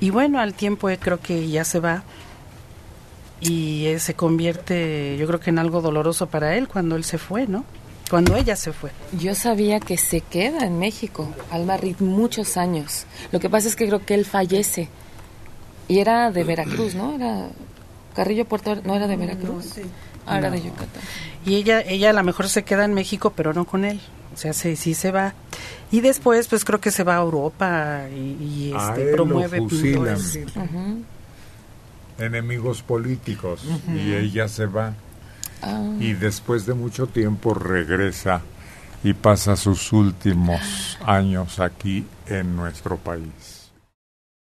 Y 0.00 0.10
bueno, 0.10 0.40
al 0.40 0.54
tiempo 0.54 0.88
creo 1.00 1.20
que 1.20 1.48
ya 1.48 1.64
se 1.64 1.80
va 1.80 2.02
y 3.40 3.86
eh, 3.86 3.98
se 3.98 4.14
convierte, 4.14 5.16
yo 5.18 5.26
creo 5.26 5.40
que 5.40 5.50
en 5.50 5.58
algo 5.58 5.80
doloroso 5.80 6.28
para 6.28 6.56
él 6.56 6.68
cuando 6.68 6.96
él 6.96 7.04
se 7.04 7.18
fue, 7.18 7.46
¿no? 7.46 7.64
Cuando 8.10 8.36
ella 8.36 8.56
se 8.56 8.72
fue. 8.72 8.90
Yo 9.18 9.34
sabía 9.34 9.80
que 9.80 9.96
se 9.96 10.20
queda 10.20 10.66
en 10.66 10.78
México, 10.78 11.28
Alma 11.50 11.76
Reed, 11.76 11.96
muchos 12.00 12.56
años. 12.56 13.06
Lo 13.32 13.40
que 13.40 13.48
pasa 13.48 13.68
es 13.68 13.76
que 13.76 13.86
creo 13.86 14.04
que 14.04 14.14
él 14.14 14.26
fallece. 14.26 14.88
Y 15.88 15.98
era 15.98 16.30
de 16.30 16.44
Veracruz, 16.44 16.94
¿no? 16.94 17.14
Era 17.14 17.48
Carrillo 18.14 18.44
Puerto, 18.44 18.76
¿no 18.84 18.94
era 18.94 19.06
de 19.06 19.16
Veracruz? 19.16 19.74
Ah, 20.26 20.38
era 20.38 20.48
No. 20.50 20.56
de 20.56 20.62
Yucatán. 20.62 21.02
Y 21.46 21.56
ella, 21.56 21.80
ella 21.80 22.10
a 22.10 22.12
lo 22.12 22.22
mejor 22.22 22.48
se 22.48 22.64
queda 22.64 22.84
en 22.84 22.92
México, 22.94 23.32
pero 23.34 23.52
no 23.54 23.64
con 23.64 23.84
él. 23.84 24.00
O 24.32 24.36
sea, 24.36 24.52
sí, 24.52 24.76
sí 24.76 24.94
se 24.94 25.10
va. 25.10 25.34
Y 25.90 26.00
después, 26.00 26.48
pues 26.48 26.64
creo 26.64 26.80
que 26.80 26.90
se 26.90 27.04
va 27.04 27.16
a 27.16 27.20
Europa 27.20 28.04
y, 28.10 28.70
y, 28.70 28.72
A 28.74 28.88
este, 28.88 29.02
él 29.02 29.10
lo 29.10 29.16
promueve 29.16 29.60
pintores. 29.62 30.38
Enemigos 32.18 32.82
políticos. 32.82 33.64
Y 33.94 34.14
ella 34.14 34.48
se 34.48 34.66
va. 34.66 34.94
Y 36.00 36.14
después 36.14 36.66
de 36.66 36.74
mucho 36.74 37.06
tiempo 37.06 37.54
regresa 37.54 38.40
y 39.04 39.12
pasa 39.14 39.56
sus 39.56 39.92
últimos 39.92 40.98
años 41.04 41.58
aquí 41.60 42.04
en 42.26 42.56
nuestro 42.56 42.96
país. 42.96 43.51